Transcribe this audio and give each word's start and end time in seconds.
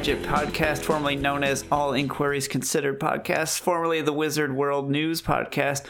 Gadget 0.00 0.22
Podcast, 0.22 0.78
formerly 0.78 1.16
known 1.16 1.44
as 1.44 1.64
All 1.70 1.92
Inquiries 1.92 2.48
Considered 2.48 2.98
Podcast, 2.98 3.60
formerly 3.60 4.00
the 4.00 4.12
Wizard 4.12 4.54
World 4.54 4.90
News 4.90 5.20
Podcast, 5.20 5.86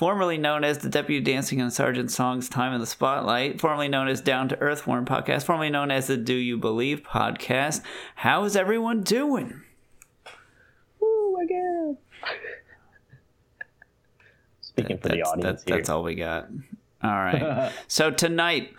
formerly 0.00 0.38
known 0.38 0.64
as 0.64 0.78
the 0.78 0.88
Deputy 0.88 1.20
Dancing 1.22 1.60
and 1.60 1.70
Sergeant 1.70 2.10
Songs 2.10 2.48
Time 2.48 2.72
in 2.72 2.80
the 2.80 2.86
Spotlight, 2.86 3.60
formerly 3.60 3.86
known 3.86 4.08
as 4.08 4.22
Down 4.22 4.48
to 4.48 4.58
Earthworm 4.58 5.04
Podcast, 5.04 5.42
formerly 5.44 5.68
known 5.68 5.90
as 5.90 6.06
the 6.06 6.16
Do 6.16 6.32
You 6.32 6.56
Believe 6.56 7.02
Podcast. 7.02 7.82
How 8.14 8.44
is 8.44 8.56
everyone 8.56 9.02
doing? 9.02 9.60
Ooh, 11.02 11.38
again. 11.44 11.98
Speaking 14.62 14.96
for 14.96 15.10
the 15.10 15.20
audience 15.20 15.62
that- 15.64 15.68
here. 15.68 15.76
that's 15.76 15.90
all 15.90 16.02
we 16.02 16.14
got. 16.14 16.48
All 17.04 17.10
right. 17.10 17.70
so 17.86 18.10
tonight, 18.10 18.72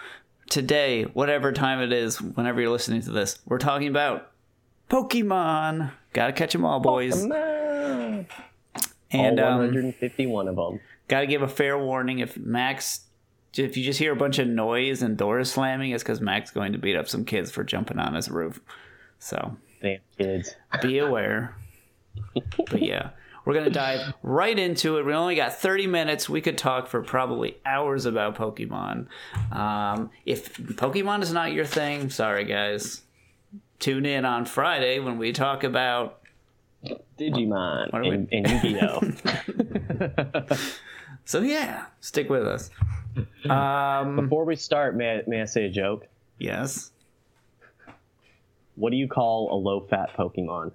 today, 0.50 1.04
whatever 1.04 1.52
time 1.52 1.82
it 1.82 1.94
is, 1.94 2.20
whenever 2.20 2.60
you're 2.62 2.72
listening 2.72 3.04
to 3.04 3.12
this, 3.12 3.38
we're 3.46 3.60
talking 3.60 3.90
about 3.90 4.32
Pokemon. 4.90 5.92
Gotta 6.14 6.34
catch 6.34 6.56
'em 6.56 6.66
all, 6.66 6.80
boys. 6.80 7.24
Man. 7.24 8.26
And 9.12 9.40
all 9.40 9.52
um, 9.52 9.58
151 9.60 10.48
of 10.48 10.56
them. 10.56 10.80
Gotta 11.12 11.28
give 11.28 11.42
a 11.42 11.48
fair 11.48 11.78
warning 11.78 12.20
if 12.20 12.38
Max, 12.38 13.02
if 13.56 13.76
you 13.78 13.84
just 13.84 14.00
hear 14.00 14.14
a 14.14 14.16
bunch 14.16 14.40
of 14.40 14.48
noise 14.48 15.02
and 15.04 15.18
doors 15.18 15.52
slamming, 15.52 15.92
it's 15.92 16.02
because 16.02 16.22
Max 16.22 16.50
going 16.52 16.72
to 16.72 16.78
beat 16.80 16.96
up 16.96 17.08
some 17.10 17.26
kids 17.26 17.52
for 17.52 17.64
jumping 17.66 18.00
on 18.00 18.14
his 18.16 18.30
roof. 18.30 18.62
So 19.20 19.58
Damn 19.82 20.00
kids. 20.18 20.56
be 20.82 21.00
aware. 21.00 21.56
but 22.72 22.82
yeah, 22.82 23.10
we're 23.46 23.54
gonna 23.54 23.70
dive 23.70 24.14
right 24.24 24.58
into 24.58 24.98
it. 24.98 25.06
We 25.06 25.14
only 25.14 25.36
got 25.36 25.54
30 25.54 25.88
minutes. 25.88 26.30
We 26.30 26.40
could 26.42 26.58
talk 26.58 26.88
for 26.88 27.02
probably 27.02 27.58
hours 27.66 28.06
about 28.06 28.36
Pokemon. 28.38 29.08
Um, 29.52 30.12
if 30.26 30.56
Pokemon 30.58 31.22
is 31.22 31.34
not 31.34 31.52
your 31.52 31.66
thing, 31.66 32.10
sorry 32.10 32.46
guys. 32.46 33.02
Tune 33.80 34.06
in 34.06 34.24
on 34.26 34.46
Friday 34.46 35.00
when 35.00 35.18
we 35.18 35.34
talk 35.34 35.64
about. 35.66 36.20
Digimon 37.20 37.94
are 37.94 38.02
we- 38.02 38.10
and, 38.10 38.28
and 38.32 38.64
Yu-Gi-Oh. 38.64 39.02
So 41.32 41.40
yeah, 41.40 41.86
stick 42.02 42.30
with 42.30 42.46
us. 42.46 42.70
Um, 43.50 44.16
Before 44.16 44.46
we 44.46 44.56
start, 44.56 44.96
may 44.96 45.18
I, 45.18 45.22
may 45.28 45.42
I 45.42 45.46
say 45.46 45.66
a 45.66 45.70
joke? 45.70 46.08
yes. 46.40 46.92
What 48.76 48.92
do 48.92 48.96
you 48.96 49.10
call 49.10 49.54
a 49.54 49.58
low-fat 49.58 50.12
Pokemon? 50.18 50.72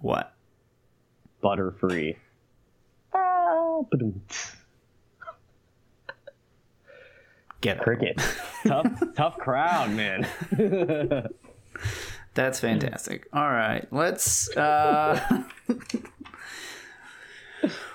What? 0.00 0.32
Butter-free. 1.42 2.16
Ah, 3.12 3.80
ba-dum. 3.90 4.22
Get 7.60 7.76
it. 7.76 7.82
Cricket. 7.82 8.22
tough, 8.66 9.02
tough 9.14 9.36
crowd, 9.36 9.90
man. 9.90 10.26
That's 12.34 12.58
fantastic. 12.58 13.28
All 13.34 13.50
right, 13.50 13.86
let's. 13.90 14.54
Uh, 14.56 15.44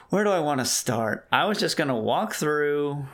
where 0.10 0.24
do 0.24 0.30
I 0.30 0.40
want 0.40 0.60
to 0.60 0.66
start? 0.66 1.28
I 1.32 1.46
was 1.46 1.60
just 1.60 1.78
going 1.78 1.90
to 1.90 1.96
walk 1.96 2.34
through 2.34 3.06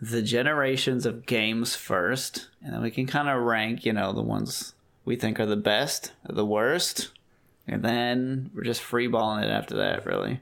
the 0.00 0.22
generations 0.22 1.06
of 1.06 1.26
games 1.26 1.76
first, 1.76 2.48
and 2.62 2.72
then 2.74 2.82
we 2.82 2.90
can 2.90 3.06
kind 3.06 3.28
of 3.28 3.42
rank, 3.42 3.84
you 3.84 3.92
know, 3.92 4.12
the 4.12 4.22
ones 4.22 4.74
we 5.04 5.16
think 5.16 5.38
are 5.38 5.46
the 5.46 5.56
best, 5.56 6.12
the 6.28 6.46
worst, 6.46 7.10
and 7.66 7.82
then 7.82 8.50
we're 8.54 8.64
just 8.64 8.82
freeballing 8.82 9.42
it 9.44 9.50
after 9.50 9.76
that, 9.76 10.06
really. 10.06 10.40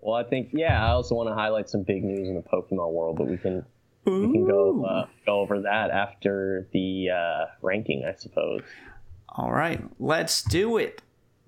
well, 0.00 0.14
I 0.16 0.24
think 0.24 0.50
yeah. 0.52 0.84
I 0.84 0.90
also 0.90 1.14
want 1.14 1.28
to 1.28 1.34
highlight 1.34 1.68
some 1.68 1.82
big 1.82 2.02
news 2.04 2.28
in 2.28 2.34
the 2.34 2.42
Pokemon 2.42 2.92
world, 2.92 3.16
but 3.18 3.26
we 3.26 3.36
can 3.36 3.64
we 4.06 4.32
can 4.32 4.46
go 4.46 4.84
uh, 4.84 5.06
go 5.26 5.40
over 5.40 5.60
that 5.62 5.90
after 5.90 6.66
the 6.72 7.10
uh, 7.10 7.46
ranking, 7.62 8.04
I 8.04 8.14
suppose. 8.14 8.62
All 9.28 9.52
right, 9.52 9.82
let's 10.00 10.42
do 10.42 10.76
it. 10.78 11.02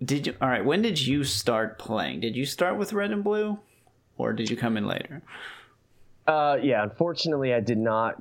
Did 0.04 0.26
you? 0.26 0.34
All 0.40 0.48
right, 0.48 0.64
when 0.64 0.82
did 0.82 1.00
you 1.04 1.24
start 1.24 1.78
playing? 1.78 2.20
Did 2.20 2.36
you 2.36 2.44
start 2.44 2.76
with 2.76 2.92
Red 2.92 3.10
and 3.10 3.24
Blue, 3.24 3.58
or 4.22 4.32
did 4.32 4.50
you 4.50 4.56
come 4.56 4.76
in 4.76 4.86
later? 4.86 5.22
Uh, 6.26 6.58
yeah, 6.62 6.82
unfortunately, 6.82 7.52
I 7.52 7.60
did 7.60 7.78
not, 7.78 8.20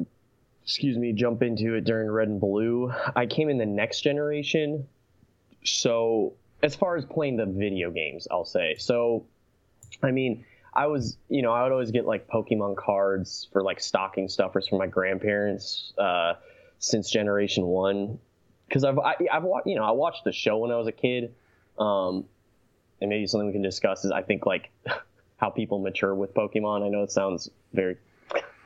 excuse 0.64 0.98
me, 0.98 1.14
jump 1.14 1.44
into 1.44 1.76
it 1.76 1.84
during 1.84 2.10
Red 2.10 2.28
and 2.28 2.42
Blue. 2.42 2.92
I 3.16 3.26
came 3.26 3.50
in 3.50 3.58
the 3.58 3.66
next 3.66 4.02
generation. 4.02 4.88
So, 5.64 6.34
as 6.64 6.76
far 6.76 6.96
as 6.96 7.06
playing 7.06 7.38
the 7.38 7.46
video 7.46 7.92
games, 7.92 8.28
I'll 8.32 8.46
say. 8.46 8.76
So, 8.80 9.26
I 10.02 10.12
mean, 10.12 10.46
I 10.74 10.88
was, 10.88 11.18
you 11.30 11.42
know, 11.42 11.52
I 11.52 11.64
would 11.64 11.72
always 11.72 11.92
get 11.92 12.06
like 12.06 12.28
Pokemon 12.28 12.78
cards 12.78 13.48
for 13.52 13.62
like 13.62 13.80
stocking 13.80 14.28
stuffers 14.28 14.68
from 14.68 14.80
my 14.80 14.88
grandparents 14.88 15.94
uh, 15.98 16.34
since 16.80 17.10
Generation 17.12 17.66
One, 17.66 18.20
because 18.68 18.84
I've, 18.84 18.98
I, 18.98 19.16
I've 19.32 19.44
watched, 19.44 19.68
you 19.68 19.76
know, 19.76 19.84
I 19.84 19.92
watched 19.92 20.24
the 20.24 20.32
show 20.32 20.58
when 20.58 20.72
I 20.72 20.78
was 20.78 20.88
a 20.88 20.92
kid, 20.92 21.36
um, 21.78 22.26
and 23.02 23.10
maybe 23.10 23.28
something 23.28 23.48
we 23.48 23.54
can 23.54 23.62
discuss 23.62 24.06
is 24.06 24.12
I 24.12 24.24
think 24.24 24.46
like 24.46 24.72
how 25.42 25.50
people 25.50 25.80
mature 25.80 26.14
with 26.14 26.34
Pokemon. 26.34 26.86
I 26.86 26.90
know 26.90 27.02
it 27.02 27.12
sounds 27.12 27.50
very 27.74 27.98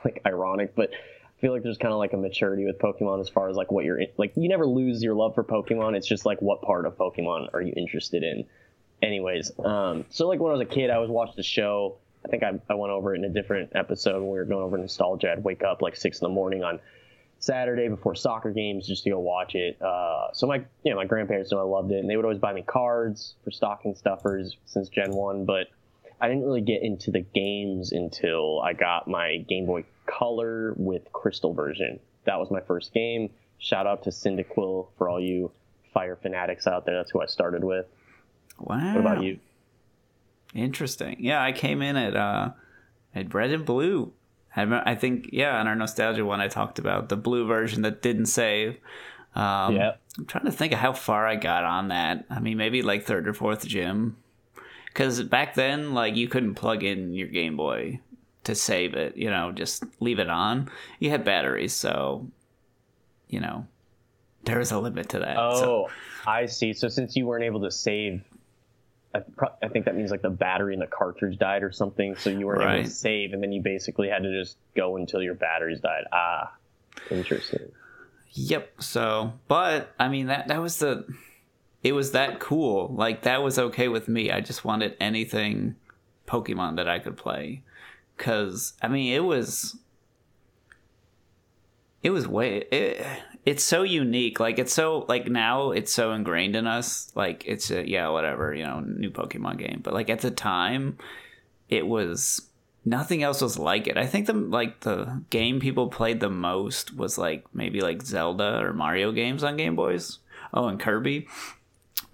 like 0.04 0.22
ironic, 0.26 0.76
but 0.76 0.92
I 0.92 1.42
feel 1.42 1.54
like 1.54 1.64
there's 1.64 1.78
kind 1.78 1.94
of 1.94 2.00
like 2.00 2.14
a 2.14 2.18
maturity 2.18 2.66
with 2.66 2.78
Pokemon 2.78 3.22
as 3.22 3.30
far 3.30 3.50
as 3.50 3.56
like 3.56 3.72
what 3.72 3.86
you're 3.86 4.00
in, 4.00 4.10
like. 4.18 4.34
You 4.36 4.50
never 4.50 4.68
lose 4.68 5.02
your 5.02 5.16
love 5.16 5.34
for 5.34 5.44
Pokemon. 5.44 5.96
It's 5.96 6.08
just 6.08 6.26
like 6.26 6.42
what 6.42 6.62
part 6.62 6.86
of 6.86 6.98
Pokemon 6.98 7.50
are 7.54 7.62
you 7.62 7.74
interested 7.76 8.24
in? 8.24 8.46
Anyways, 9.02 9.52
um, 9.64 10.06
so 10.10 10.28
like 10.28 10.40
when 10.40 10.52
I 10.52 10.54
was 10.54 10.62
a 10.62 10.70
kid, 10.70 10.90
I 10.90 11.00
was 11.00 11.10
watching 11.10 11.36
the 11.38 11.44
show. 11.44 11.98
I 12.26 12.28
think 12.28 12.44
I, 12.44 12.60
I 12.70 12.74
went 12.76 12.92
over 12.92 13.14
it 13.14 13.20
in 13.20 13.26
a 13.26 13.30
different 13.30 13.72
episode 13.76 14.22
when 14.22 14.32
we 14.32 14.38
were 14.38 14.46
going 14.46 14.64
over 14.64 14.78
nostalgia. 14.78 15.32
I'd 15.32 15.44
wake 15.44 15.64
up 15.64 15.82
like 15.82 15.96
six 15.96 16.20
in 16.20 16.26
the 16.26 16.34
morning 16.34 16.64
on 16.64 16.80
Saturday 17.40 17.88
before 17.88 18.16
soccer 18.16 18.52
games 18.52 18.88
just 18.88 19.04
to 19.04 19.12
go 19.12 19.20
watch 19.20 19.54
it. 19.56 19.80
Uh, 19.82 20.34
so 20.34 20.48
my 20.48 20.58
you 20.84 20.92
know 20.92 20.96
my 20.96 21.06
grandparents 21.06 21.52
know 21.52 21.60
I 21.60 21.64
loved 21.64 21.92
it, 21.92 22.00
and 22.00 22.10
they 22.10 22.16
would 22.16 22.26
always 22.26 22.40
buy 22.40 22.54
me 22.54 22.64
cards 22.64 23.36
for 23.44 23.52
stocking 23.52 23.96
stuffers 23.96 24.58
since 24.66 24.90
Gen 24.90 25.12
One. 25.12 25.46
But 25.46 25.68
I 26.20 26.28
didn't 26.28 26.44
really 26.46 26.62
get 26.62 26.82
into 26.82 27.12
the 27.12 27.20
games 27.20 27.92
until 27.92 28.62
I 28.62 28.74
got 28.74 29.08
my 29.08 29.38
Game 29.50 29.66
Boy 29.66 29.86
Color 30.06 30.74
with 30.78 31.12
Crystal 31.12 31.54
version. 31.54 32.00
That 32.26 32.40
was 32.40 32.50
my 32.50 32.62
first 32.62 32.94
game. 32.94 33.30
Shout 33.58 33.88
out 33.88 34.04
to 34.04 34.10
Cyndaquil 34.10 34.88
for 34.98 35.10
all 35.10 35.20
you 35.20 35.52
fire 35.94 36.16
fanatics 36.16 36.68
out 36.68 36.86
there. 36.86 36.96
That's 36.96 37.12
who 37.12 37.22
I 37.22 37.26
started 37.26 37.64
with. 37.64 37.86
Wow. 38.60 38.94
What 38.94 39.02
about 39.02 39.24
you? 39.24 39.40
Interesting. 40.54 41.18
Yeah, 41.20 41.44
I 41.44 41.52
came 41.52 41.82
in 41.82 41.96
at 41.96 42.16
uh 42.16 42.52
at 43.14 43.34
red 43.34 43.52
and 43.52 43.66
blue. 43.66 44.14
I, 44.58 44.96
think 44.96 45.32
yeah, 45.34 45.60
on 45.60 45.68
our 45.68 45.76
nostalgia 45.76 46.24
one 46.24 46.40
I 46.40 46.48
talked 46.48 46.80
about 46.80 47.10
the 47.10 47.18
blue 47.18 47.46
version 47.46 47.82
that 47.82 48.02
didn't 48.02 48.28
save. 48.28 48.78
Um, 49.36 49.76
Yeah. 49.76 49.96
I'm 50.18 50.26
trying 50.26 50.46
to 50.46 50.52
think 50.52 50.72
of 50.72 50.80
how 50.80 50.94
far 50.94 51.28
I 51.28 51.36
got 51.36 51.66
on 51.66 51.90
that. 51.90 52.24
I 52.30 52.40
mean, 52.40 52.56
maybe 52.56 52.82
like 52.82 53.04
third 53.04 53.28
or 53.28 53.34
fourth 53.34 53.68
gym. 53.68 54.16
Because 54.96 55.22
back 55.24 55.56
then, 55.56 55.94
like 55.94 56.16
you 56.16 56.30
couldn't 56.30 56.56
plug 56.56 56.82
in 56.82 57.12
your 57.12 57.28
Game 57.28 57.58
Boy 57.58 58.00
to 58.46 58.56
save 58.56 58.94
it. 58.94 59.18
You 59.18 59.30
know, 59.30 59.52
just 59.52 59.84
leave 60.00 60.20
it 60.20 60.30
on. 60.30 60.70
You 61.00 61.10
had 61.10 61.26
batteries, 61.26 61.74
so 61.74 62.28
you 63.28 63.42
know 63.42 63.68
there 64.46 64.62
is 64.62 64.72
a 64.72 64.80
limit 64.80 65.10
to 65.10 65.20
that. 65.20 65.36
Oh, 65.38 65.60
So, 65.60 65.90
I 66.26 66.46
see. 66.46 66.72
So 66.72 66.88
since 66.88 67.18
you 67.18 67.26
weren't 67.26 67.44
able 67.44 67.62
to 67.64 67.72
save, 67.72 68.24
I, 69.14 69.20
pro- 69.20 69.52
I 69.62 69.68
think 69.68 69.84
that 69.84 69.98
means 69.98 70.12
like 70.12 70.22
the 70.22 70.30
battery 70.30 70.74
in 70.74 70.80
the 70.80 70.88
cartridge 70.88 71.38
died 71.38 71.64
or 71.64 71.74
something. 71.74 72.16
So 72.16 72.30
you 72.30 72.46
weren't 72.46 72.62
able 72.62 72.84
to 72.84 72.90
save, 72.90 73.34
and 73.34 73.44
then 73.44 73.52
you 73.52 73.62
basically 73.62 74.08
had 74.08 74.24
to 74.24 74.32
just 74.32 74.56
go 74.78 74.96
until 74.96 75.22
your 75.22 75.34
batteries 75.34 75.82
died. 75.82 76.06
Ah, 76.14 76.54
interesting. 77.12 77.70
Yep. 78.32 78.82
So, 78.82 79.34
but 79.50 79.94
I 80.00 80.08
mean 80.08 80.28
that 80.28 80.48
that 80.48 80.62
was 80.62 80.78
the 80.78 81.06
it 81.86 81.92
was 81.92 82.14
that 82.14 82.40
cool. 82.40 82.92
Like 82.96 83.22
that 83.22 83.44
was 83.44 83.60
okay 83.60 83.88
with 83.88 84.08
me. 84.08 84.32
I 84.32 84.42
just 84.42 84.66
wanted 84.66 84.98
anything 85.00 85.76
Pokemon 86.28 86.78
that 86.78 86.90
I 86.90 86.98
could 86.98 87.16
play 87.16 87.62
cuz 88.18 88.74
I 88.82 88.88
mean 88.88 89.14
it 89.14 89.24
was 89.24 89.78
it 92.02 92.10
was 92.10 92.28
way 92.28 92.64
it, 92.72 93.06
it's 93.46 93.64
so 93.64 93.84
unique. 93.84 94.40
Like 94.40 94.58
it's 94.58 94.74
so 94.74 95.06
like 95.08 95.28
now 95.28 95.70
it's 95.70 95.94
so 95.94 96.12
ingrained 96.12 96.56
in 96.56 96.66
us. 96.66 97.12
Like 97.14 97.44
it's 97.46 97.70
a, 97.70 97.88
yeah, 97.88 98.10
whatever, 98.10 98.56
you 98.56 98.64
know, 98.64 98.80
new 98.80 99.12
Pokemon 99.12 99.60
game. 99.60 99.82
But 99.84 99.94
like 99.94 100.10
at 100.10 100.22
the 100.22 100.32
time 100.32 100.98
it 101.70 101.86
was 101.86 102.50
nothing 102.84 103.22
else 103.22 103.42
was 103.42 103.60
like 103.60 103.86
it. 103.86 103.96
I 103.96 104.08
think 104.08 104.26
the 104.26 104.34
like 104.34 104.80
the 104.80 105.22
game 105.30 105.60
people 105.60 105.90
played 105.90 106.20
the 106.20 106.32
most 106.32 106.96
was 106.96 107.20
like 107.20 107.46
maybe 107.54 107.80
like 107.80 108.02
Zelda 108.02 108.58
or 108.60 108.74
Mario 108.74 109.12
games 109.12 109.44
on 109.44 109.56
Game 109.56 109.76
Boys. 109.76 110.18
Oh, 110.52 110.68
and 110.68 110.80
Kirby. 110.80 111.28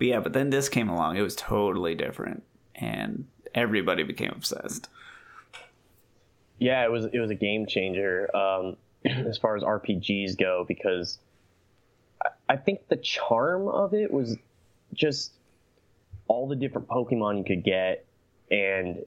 But 0.02 0.08
yeah, 0.08 0.20
but 0.20 0.34
then 0.34 0.50
this 0.50 0.68
came 0.68 0.90
along. 0.90 1.18
It 1.18 1.22
was 1.22 1.36
totally 1.36 1.94
different, 1.94 2.42
and 2.74 3.28
everybody 3.54 4.02
became 4.02 4.32
obsessed. 4.32 4.90
Yeah, 6.58 6.84
it 6.84 6.92
was 6.92 7.06
it 7.06 7.20
was 7.20 7.30
a 7.30 7.36
game 7.36 7.68
changer 7.68 8.36
um, 8.36 8.78
as 9.06 9.38
far 9.38 9.56
as 9.56 9.62
RPGs 9.62 10.40
go 10.40 10.66
because 10.68 11.20
I, 12.20 12.30
I 12.54 12.58
think 12.58 12.88
the 12.88 12.96
charm 12.96 13.68
of 13.68 13.94
it 13.94 14.12
was 14.12 14.38
just 14.92 15.34
all 16.28 16.48
the 16.48 16.56
different 16.56 16.88
Pokemon 16.88 17.38
you 17.38 17.44
could 17.44 17.64
get, 17.64 18.04
and 18.50 19.06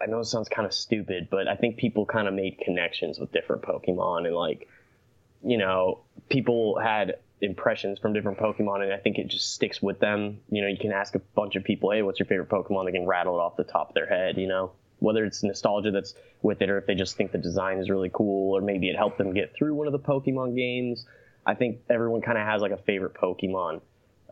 I 0.00 0.06
know 0.06 0.20
it 0.20 0.26
sounds 0.26 0.48
kind 0.48 0.64
of 0.64 0.72
stupid, 0.72 1.26
but 1.28 1.48
I 1.48 1.56
think 1.56 1.76
people 1.76 2.06
kind 2.06 2.28
of 2.28 2.34
made 2.34 2.58
connections 2.58 3.18
with 3.18 3.32
different 3.32 3.62
Pokemon 3.62 4.26
and 4.28 4.36
like, 4.36 4.68
you 5.44 5.58
know, 5.58 6.02
people 6.28 6.78
had 6.78 7.16
impressions 7.44 7.98
from 7.98 8.12
different 8.12 8.38
Pokemon, 8.38 8.82
and 8.82 8.92
I 8.92 8.96
think 8.96 9.18
it 9.18 9.28
just 9.28 9.54
sticks 9.54 9.80
with 9.82 10.00
them. 10.00 10.40
You 10.50 10.62
know, 10.62 10.68
you 10.68 10.78
can 10.78 10.92
ask 10.92 11.14
a 11.14 11.20
bunch 11.34 11.56
of 11.56 11.64
people, 11.64 11.90
"Hey, 11.90 12.02
what's 12.02 12.18
your 12.18 12.26
favorite 12.26 12.48
Pokemon?" 12.48 12.86
They 12.86 12.92
can 12.92 13.06
rattle 13.06 13.34
it 13.36 13.40
off 13.40 13.56
the 13.56 13.64
top 13.64 13.88
of 13.88 13.94
their 13.94 14.06
head. 14.06 14.36
You 14.36 14.48
know, 14.48 14.72
whether 14.98 15.24
it's 15.24 15.42
nostalgia 15.42 15.90
that's 15.90 16.14
with 16.42 16.62
it, 16.62 16.70
or 16.70 16.78
if 16.78 16.86
they 16.86 16.94
just 16.94 17.16
think 17.16 17.32
the 17.32 17.38
design 17.38 17.78
is 17.78 17.90
really 17.90 18.10
cool, 18.12 18.56
or 18.56 18.60
maybe 18.60 18.88
it 18.88 18.96
helped 18.96 19.18
them 19.18 19.32
get 19.32 19.54
through 19.54 19.74
one 19.74 19.86
of 19.86 19.92
the 19.92 19.98
Pokemon 19.98 20.56
games. 20.56 21.06
I 21.46 21.54
think 21.54 21.80
everyone 21.90 22.22
kind 22.22 22.38
of 22.38 22.46
has 22.46 22.62
like 22.62 22.72
a 22.72 22.78
favorite 22.78 23.14
Pokemon. 23.14 23.82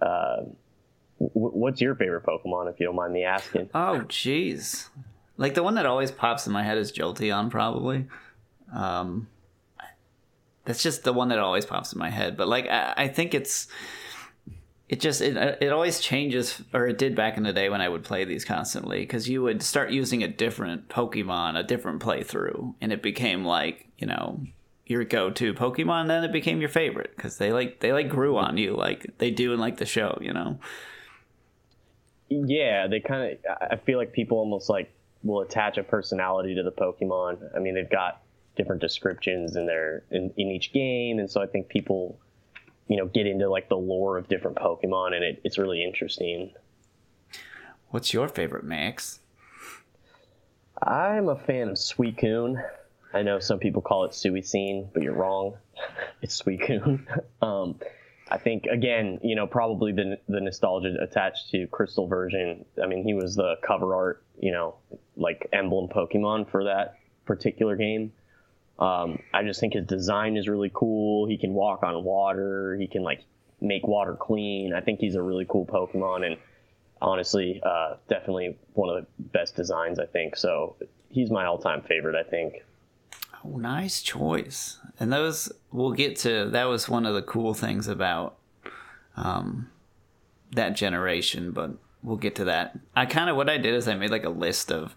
Uh, 0.01 0.45
what's 1.19 1.81
your 1.81 1.95
favorite 1.95 2.25
Pokemon, 2.25 2.71
if 2.73 2.81
you 2.81 2.87
don't 2.87 2.97
mind 2.97 3.13
me 3.13 3.25
asking? 3.25 3.71
Oh, 3.75 4.03
jeez. 4.09 4.89
Like 5.37 5.55
the 5.55 5.63
one 5.63 5.75
that 5.75 5.87
always 5.87 6.11
pops 6.11 6.47
in 6.47 6.53
my 6.53 6.63
head 6.63 6.79
is 6.79 6.91
Jolteon, 6.93 7.51
probably. 7.51 8.07
Um, 8.75 9.29
that's 10.65 10.83
just 10.83 11.05
the 11.05 11.13
one 11.13 11.29
that 11.29 11.39
always 11.39 11.67
pops 11.67 11.93
in 11.93 11.99
my 11.99 12.11
head. 12.11 12.37
But 12.37 12.49
like, 12.49 12.69
I, 12.69 12.95
I 12.97 13.09
think 13.09 13.35
it's 13.35 13.69
it 14.89 15.01
just 15.01 15.21
it 15.21 15.37
it 15.61 15.73
always 15.73 16.01
changes, 16.01 16.63
or 16.73 16.87
it 16.87 16.99
did 16.99 17.17
back 17.17 17.37
in 17.37 17.43
the 17.43 17.53
day 17.53 17.69
when 17.69 17.81
I 17.81 17.89
would 17.89 18.05
play 18.05 18.25
these 18.25 18.45
constantly, 18.45 19.01
because 19.01 19.29
you 19.29 19.43
would 19.43 19.63
start 19.63 19.91
using 19.91 20.23
a 20.23 20.29
different 20.29 20.89
Pokemon, 20.89 21.59
a 21.59 21.63
different 21.63 22.03
playthrough, 22.03 22.75
and 22.81 22.93
it 22.93 23.03
became 23.03 23.45
like 23.45 23.89
you 23.99 24.07
know 24.07 24.41
your 24.87 25.05
go-to 25.05 25.55
Pokemon. 25.55 26.09
Then 26.09 26.25
it 26.25 26.33
became 26.33 26.61
your 26.61 26.69
favorite 26.69 27.13
because 27.17 27.39
they 27.39 27.53
like 27.53 27.81
they 27.81 27.93
like 27.93 28.09
grew 28.09 28.37
on 28.37 28.59
you 28.59 28.77
like 28.77 29.07
they 29.19 29.31
do 29.31 29.53
in 29.53 29.61
like 29.61 29.79
the 29.79 29.87
show, 29.87 30.19
you 30.21 30.33
know. 30.33 30.59
Yeah, 32.29 32.87
they 32.87 33.01
kind 33.01 33.33
of. 33.33 33.57
I 33.71 33.77
feel 33.77 33.99
like 33.99 34.13
people 34.13 34.39
almost 34.39 34.69
like 34.69 34.93
will 35.23 35.41
attach 35.41 35.79
a 35.79 35.83
personality 35.83 36.55
to 36.55 36.63
the 36.63 36.73
Pokemon. 36.73 37.57
I 37.57 37.59
mean, 37.59 37.75
they've 37.75 37.89
got 37.89 38.23
different 38.57 38.81
descriptions 38.81 39.57
in 39.57 39.67
their 39.67 40.05
in, 40.11 40.33
in 40.37 40.49
each 40.49 40.73
game, 40.73 41.19
and 41.19 41.31
so 41.31 41.41
I 41.41 41.47
think 41.47 41.69
people, 41.69 42.19
you 42.89 42.97
know, 42.97 43.07
get 43.07 43.27
into 43.27 43.49
like 43.49 43.69
the 43.69 43.77
lore 43.77 44.19
of 44.19 44.29
different 44.29 44.57
Pokemon, 44.57 45.15
and 45.15 45.25
it, 45.25 45.41
it's 45.45 45.59
really 45.59 45.85
interesting. 45.85 46.53
What's 47.91 48.13
your 48.15 48.29
favorite 48.29 48.65
Max? 48.65 49.21
I'm 50.83 51.29
a 51.29 51.37
fan 51.37 51.69
of 51.69 51.77
Suicune. 51.77 52.63
I 53.15 53.23
know 53.23 53.39
some 53.39 53.59
people 53.59 53.83
call 53.83 54.05
it 54.05 54.13
Suicune, 54.13 54.89
but 54.93 55.03
you're 55.03 55.15
wrong. 55.15 55.59
it's 56.23 56.41
Suicune. 56.41 57.07
um, 57.43 57.79
I 58.31 58.39
think 58.39 58.65
again, 58.65 59.19
you 59.23 59.37
know, 59.37 59.47
probably 59.47 59.93
the 59.93 60.19
the 60.29 60.41
nostalgia 60.41 60.95
attached 61.03 61.51
to 61.51 61.67
Crystal 61.67 62.07
version. 62.07 62.65
I 62.83 62.87
mean, 62.87 63.05
he 63.05 63.13
was 63.15 63.37
the 63.37 63.57
cover 63.63 63.95
art, 63.95 64.25
you 64.39 64.53
know, 64.53 64.77
like 65.17 65.47
emblem 65.53 65.89
Pokemon 65.89 66.51
for 66.51 66.65
that 66.65 66.99
particular 67.27 67.77
game. 67.77 68.13
Um, 68.83 69.21
I 69.33 69.45
just 69.45 69.61
think 69.61 69.75
his 69.75 69.87
design 69.87 70.37
is 70.37 70.49
really 70.49 70.71
cool. 70.75 71.29
He 71.29 71.39
can 71.39 71.55
walk 71.55 71.85
on 71.85 72.03
water. 72.03 72.77
He 72.77 72.89
can 72.89 73.05
like 73.05 73.23
make 73.61 73.87
water 73.87 74.17
clean. 74.19 74.75
I 74.75 74.81
think 74.81 74.99
he's 74.99 75.15
a 75.15 75.23
really 75.23 75.47
cool 75.49 75.65
Pokemon, 75.65 76.27
and 76.27 76.37
honestly, 77.01 77.61
uh, 77.65 77.95
definitely 78.09 78.59
one 78.75 78.89
of 78.89 78.97
the 78.97 79.07
best 79.23 79.55
designs. 79.55 80.01
I 80.01 80.07
think 80.07 80.35
so. 80.35 80.75
He's 81.11 81.31
my 81.31 81.45
all-time 81.45 81.83
favorite. 81.83 82.17
I 82.17 82.29
think. 82.29 82.65
Oh, 83.45 83.57
nice 83.57 84.03
choice. 84.03 84.79
And 84.99 85.13
those 85.13 85.53
we'll 85.71 85.93
get 85.93 86.17
to. 86.17 86.51
That 86.51 86.65
was 86.65 86.89
one 86.89 87.07
of 87.07 87.15
the 87.15 87.23
cool 87.23 87.55
things 87.55 87.87
about 87.87 88.37
um, 89.17 89.71
that 90.51 90.71
generation, 90.71 91.53
but 91.53 91.71
we'll 92.03 92.17
get 92.17 92.35
to 92.35 92.45
that. 92.47 92.77
I 92.97 93.07
kind 93.07 93.31
of 93.31 93.37
what 93.37 93.49
I 93.49 93.59
did 93.59 93.75
is 93.75 93.87
I 93.87 93.95
made 93.95 94.11
like 94.11 94.25
a 94.25 94.31
list 94.31 94.73
of 94.73 94.97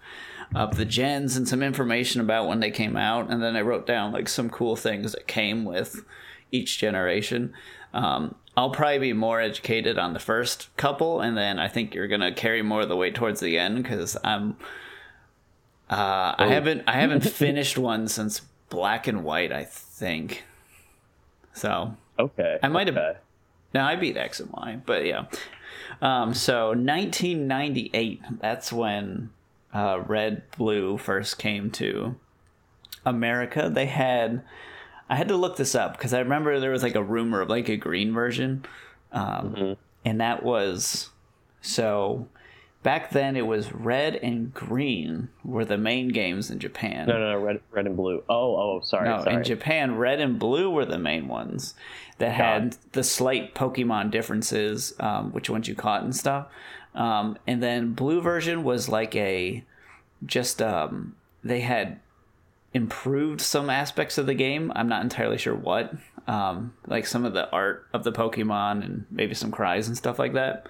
of 0.53 0.77
the 0.77 0.85
gens 0.85 1.35
and 1.35 1.47
some 1.47 1.63
information 1.63 2.21
about 2.21 2.47
when 2.47 2.59
they 2.59 2.71
came 2.71 2.95
out, 2.95 3.29
and 3.29 3.41
then 3.41 3.55
I 3.55 3.61
wrote 3.61 3.87
down 3.87 4.11
like 4.11 4.29
some 4.29 4.49
cool 4.49 4.75
things 4.75 5.13
that 5.13 5.27
came 5.27 5.65
with 5.65 6.05
each 6.51 6.77
generation. 6.77 7.53
Um, 7.93 8.35
I'll 8.57 8.69
probably 8.69 8.99
be 8.99 9.13
more 9.13 9.41
educated 9.41 9.97
on 9.97 10.13
the 10.13 10.19
first 10.19 10.75
couple, 10.77 11.21
and 11.21 11.37
then 11.37 11.59
I 11.59 11.67
think 11.67 11.93
you're 11.93 12.07
gonna 12.07 12.33
carry 12.33 12.61
more 12.61 12.81
of 12.81 12.89
the 12.89 12.95
weight 12.95 13.15
towards 13.15 13.39
the 13.39 13.57
end 13.57 13.83
because 13.83 14.17
I'm 14.23 14.57
uh, 15.89 16.35
I 16.37 16.45
oh. 16.45 16.49
haven't 16.49 16.83
I 16.87 16.93
haven't 16.93 17.21
finished 17.29 17.77
one 17.77 18.07
since 18.07 18.41
Black 18.69 19.07
and 19.07 19.23
White, 19.23 19.51
I 19.51 19.63
think. 19.63 20.43
So 21.53 21.95
okay, 22.17 22.59
I 22.63 22.67
might 22.67 22.89
okay. 22.89 22.99
have. 22.99 23.17
Now 23.73 23.87
I 23.87 23.95
beat 23.95 24.15
X 24.15 24.39
and 24.39 24.51
Y, 24.51 24.79
but 24.85 25.05
yeah. 25.05 25.25
Um, 26.01 26.33
so 26.33 26.67
1998. 26.69 28.21
That's 28.39 28.71
when 28.71 29.31
uh, 29.75 30.01
Red 30.07 30.43
Blue 30.57 30.97
first 30.97 31.37
came 31.37 31.69
to 31.71 32.15
America. 33.05 33.69
They 33.71 33.87
had. 33.87 34.43
I 35.07 35.15
had 35.17 35.27
to 35.27 35.37
look 35.37 35.57
this 35.57 35.75
up 35.75 35.97
because 35.97 36.13
I 36.13 36.19
remember 36.19 36.59
there 36.59 36.71
was 36.71 36.81
like 36.81 36.95
a 36.95 37.03
rumor 37.03 37.41
of 37.41 37.49
like 37.49 37.69
a 37.69 37.77
green 37.77 38.11
version, 38.13 38.65
um, 39.11 39.53
mm-hmm. 39.53 39.73
and 40.03 40.21
that 40.21 40.43
was 40.43 41.09
so 41.61 42.27
back 42.85 43.09
then 43.09 43.35
it 43.35 43.45
was 43.45 43.73
red 43.73 44.15
and 44.15 44.53
green 44.53 45.27
were 45.43 45.65
the 45.65 45.77
main 45.77 46.07
games 46.07 46.51
in 46.51 46.59
Japan. 46.59 47.07
No, 47.07 47.17
no, 47.17 47.31
no, 47.31 47.39
red, 47.39 47.59
red 47.71 47.87
and 47.87 47.97
blue. 47.97 48.23
Oh, 48.29 48.55
oh, 48.55 48.81
sorry. 48.83 49.09
No, 49.09 49.23
sorry. 49.23 49.37
in 49.37 49.43
Japan, 49.43 49.97
red 49.97 50.21
and 50.21 50.39
blue 50.39 50.69
were 50.69 50.85
the 50.85 50.99
main 50.99 51.27
ones 51.27 51.73
that 52.19 52.31
had 52.31 52.77
the 52.91 53.03
slight 53.03 53.55
Pokemon 53.55 54.11
differences, 54.11 54.93
um, 54.99 55.31
which 55.31 55.49
ones 55.49 55.67
you 55.67 55.75
caught 55.75 56.03
and 56.03 56.15
stuff. 56.15 56.47
Um, 56.95 57.37
and 57.45 57.61
then 57.61 57.93
blue 57.93 58.21
version 58.21 58.63
was 58.63 58.89
like 58.89 59.15
a 59.15 59.63
just 60.25 60.61
um, 60.61 61.15
they 61.43 61.59
had 61.59 61.99
improved 62.73 63.41
some 63.41 63.69
aspects 63.69 64.17
of 64.17 64.25
the 64.25 64.33
game. 64.33 64.71
I'm 64.75 64.89
not 64.89 65.03
entirely 65.03 65.37
sure 65.37 65.55
what, 65.55 65.93
um, 66.27 66.73
like 66.87 67.05
some 67.05 67.23
of 67.23 67.33
the 67.33 67.49
art 67.51 67.87
of 67.93 68.03
the 68.03 68.11
Pokemon 68.11 68.83
and 68.83 69.05
maybe 69.11 69.33
some 69.33 69.51
cries 69.51 69.87
and 69.87 69.95
stuff 69.95 70.19
like 70.19 70.33
that. 70.33 70.67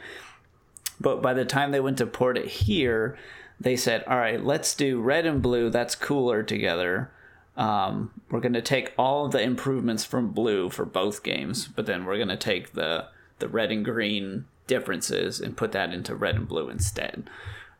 But 1.00 1.22
by 1.22 1.34
the 1.34 1.46
time 1.46 1.72
they 1.72 1.80
went 1.80 1.98
to 1.98 2.06
port 2.06 2.38
it 2.38 2.48
here, 2.48 3.18
they 3.60 3.76
said, 3.76 4.04
all 4.08 4.18
right, 4.18 4.44
let's 4.44 4.76
do 4.76 5.02
red 5.02 5.26
and 5.26 5.42
blue. 5.42 5.70
That's 5.70 5.96
cooler 5.96 6.44
together. 6.44 7.12
Um, 7.58 8.12
we're 8.30 8.42
going 8.42 8.54
to 8.54 8.62
take 8.62 8.94
all 8.98 9.28
the 9.28 9.42
improvements 9.42 10.04
from 10.04 10.32
blue 10.32 10.70
for 10.70 10.86
both 10.86 11.24
games, 11.24 11.68
but 11.68 11.86
then 11.86 12.06
we're 12.06 12.18
going 12.18 12.28
to 12.28 12.38
take 12.38 12.74
the, 12.74 13.08
the 13.40 13.48
red 13.48 13.72
and 13.72 13.84
green 13.84 14.46
differences 14.68 15.40
and 15.40 15.56
put 15.56 15.72
that 15.74 15.94
into 15.94 16.16
red 16.16 16.36
and 16.36 16.48
blue 16.48 16.70
instead. 16.70 17.30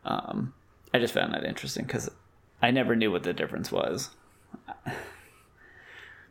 Um, 0.04 0.54
I 0.94 0.98
just 0.98 1.14
found 1.14 1.34
that 1.34 1.44
interesting 1.44 1.84
because 1.84 2.10
I 2.62 2.70
never 2.70 2.96
knew 2.96 3.10
what 3.10 3.22
the 3.22 3.32
difference 3.32 3.70
was. 3.70 4.10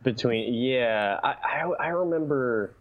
Between, 0.02 0.54
yeah, 0.54 1.18
I, 1.22 1.34
I, 1.42 1.70
I 1.80 1.88
remember 1.88 2.74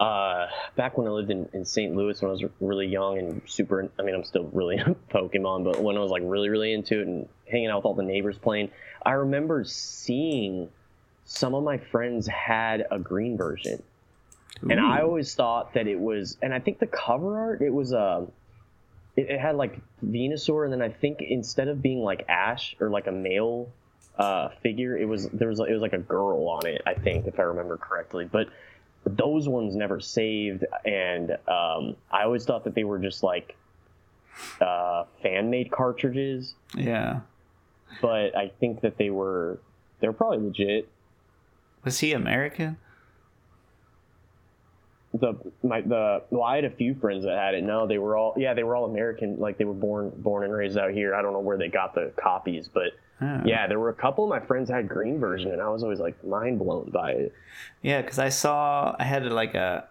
uh, 0.00 0.48
back 0.74 0.98
when 0.98 1.06
I 1.06 1.10
lived 1.10 1.30
in, 1.30 1.48
in 1.52 1.64
St. 1.64 1.94
Louis 1.94 2.20
when 2.20 2.28
I 2.28 2.32
was 2.32 2.44
really 2.60 2.86
young 2.86 3.18
and 3.18 3.42
super, 3.46 3.88
I 3.98 4.02
mean, 4.02 4.14
I'm 4.14 4.24
still 4.24 4.50
really 4.52 4.76
into 4.78 4.96
Pokemon, 5.10 5.64
but 5.64 5.82
when 5.82 5.96
I 5.96 6.00
was 6.00 6.10
like 6.10 6.22
really, 6.24 6.48
really 6.48 6.72
into 6.72 7.00
it 7.00 7.06
and 7.06 7.28
hanging 7.48 7.68
out 7.68 7.78
with 7.78 7.84
all 7.86 7.94
the 7.94 8.02
neighbors 8.02 8.36
playing, 8.36 8.70
I 9.04 9.12
remember 9.12 9.64
seeing 9.64 10.68
some 11.24 11.54
of 11.54 11.62
my 11.62 11.78
friends 11.78 12.26
had 12.26 12.84
a 12.90 12.98
green 12.98 13.36
version. 13.36 13.82
Ooh. 14.64 14.70
And 14.70 14.80
I 14.80 15.00
always 15.00 15.34
thought 15.34 15.74
that 15.74 15.86
it 15.86 15.98
was, 15.98 16.36
and 16.42 16.52
I 16.54 16.60
think 16.60 16.78
the 16.78 16.86
cover 16.86 17.38
art, 17.38 17.62
it 17.62 17.72
was, 17.72 17.92
uh, 17.92 18.26
it, 19.16 19.30
it 19.30 19.40
had 19.40 19.56
like 19.56 19.78
Venusaur, 20.04 20.64
and 20.64 20.72
then 20.72 20.82
I 20.82 20.88
think 20.90 21.20
instead 21.20 21.68
of 21.68 21.82
being 21.82 22.00
like 22.00 22.24
Ash 22.28 22.76
or 22.80 22.90
like 22.90 23.06
a 23.06 23.12
male 23.12 23.68
uh, 24.18 24.48
figure, 24.62 24.96
it 24.96 25.06
was, 25.06 25.28
there 25.30 25.48
was, 25.48 25.60
it 25.60 25.72
was 25.72 25.82
like 25.82 25.94
a 25.94 25.98
girl 25.98 26.48
on 26.48 26.66
it, 26.66 26.82
I 26.86 26.94
think, 26.94 27.26
if 27.26 27.38
I 27.38 27.42
remember 27.42 27.76
correctly. 27.76 28.28
But, 28.30 28.48
those 29.04 29.48
ones 29.48 29.74
never 29.74 29.98
saved, 29.98 30.64
and 30.84 31.32
um, 31.48 31.96
I 32.08 32.22
always 32.22 32.44
thought 32.44 32.62
that 32.62 32.76
they 32.76 32.84
were 32.84 33.00
just 33.00 33.24
like 33.24 33.56
uh, 34.60 35.06
fan 35.22 35.50
made 35.50 35.72
cartridges. 35.72 36.54
Yeah, 36.76 37.22
but 38.00 38.36
I 38.36 38.52
think 38.60 38.82
that 38.82 38.98
they 38.98 39.10
were 39.10 39.58
they're 39.98 40.12
probably 40.12 40.38
legit. 40.38 40.88
Was 41.82 41.98
he 41.98 42.12
American? 42.12 42.76
The 45.14 45.34
my 45.62 45.82
the 45.82 46.22
well, 46.30 46.42
I 46.42 46.56
had 46.56 46.64
a 46.64 46.70
few 46.70 46.94
friends 46.94 47.24
that 47.24 47.38
had 47.38 47.54
it. 47.54 47.62
No, 47.64 47.86
they 47.86 47.98
were 47.98 48.16
all 48.16 48.34
yeah, 48.36 48.54
they 48.54 48.62
were 48.62 48.74
all 48.74 48.86
American. 48.86 49.38
Like 49.38 49.58
they 49.58 49.64
were 49.64 49.74
born 49.74 50.10
born 50.16 50.44
and 50.44 50.52
raised 50.52 50.78
out 50.78 50.92
here. 50.92 51.14
I 51.14 51.20
don't 51.20 51.32
know 51.32 51.40
where 51.40 51.58
they 51.58 51.68
got 51.68 51.94
the 51.94 52.12
copies, 52.16 52.68
but 52.68 52.92
Oh. 53.22 53.40
Yeah, 53.44 53.68
there 53.68 53.78
were 53.78 53.90
a 53.90 53.94
couple 53.94 54.24
of 54.24 54.30
my 54.30 54.40
friends 54.40 54.68
had 54.68 54.88
green 54.88 55.20
version, 55.20 55.52
and 55.52 55.62
I 55.62 55.68
was 55.68 55.84
always 55.84 56.00
like 56.00 56.22
mind 56.24 56.58
blown 56.58 56.90
by 56.90 57.12
it. 57.12 57.34
Yeah, 57.80 58.02
because 58.02 58.18
I 58.18 58.30
saw 58.30 58.96
I 58.98 59.04
had 59.04 59.24
like 59.26 59.54
a 59.54 59.86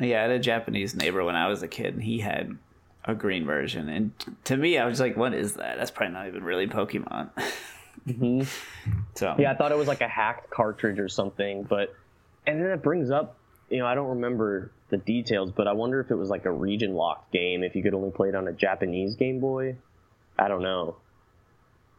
yeah, 0.00 0.18
I 0.18 0.22
had 0.22 0.30
a 0.32 0.38
Japanese 0.38 0.94
neighbor 0.94 1.24
when 1.24 1.36
I 1.36 1.48
was 1.48 1.62
a 1.62 1.68
kid, 1.68 1.94
and 1.94 2.02
he 2.02 2.18
had 2.18 2.56
a 3.04 3.14
green 3.14 3.46
version, 3.46 3.88
and 3.88 4.12
to 4.44 4.56
me, 4.56 4.76
I 4.76 4.86
was 4.86 4.98
like, 4.98 5.16
"What 5.16 5.34
is 5.34 5.54
that? 5.54 5.78
That's 5.78 5.92
probably 5.92 6.14
not 6.14 6.26
even 6.26 6.42
really 6.42 6.66
Pokemon." 6.66 7.30
mm-hmm. 8.08 8.42
So 9.14 9.36
Yeah, 9.38 9.52
I 9.52 9.54
thought 9.54 9.70
it 9.70 9.78
was 9.78 9.88
like 9.88 10.00
a 10.00 10.08
hacked 10.08 10.50
cartridge 10.50 10.98
or 10.98 11.08
something, 11.08 11.62
but 11.62 11.94
and 12.46 12.60
then 12.60 12.70
it 12.70 12.82
brings 12.82 13.10
up, 13.10 13.36
you 13.70 13.78
know, 13.78 13.86
I 13.86 13.94
don't 13.94 14.08
remember 14.08 14.70
the 14.90 14.96
details, 14.98 15.50
but 15.50 15.66
I 15.66 15.72
wonder 15.72 16.00
if 16.00 16.10
it 16.10 16.14
was 16.14 16.28
like 16.30 16.44
a 16.44 16.50
region 16.52 16.94
locked 16.94 17.32
game 17.32 17.62
if 17.64 17.74
you 17.74 17.82
could 17.82 17.94
only 17.94 18.10
play 18.10 18.28
it 18.28 18.34
on 18.34 18.46
a 18.48 18.52
Japanese 18.52 19.16
Game 19.16 19.40
Boy. 19.40 19.76
I 20.38 20.48
don't 20.48 20.62
know. 20.62 20.96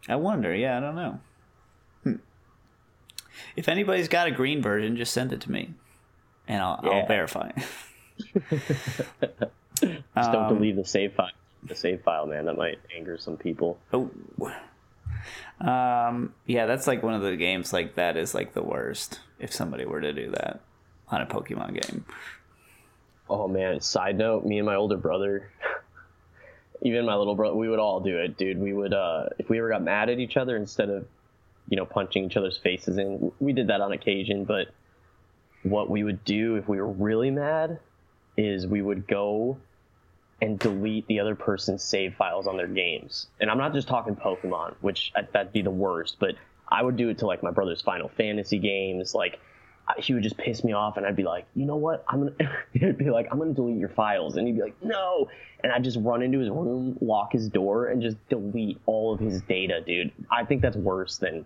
I 0.08 0.16
wonder. 0.16 0.56
Yeah, 0.56 0.78
I 0.78 0.80
don't 0.80 0.96
know. 0.96 1.20
Hmm. 2.04 2.14
If 3.56 3.68
anybody's 3.68 4.08
got 4.08 4.28
a 4.28 4.32
green 4.32 4.62
version, 4.62 4.96
just 4.96 5.12
send 5.14 5.34
it 5.34 5.42
to 5.42 5.52
me, 5.52 5.74
and 6.48 6.62
I'll, 6.62 6.80
I'll 6.84 6.92
Yeah. 7.00 7.08
verify. 7.08 7.52
Just 9.80 10.32
don't 10.32 10.46
Um, 10.46 10.56
delete 10.56 10.76
the 10.76 10.86
save 10.86 11.14
file. 11.14 11.30
The 11.64 11.76
save 11.76 12.02
file, 12.02 12.26
man, 12.26 12.46
that 12.46 12.58
might 12.58 12.80
anger 12.96 13.18
some 13.18 13.38
people. 13.38 13.78
Oh. 13.94 14.10
Um. 15.60 16.34
Yeah, 16.46 16.66
that's 16.66 16.88
like 16.88 17.04
one 17.04 17.14
of 17.14 17.22
the 17.22 17.36
games 17.36 17.74
like 17.74 17.96
that 17.96 18.18
is 18.18 18.34
like 18.34 18.54
the 18.54 18.64
worst. 18.64 19.20
If 19.40 19.54
somebody 19.54 19.86
were 19.86 20.02
to 20.02 20.14
do 20.14 20.32
that 20.32 20.62
on 21.10 21.22
a 21.22 21.26
Pokemon 21.26 21.82
game. 21.82 22.06
Oh 23.30 23.48
man, 23.48 23.82
side 23.82 24.18
note, 24.18 24.46
me 24.46 24.58
and 24.58 24.66
my 24.66 24.76
older 24.76 24.98
brother, 24.98 25.50
even 26.82 27.06
my 27.06 27.16
little 27.16 27.36
brother, 27.36 27.56
we 27.56 27.70
would 27.70 27.80
all 27.80 28.00
do 28.00 28.18
it, 28.18 28.38
dude. 28.38 28.60
We 28.60 28.74
would 28.74 28.94
uh 28.94 29.28
if 29.38 29.50
we 29.50 29.58
ever 29.60 29.70
got 29.70 29.84
mad 29.84 30.10
at 30.10 30.20
each 30.20 30.38
other 30.38 30.56
instead 30.56 30.90
of, 30.90 31.06
you 31.68 31.78
know, 31.78 31.86
punching 31.86 32.26
each 32.26 32.38
other's 32.38 32.58
faces 32.58 32.98
in, 32.98 33.32
we 33.40 33.54
did 33.54 33.68
that 33.68 33.82
on 33.82 33.92
occasion, 33.92 34.46
but 34.46 34.68
what 35.64 35.90
we 35.90 36.04
would 36.04 36.24
do 36.24 36.56
if 36.56 36.68
we 36.68 36.80
were 36.80 36.92
really 36.92 37.32
mad 37.32 37.80
is 38.38 38.66
we 38.68 38.82
would 38.82 39.08
go 39.08 39.58
and 40.42 40.60
delete 40.60 41.08
the 41.08 41.20
other 41.20 41.36
person's 41.36 41.84
save 41.84 42.16
files 42.16 42.48
on 42.48 42.58
their 42.58 42.68
games. 42.68 43.28
And 43.40 43.50
I'm 43.50 43.58
not 43.58 43.74
just 43.74 43.88
talking 43.88 44.16
Pokemon, 44.16 44.76
which 44.82 45.12
that'd 45.34 45.52
be 45.52 45.64
the 45.64 45.72
worst, 45.72 46.18
but 46.20 46.36
I 46.68 46.84
would 46.84 46.96
do 46.96 47.10
it 47.10 47.20
to 47.20 47.28
like 47.28 47.42
my 47.42 47.52
brother's 47.52 47.82
Final 47.82 48.10
Fantasy 48.10 48.60
games. 48.60 49.16
Like 49.16 49.40
he 49.98 50.14
would 50.14 50.24
just 50.24 50.38
piss 50.38 50.64
me 50.64 50.74
off, 50.74 50.98
and 50.98 51.06
I'd 51.06 51.16
be 51.16 51.24
like, 51.24 51.46
you 51.56 51.66
know 51.66 51.76
what? 51.76 52.04
I'm 52.08 52.20
gonna. 52.20 52.52
he'd 52.74 52.98
be 52.98 53.10
like, 53.10 53.28
I'm 53.32 53.40
gonna 53.40 53.54
delete 53.54 53.78
your 53.78 53.90
files, 53.90 54.36
and 54.36 54.48
he'd 54.48 54.56
be 54.56 54.62
like, 54.62 54.76
no. 54.84 55.30
And 55.64 55.72
I'd 55.72 55.84
just 55.84 55.98
run 56.02 56.22
into 56.22 56.40
his 56.40 56.50
room, 56.50 56.98
lock 57.02 57.34
his 57.34 57.50
door, 57.50 57.88
and 57.88 58.02
just 58.02 58.18
delete 58.30 58.80
all 58.86 59.14
of 59.14 59.20
his 59.20 59.42
data, 59.42 59.82
dude. 59.86 60.12
I 60.30 60.46
think 60.46 60.62
that's 60.62 60.78
worse 60.78 61.18
than, 61.18 61.46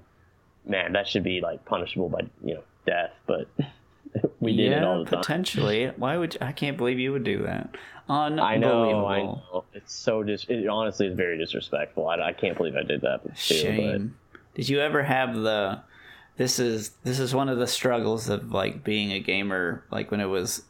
man. 0.65 0.93
That 0.93 1.07
should 1.07 1.24
be 1.24 1.39
like 1.39 1.63
punishable 1.65 2.10
by 2.10 2.21
you 2.43 2.55
know 2.55 2.63
death, 2.86 3.12
but 3.25 3.48
we 4.39 4.55
did 4.55 4.71
it 4.74 4.83
all 4.83 5.03
the 5.03 5.10
time. 5.10 5.21
potentially. 5.21 5.88
Why 5.95 6.17
would 6.17 6.33
you, 6.33 6.39
I 6.41 6.51
can't 6.51 6.77
believe 6.77 7.00
you 7.00 7.12
would 7.13 7.24
do 7.24 7.43
that? 7.43 7.75
Unbelievable. 8.10 8.43
I 8.43 8.57
know, 8.57 9.05
I 9.07 9.21
know. 9.21 9.63
It's 9.74 9.93
so 9.93 10.24
dis. 10.24 10.45
It 10.50 10.67
honestly 10.67 11.07
is 11.07 11.15
very 11.15 11.38
disrespectful. 11.38 12.07
I, 12.07 12.19
I 12.19 12.33
can't 12.33 12.57
believe 12.57 12.75
I 12.75 12.83
did 12.83 13.01
that. 13.01 13.24
Too, 13.24 13.55
Shame. 13.55 14.17
Did 14.55 14.67
you 14.67 14.81
ever 14.81 15.01
have 15.03 15.36
the? 15.36 15.81
This 16.38 16.59
is 16.59 16.91
this 17.03 17.19
is 17.19 17.35
one 17.35 17.50
of 17.50 17.57
the 17.59 17.67
struggles 17.67 18.29
of 18.29 18.51
like 18.51 18.83
being 18.83 19.11
a 19.11 19.19
gamer. 19.19 19.83
Like 19.91 20.11
when 20.11 20.19
it 20.21 20.25
was 20.25 20.63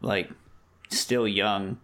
like 0.00 0.30
still 0.90 1.26
young, 1.26 1.78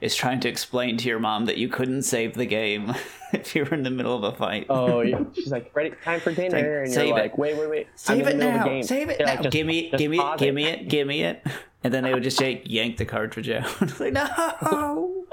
is 0.00 0.14
trying 0.16 0.40
to 0.40 0.48
explain 0.48 0.96
to 0.98 1.08
your 1.08 1.20
mom 1.20 1.46
that 1.46 1.56
you 1.56 1.68
couldn't 1.68 2.02
save 2.02 2.34
the 2.34 2.44
game 2.44 2.92
if 3.32 3.54
you 3.54 3.64
were 3.64 3.72
in 3.72 3.84
the 3.84 3.90
middle 3.90 4.16
of 4.16 4.24
a 4.24 4.36
fight. 4.36 4.66
Oh, 4.68 5.00
yeah. 5.00 5.20
she's 5.34 5.50
like, 5.52 5.74
ready, 5.74 5.92
time 6.04 6.18
for 6.20 6.32
dinner, 6.32 6.56
like, 6.56 6.64
and 6.86 6.92
save 6.92 7.08
you're 7.08 7.18
it. 7.18 7.20
like, 7.22 7.38
wait, 7.38 7.56
wait, 7.56 7.70
wait, 7.70 7.86
Save 7.94 8.26
it 8.26 8.36
now! 8.36 8.82
Save 8.82 9.08
it 9.10 9.18
They're 9.18 9.26
now! 9.28 9.34
like, 9.34 9.42
just- 9.44 9.52
give 9.52 9.66
me, 9.66 9.90
give 9.96 10.10
me, 10.10 10.18
pause 10.18 10.40
give 10.40 10.54
me 10.54 10.64
it, 10.64 10.88
give 10.88 11.06
me 11.06 11.22
it, 11.22 11.46
and 11.84 11.94
then 11.94 12.02
they 12.02 12.12
would 12.12 12.24
just 12.24 12.40
like 12.40 12.62
yank 12.66 12.96
the 12.96 13.04
cartridge 13.04 13.48
out. 13.48 14.00
Like 14.00 14.12
no. 14.12 15.24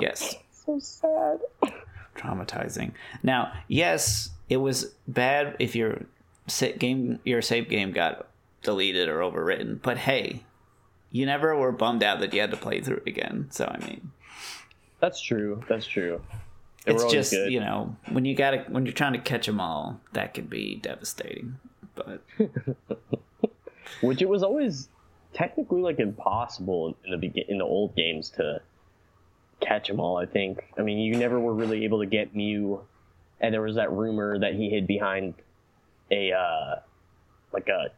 yes, 0.00 0.34
So 0.64 0.78
sad. 0.80 1.38
traumatizing. 2.16 2.92
Now, 3.22 3.52
yes, 3.68 4.30
it 4.48 4.56
was 4.58 4.92
bad 5.06 5.56
if 5.60 5.74
your 5.76 6.02
sa- 6.46 6.76
game, 6.78 7.18
your 7.24 7.42
save 7.42 7.68
game 7.68 7.92
got 7.92 8.28
deleted 8.62 9.08
or 9.08 9.18
overwritten. 9.20 9.80
But 9.80 9.98
hey, 9.98 10.44
you 11.10 11.26
never 11.26 11.56
were 11.56 11.72
bummed 11.72 12.02
out 12.02 12.20
that 12.20 12.34
you 12.34 12.40
had 12.40 12.50
to 12.50 12.56
play 12.56 12.80
through 12.80 12.98
it 12.98 13.08
again. 13.08 13.48
So 13.50 13.66
I 13.66 13.78
mean, 13.84 14.10
That's 15.00 15.20
true. 15.20 15.62
That's 15.68 15.86
true. 15.86 16.20
They 16.84 16.94
it's 16.94 17.04
just 17.06 17.32
good. 17.32 17.50
you 17.52 17.60
know 17.60 17.96
when 18.10 18.24
you 18.24 18.34
got 18.34 18.52
to 18.52 18.58
when 18.68 18.86
you're 18.86 18.92
trying 18.92 19.14
to 19.14 19.18
catch 19.18 19.46
them 19.46 19.60
all, 19.60 20.00
that 20.12 20.34
can 20.34 20.46
be 20.46 20.76
devastating. 20.76 21.58
But 21.94 22.22
which 24.00 24.22
it 24.22 24.28
was 24.28 24.42
always 24.42 24.88
technically 25.32 25.80
like 25.80 25.98
impossible 25.98 26.96
in 27.04 27.10
the 27.10 27.16
begin 27.18 27.44
in 27.48 27.58
the 27.58 27.64
old 27.64 27.94
games 27.96 28.30
to 28.30 28.60
catch 29.60 29.88
them 29.88 30.00
all. 30.00 30.16
I 30.16 30.26
think. 30.26 30.64
I 30.78 30.82
mean, 30.82 30.98
you 30.98 31.16
never 31.16 31.40
were 31.40 31.54
really 31.54 31.84
able 31.84 32.00
to 32.00 32.06
get 32.06 32.34
Mew, 32.36 32.82
and 33.40 33.52
there 33.52 33.62
was 33.62 33.76
that 33.76 33.90
rumor 33.90 34.38
that 34.38 34.54
he 34.54 34.70
hid 34.70 34.86
behind 34.86 35.34
a 36.10 36.32
uh, 36.32 36.76
like 37.52 37.68
a 37.68 37.88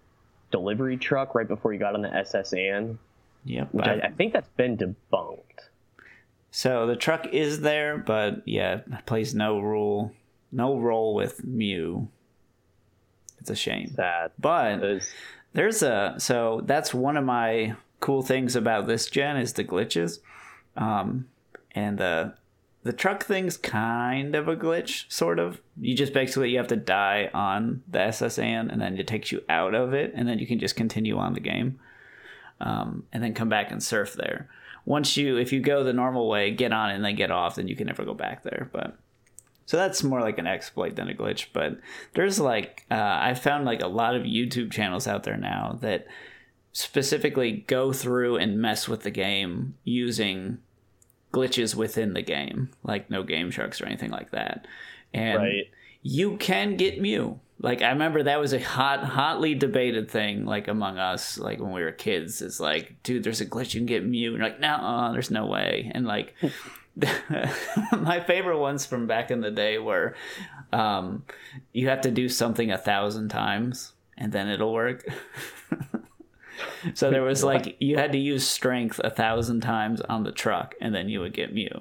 delivery 0.50 0.96
truck 0.96 1.34
right 1.34 1.48
before 1.48 1.72
you 1.72 1.78
got 1.78 1.94
on 1.94 2.02
the 2.02 2.12
S.S. 2.14 2.52
Anne, 2.52 2.98
yep. 3.44 3.68
which 3.72 3.86
I, 3.86 3.94
I 4.04 4.10
think 4.10 4.32
that's 4.32 4.48
been 4.56 4.76
debunked. 4.76 5.42
So 6.50 6.86
the 6.86 6.96
truck 6.96 7.26
is 7.26 7.60
there, 7.60 7.98
but 7.98 8.42
yeah, 8.46 8.80
plays 9.06 9.34
no 9.34 9.60
role, 9.60 10.12
no 10.50 10.78
role 10.78 11.14
with 11.14 11.44
Mew. 11.44 12.08
It's 13.40 13.50
a 13.50 13.54
shame, 13.56 13.92
Sad. 13.94 14.32
but 14.38 14.82
It's- 14.82 15.12
there's 15.54 15.82
a 15.82 16.14
so 16.18 16.62
that's 16.66 16.92
one 16.92 17.16
of 17.16 17.24
my 17.24 17.74
cool 18.00 18.22
things 18.22 18.54
about 18.54 18.86
this 18.86 19.08
gen 19.08 19.36
is 19.36 19.54
the 19.54 19.64
glitches, 19.64 20.20
um, 20.76 21.26
and 21.74 21.98
the 21.98 22.34
the 22.88 22.94
truck 22.94 23.22
thing's 23.22 23.58
kind 23.58 24.34
of 24.34 24.48
a 24.48 24.56
glitch, 24.56 25.04
sort 25.12 25.38
of. 25.38 25.60
You 25.78 25.94
just 25.94 26.14
basically 26.14 26.48
you 26.48 26.56
have 26.56 26.68
to 26.68 26.76
die 26.76 27.28
on 27.34 27.82
the 27.86 28.00
S.S. 28.00 28.38
Anne, 28.38 28.70
and 28.70 28.80
then 28.80 28.96
it 28.96 29.06
takes 29.06 29.30
you 29.30 29.44
out 29.50 29.74
of 29.74 29.92
it, 29.92 30.12
and 30.14 30.26
then 30.26 30.38
you 30.38 30.46
can 30.46 30.58
just 30.58 30.74
continue 30.74 31.18
on 31.18 31.34
the 31.34 31.40
game, 31.40 31.78
um, 32.62 33.04
and 33.12 33.22
then 33.22 33.34
come 33.34 33.50
back 33.50 33.70
and 33.70 33.82
surf 33.82 34.14
there. 34.14 34.48
Once 34.86 35.18
you, 35.18 35.36
if 35.36 35.52
you 35.52 35.60
go 35.60 35.84
the 35.84 35.92
normal 35.92 36.30
way, 36.30 36.50
get 36.50 36.72
on 36.72 36.88
and 36.88 37.04
then 37.04 37.14
get 37.14 37.30
off, 37.30 37.56
then 37.56 37.68
you 37.68 37.76
can 37.76 37.88
never 37.88 38.06
go 38.06 38.14
back 38.14 38.42
there. 38.42 38.70
But 38.72 38.96
so 39.66 39.76
that's 39.76 40.02
more 40.02 40.22
like 40.22 40.38
an 40.38 40.46
exploit 40.46 40.96
than 40.96 41.10
a 41.10 41.14
glitch. 41.14 41.48
But 41.52 41.78
there's 42.14 42.40
like 42.40 42.86
uh, 42.90 43.18
I 43.20 43.34
found 43.34 43.66
like 43.66 43.82
a 43.82 43.86
lot 43.86 44.16
of 44.16 44.22
YouTube 44.22 44.72
channels 44.72 45.06
out 45.06 45.24
there 45.24 45.36
now 45.36 45.76
that 45.82 46.06
specifically 46.72 47.64
go 47.66 47.92
through 47.92 48.38
and 48.38 48.62
mess 48.62 48.88
with 48.88 49.02
the 49.02 49.10
game 49.10 49.74
using 49.84 50.60
glitches 51.32 51.74
within 51.74 52.14
the 52.14 52.22
game, 52.22 52.70
like 52.82 53.10
no 53.10 53.22
game 53.22 53.50
sharks 53.50 53.80
or 53.80 53.86
anything 53.86 54.10
like 54.10 54.30
that. 54.30 54.66
And 55.12 55.38
right. 55.38 55.70
you 56.02 56.36
can 56.36 56.76
get 56.76 57.00
Mew. 57.00 57.40
Like 57.60 57.82
I 57.82 57.90
remember 57.90 58.22
that 58.22 58.38
was 58.38 58.52
a 58.52 58.60
hot, 58.60 59.04
hotly 59.04 59.54
debated 59.54 60.10
thing, 60.10 60.44
like 60.44 60.68
among 60.68 60.98
us, 60.98 61.38
like 61.38 61.58
when 61.58 61.72
we 61.72 61.82
were 61.82 61.92
kids. 61.92 62.40
Is 62.40 62.60
like, 62.60 63.02
dude, 63.02 63.24
there's 63.24 63.40
a 63.40 63.46
glitch 63.46 63.74
you 63.74 63.80
can 63.80 63.86
get 63.86 64.06
Mew. 64.06 64.34
And 64.34 64.42
like, 64.42 64.60
no, 64.60 65.10
there's 65.12 65.30
no 65.30 65.46
way. 65.46 65.90
And 65.94 66.06
like, 66.06 66.34
my 67.98 68.20
favorite 68.20 68.58
ones 68.58 68.86
from 68.86 69.06
back 69.06 69.30
in 69.30 69.40
the 69.40 69.50
day 69.50 69.78
were, 69.78 70.14
um, 70.72 71.24
you 71.72 71.88
have 71.88 72.02
to 72.02 72.10
do 72.10 72.28
something 72.28 72.70
a 72.70 72.78
thousand 72.78 73.28
times 73.28 73.92
and 74.16 74.32
then 74.32 74.48
it'll 74.48 74.72
work. 74.72 75.06
so 76.94 77.10
there 77.10 77.22
was 77.22 77.44
like 77.44 77.76
you 77.80 77.96
had 77.96 78.12
to 78.12 78.18
use 78.18 78.46
strength 78.46 79.00
a 79.04 79.10
thousand 79.10 79.60
times 79.60 80.00
on 80.02 80.24
the 80.24 80.32
truck 80.32 80.74
and 80.80 80.94
then 80.94 81.08
you 81.08 81.20
would 81.20 81.32
get 81.32 81.52
Mew. 81.52 81.80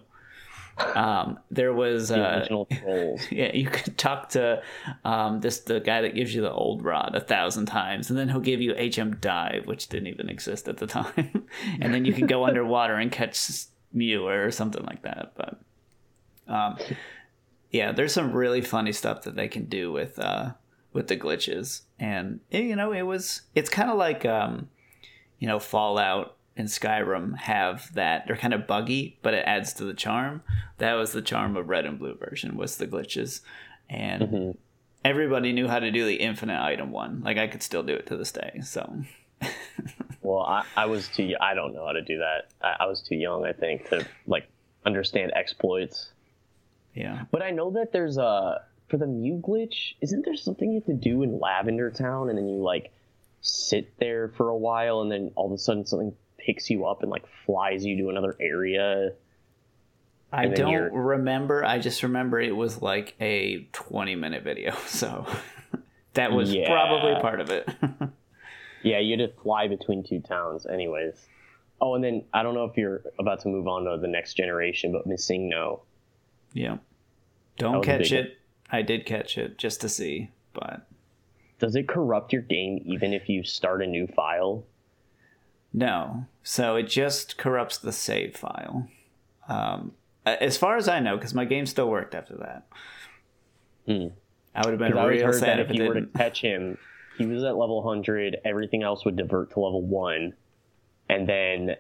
Um, 0.96 1.40
there 1.50 1.74
was 1.74 2.12
uh, 2.12 2.48
yeah, 3.32 3.52
you 3.54 3.68
could 3.68 3.98
talk 3.98 4.30
to 4.30 4.62
um, 5.04 5.40
this 5.42 5.62
the 5.62 5.80
guy 5.80 6.02
that 6.02 6.14
gives 6.14 6.34
you 6.36 6.42
the 6.42 6.52
old 6.52 6.84
rod 6.84 7.16
a 7.16 7.20
thousand 7.20 7.66
times, 7.66 8.10
and 8.10 8.20
then 8.20 8.30
he'll 8.30 8.40
give 8.40 8.62
you 8.62 8.76
HM 8.76 9.16
dive, 9.16 9.66
which 9.66 9.88
didn't 9.88 10.08
even 10.08 10.30
exist 10.30 10.68
at 10.68 10.78
the 10.78 10.88
time, 10.88 11.48
and 11.82 11.94
then 11.94 12.06
you 12.06 12.14
can 12.14 12.28
go 12.28 12.46
underwater 12.48 12.96
and 12.96 13.12
catch 13.12 13.50
Mew 13.92 14.28
or 14.28 14.52
something 14.52 14.84
like 14.86 15.02
that. 15.02 15.34
But 15.36 15.60
um, 16.48 16.78
yeah, 17.72 17.92
there's 17.92 18.14
some 18.14 18.32
really 18.32 18.62
funny 18.62 18.92
stuff 18.92 19.24
that 19.24 19.36
they 19.36 19.48
can 19.48 19.66
do 19.66 19.92
with 19.92 20.20
uh, 20.20 20.52
with 20.98 21.08
the 21.08 21.16
glitches, 21.16 21.82
and 22.00 22.40
eh, 22.52 22.60
you 22.62 22.76
know, 22.76 22.92
it 22.92 23.04
was 23.04 23.42
it's 23.56 23.70
kind 23.70 23.90
of 23.90 23.98
like 23.98 24.26
um, 24.26 24.68
you 25.40 25.48
know 25.48 25.60
Fallout 25.60 26.36
and 26.58 26.68
Skyrim 26.68 27.38
have 27.38 27.94
that 27.94 28.26
they're 28.28 28.36
kind 28.36 28.54
of 28.54 28.66
buggy, 28.68 29.20
but 29.22 29.34
it 29.34 29.44
adds 29.46 29.74
to 29.74 29.86
the 29.86 29.94
charm. 29.94 30.42
That 30.80 30.94
was 30.96 31.12
the 31.12 31.22
charm 31.22 31.56
of 31.56 31.70
Red 31.70 31.86
and 31.86 32.00
Blue 32.00 32.16
version 32.16 32.58
was 32.58 32.78
the 32.78 32.88
glitches, 32.88 33.42
and 33.90 34.22
Mhm. 34.24 34.58
everybody 35.06 35.54
knew 35.54 35.68
how 35.68 35.80
to 35.80 35.92
do 35.92 36.06
the 36.06 36.16
infinite 36.16 36.60
item 36.62 36.92
one. 36.92 37.22
Like 37.24 37.38
I 37.38 37.48
could 37.48 37.62
still 37.64 37.84
do 37.84 37.94
it 37.94 38.08
to 38.08 38.18
this 38.18 38.32
day. 38.32 38.60
So 38.64 39.04
Well, 40.22 40.40
I, 40.44 40.66
I 40.76 40.86
was 40.88 41.08
too. 41.08 41.36
I 41.40 41.54
don't 41.54 41.74
know 41.74 41.86
how 41.86 41.94
to 41.94 42.02
do 42.02 42.18
that. 42.18 42.50
I, 42.62 42.84
I 42.84 42.86
was 42.88 43.02
too 43.02 43.16
young, 43.16 43.46
I 43.46 43.54
think, 43.54 43.88
to 43.90 44.06
like 44.26 44.48
understand 44.86 45.32
exploits. 45.36 46.10
yeah, 46.94 47.26
But 47.32 47.42
I 47.44 47.52
know 47.52 47.70
that 47.72 47.92
there's 47.92 48.18
a 48.18 48.62
for 48.88 48.98
the 48.98 49.08
Mew 49.08 49.42
glitch. 49.46 49.94
Isn't 50.02 50.24
there 50.26 50.36
something 50.36 50.72
you 50.72 50.80
have 50.80 50.86
to 50.88 50.94
do 50.94 51.24
in 51.24 51.40
Lavender 51.40 51.92
Town, 51.92 52.30
and 52.30 52.38
then 52.38 52.48
you 52.48 52.62
like 52.62 52.92
sit 53.42 53.98
there 54.00 54.30
for 54.30 54.50
a 54.50 54.58
while, 54.58 55.02
and 55.02 55.12
then 55.12 55.32
all 55.36 55.46
of 55.48 55.52
a 55.52 55.58
sudden 55.58 55.86
something 55.86 56.14
picks 56.38 56.70
you 56.70 56.86
up 56.86 57.02
and 57.02 57.12
like 57.12 57.26
flies 57.46 57.86
you 57.86 57.98
to 57.98 58.10
another 58.10 58.36
area? 58.40 59.12
I 60.32 60.48
don't 60.48 60.72
you're- 60.72 60.90
remember. 60.92 61.64
I 61.64 61.80
just 61.80 62.04
remember 62.04 62.40
it 62.40 62.56
was 62.56 62.82
like 62.82 63.16
a 63.22 63.68
20 63.74 64.16
minute 64.16 64.44
video. 64.44 64.76
So 64.88 65.26
that 66.14 66.32
was 66.32 66.54
Yeah. 66.54 66.68
probably 66.68 67.20
part 67.22 67.40
of 67.42 67.50
it. 67.50 67.70
Yeah, 68.84 69.00
you 69.00 69.20
had 69.20 69.30
to 69.36 69.42
fly 69.42 69.68
between 69.68 70.04
two 70.04 70.20
towns, 70.22 70.66
anyways. 70.68 71.16
Oh, 71.82 71.96
and 71.96 72.04
then 72.04 72.24
I 72.32 72.44
don't 72.44 72.54
know 72.54 72.66
if 72.66 72.78
you're 72.78 73.02
about 73.20 73.42
to 73.42 73.50
move 73.50 73.68
on 73.68 73.84
to 73.86 73.98
the 74.00 74.08
next 74.08 74.36
generation, 74.36 74.92
but 74.94 75.06
Missing 75.08 75.50
No. 75.50 75.82
yeah. 76.54 76.78
Don't 77.58 77.84
catch 77.84 78.12
it. 78.12 78.38
I 78.72 78.82
did 78.82 79.06
catch 79.06 79.38
it 79.38 79.58
just 79.58 79.82
to 79.82 79.90
see, 79.90 80.32
but 80.54 80.88
Does 81.60 81.76
it 81.76 81.88
corrupt 81.88 82.34
your 82.34 82.42
game 82.42 82.82
even 82.86 83.14
if 83.14 83.30
you 83.30 83.44
start 83.44 83.82
a 83.82 83.88
new 83.88 84.08
file? 84.08 84.64
no. 85.74 86.26
So 86.44 86.76
it 86.78 86.84
just 86.84 87.38
corrupts 87.38 87.78
the 87.78 87.92
save 87.92 88.36
file. 88.38 88.88
Um, 89.50 89.92
as 90.26 90.58
far 90.58 90.78
as 90.78 90.88
I 90.88 91.00
know, 91.00 91.18
because 91.18 91.34
my 91.34 91.46
game 91.46 91.66
still 91.66 91.90
worked 91.90 92.16
after 92.16 92.36
that. 92.38 92.68
Hmm. 93.86 94.08
I 94.56 94.62
would 94.66 94.72
have 94.72 94.80
been 94.80 94.94
real 94.96 95.26
heard 95.26 95.36
sad 95.36 95.60
that 95.60 95.60
if 95.60 95.70
if 95.70 95.76
you 95.76 95.88
were 95.88 95.94
to 95.96 96.08
catch 96.08 96.42
him, 96.42 96.78
he 97.18 97.26
was 97.26 97.44
at 97.44 97.58
level 97.58 97.84
100, 97.84 98.38
everything 98.46 98.82
else 98.84 99.06
would 99.06 99.16
divert 99.16 99.52
to 99.52 99.60
level 99.60 99.82
1. 99.82 100.34
And 101.10 101.28
then 101.30 101.76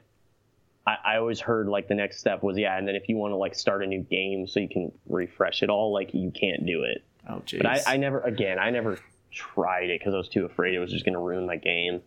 I, 0.87 0.97
I 1.03 1.17
always 1.17 1.41
heard 1.41 1.67
like 1.67 1.89
the 1.89 1.95
next 1.95 2.19
step 2.19 2.41
was, 2.41 2.57
yeah, 2.57 2.77
and 2.77 2.87
then 2.87 2.95
if 2.95 3.09
you 3.09 3.17
want 3.17 3.33
to 3.33 3.35
like 3.35 3.53
start 3.53 3.83
a 3.83 3.87
new 3.87 4.01
game 4.01 4.47
so 4.47 4.61
you 4.61 4.69
can 4.69 4.91
refresh 5.07 5.61
it 5.61 5.69
all, 5.69 5.93
like 5.93 6.13
you 6.13 6.31
can't 6.31 6.65
do 6.65 6.83
it. 6.83 7.03
Oh, 7.29 7.43
jeez. 7.45 7.61
But 7.61 7.87
I, 7.87 7.95
I 7.95 7.97
never, 7.97 8.21
again, 8.21 8.57
I 8.57 8.69
never 8.69 8.97
tried 9.29 9.89
it 9.89 9.99
because 9.99 10.13
I 10.13 10.17
was 10.17 10.29
too 10.29 10.45
afraid 10.45 10.73
it 10.73 10.79
was 10.79 10.91
just 10.91 11.03
going 11.03 11.13
to 11.13 11.19
ruin 11.19 11.45
my 11.45 11.57
game. 11.57 12.01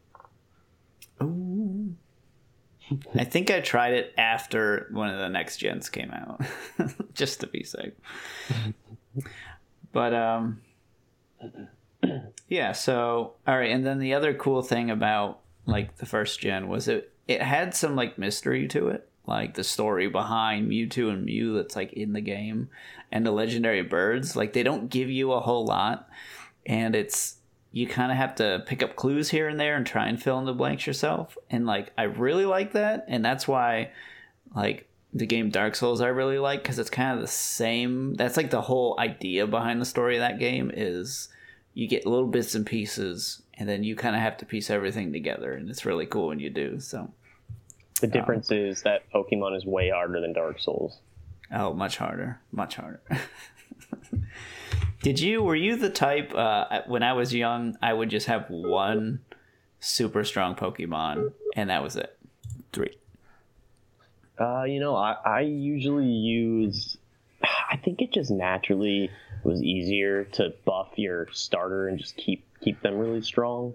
Ooh. 1.22 1.94
I 3.14 3.24
think 3.24 3.50
I 3.50 3.60
tried 3.60 3.92
it 3.92 4.14
after 4.16 4.88
one 4.90 5.10
of 5.10 5.18
the 5.18 5.28
next 5.28 5.58
gens 5.58 5.90
came 5.90 6.10
out, 6.10 6.40
just 7.14 7.40
to 7.40 7.46
be 7.46 7.62
safe. 7.62 7.92
but 9.92 10.12
um, 10.14 10.62
yeah. 12.48 12.72
So 12.72 13.34
all 13.46 13.56
right, 13.56 13.70
and 13.70 13.86
then 13.86 14.00
the 14.00 14.14
other 14.14 14.34
cool 14.34 14.62
thing 14.62 14.90
about 14.90 15.40
like 15.66 15.98
the 15.98 16.06
first 16.06 16.40
gen 16.40 16.66
was 16.66 16.88
it 16.88 17.09
it 17.28 17.42
had 17.42 17.74
some 17.74 17.96
like 17.96 18.18
mystery 18.18 18.68
to 18.68 18.88
it, 18.88 19.08
like 19.26 19.54
the 19.54 19.64
story 19.64 20.08
behind 20.08 20.70
Mewtwo 20.70 21.10
and 21.10 21.24
Mew 21.24 21.54
that's 21.54 21.76
like 21.76 21.92
in 21.92 22.12
the 22.12 22.20
game, 22.20 22.68
and 23.12 23.24
the 23.24 23.30
legendary 23.30 23.82
birds. 23.82 24.36
Like 24.36 24.52
they 24.52 24.62
don't 24.62 24.90
give 24.90 25.10
you 25.10 25.32
a 25.32 25.40
whole 25.40 25.64
lot, 25.64 26.08
and 26.66 26.94
it's 26.94 27.36
you 27.72 27.86
kind 27.86 28.10
of 28.10 28.18
have 28.18 28.34
to 28.36 28.62
pick 28.66 28.82
up 28.82 28.96
clues 28.96 29.30
here 29.30 29.48
and 29.48 29.58
there 29.60 29.76
and 29.76 29.86
try 29.86 30.08
and 30.08 30.20
fill 30.20 30.38
in 30.38 30.44
the 30.44 30.52
blanks 30.52 30.86
yourself. 30.86 31.38
And 31.50 31.66
like, 31.66 31.92
I 31.96 32.04
really 32.04 32.44
like 32.44 32.72
that, 32.72 33.04
and 33.08 33.24
that's 33.24 33.46
why, 33.46 33.90
like, 34.54 34.88
the 35.12 35.26
game 35.26 35.50
Dark 35.50 35.74
Souls 35.74 36.00
I 36.00 36.08
really 36.08 36.38
like 36.38 36.62
because 36.62 36.78
it's 36.78 36.90
kind 36.90 37.14
of 37.14 37.20
the 37.20 37.28
same. 37.28 38.14
That's 38.14 38.36
like 38.36 38.50
the 38.50 38.60
whole 38.60 38.96
idea 38.98 39.46
behind 39.46 39.80
the 39.80 39.86
story 39.86 40.16
of 40.16 40.20
that 40.20 40.38
game 40.38 40.70
is 40.72 41.28
you 41.74 41.88
get 41.88 42.06
little 42.06 42.28
bits 42.28 42.54
and 42.54 42.66
pieces, 42.66 43.42
and 43.60 43.68
then 43.68 43.84
you 43.84 43.94
kind 43.94 44.16
of 44.16 44.22
have 44.22 44.38
to 44.38 44.46
piece 44.46 44.70
everything 44.70 45.12
together, 45.12 45.52
and 45.52 45.68
it's 45.70 45.84
really 45.84 46.06
cool 46.06 46.28
when 46.28 46.40
you 46.40 46.48
do. 46.50 46.80
So, 46.80 47.12
The 48.00 48.06
difference 48.06 48.50
is 48.50 48.82
that 48.82 49.02
Pokemon 49.14 49.54
is 49.56 49.66
way 49.66 49.90
harder 49.90 50.20
than 50.20 50.32
Dark 50.32 50.58
Souls. 50.58 50.98
oh, 51.52 51.74
much 51.74 51.98
harder, 51.98 52.40
much 52.50 52.76
harder. 52.76 53.00
Did 55.02 55.20
you 55.20 55.42
were 55.42 55.56
you 55.56 55.76
the 55.76 55.90
type 55.90 56.34
uh, 56.34 56.82
when 56.86 57.02
I 57.02 57.12
was 57.12 57.34
young? 57.34 57.76
I 57.82 57.92
would 57.92 58.10
just 58.10 58.26
have 58.26 58.48
one 58.48 59.20
super 59.78 60.24
strong 60.24 60.54
Pokemon, 60.54 61.32
and 61.54 61.70
that 61.70 61.82
was 61.82 61.96
it. 61.96 62.16
Three. 62.72 62.96
Uh, 64.38 64.64
you 64.64 64.80
know, 64.80 64.96
I, 64.96 65.12
I 65.24 65.40
usually 65.40 66.08
use. 66.08 66.96
I 67.70 67.76
think 67.76 68.00
it 68.00 68.12
just 68.12 68.30
naturally 68.30 69.10
was 69.44 69.62
easier 69.62 70.24
to 70.24 70.54
buff 70.64 70.88
your 70.96 71.28
starter 71.32 71.88
and 71.88 71.98
just 71.98 72.16
keep 72.16 72.44
keep 72.60 72.80
them 72.82 72.98
really 72.98 73.22
strong. 73.22 73.74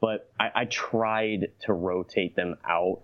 But 0.00 0.30
I, 0.38 0.50
I 0.54 0.64
tried 0.64 1.52
to 1.60 1.72
rotate 1.72 2.34
them 2.34 2.56
out. 2.68 3.02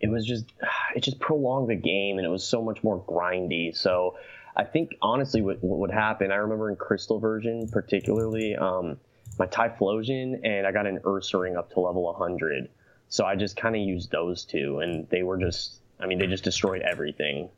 It 0.00 0.10
was 0.10 0.26
just 0.26 0.46
it 0.94 1.00
just 1.00 1.18
prolonged 1.18 1.68
the 1.68 1.76
game 1.76 2.18
and 2.18 2.26
it 2.26 2.30
was 2.30 2.44
so 2.44 2.62
much 2.62 2.82
more 2.82 3.02
grindy. 3.02 3.76
So 3.76 4.16
I 4.56 4.64
think 4.64 4.96
honestly 5.00 5.40
what, 5.40 5.62
what 5.62 5.78
would 5.78 5.90
happen, 5.90 6.30
I 6.30 6.36
remember 6.36 6.70
in 6.70 6.76
Crystal 6.76 7.18
version 7.18 7.68
particularly, 7.68 8.56
um, 8.56 8.98
my 9.38 9.46
Typhlosion 9.46 10.40
and 10.44 10.66
I 10.66 10.72
got 10.72 10.86
an 10.86 10.98
Ursaring 10.98 11.56
up 11.56 11.72
to 11.72 11.80
level 11.80 12.02
100. 12.02 12.68
So 13.08 13.24
I 13.24 13.36
just 13.36 13.56
kind 13.56 13.74
of 13.74 13.80
used 13.80 14.10
those 14.10 14.44
two 14.44 14.80
and 14.80 15.08
they 15.08 15.22
were 15.22 15.38
just 15.38 15.80
I 15.98 16.06
mean, 16.06 16.18
they 16.18 16.26
just 16.26 16.44
destroyed 16.44 16.82
everything. 16.82 17.50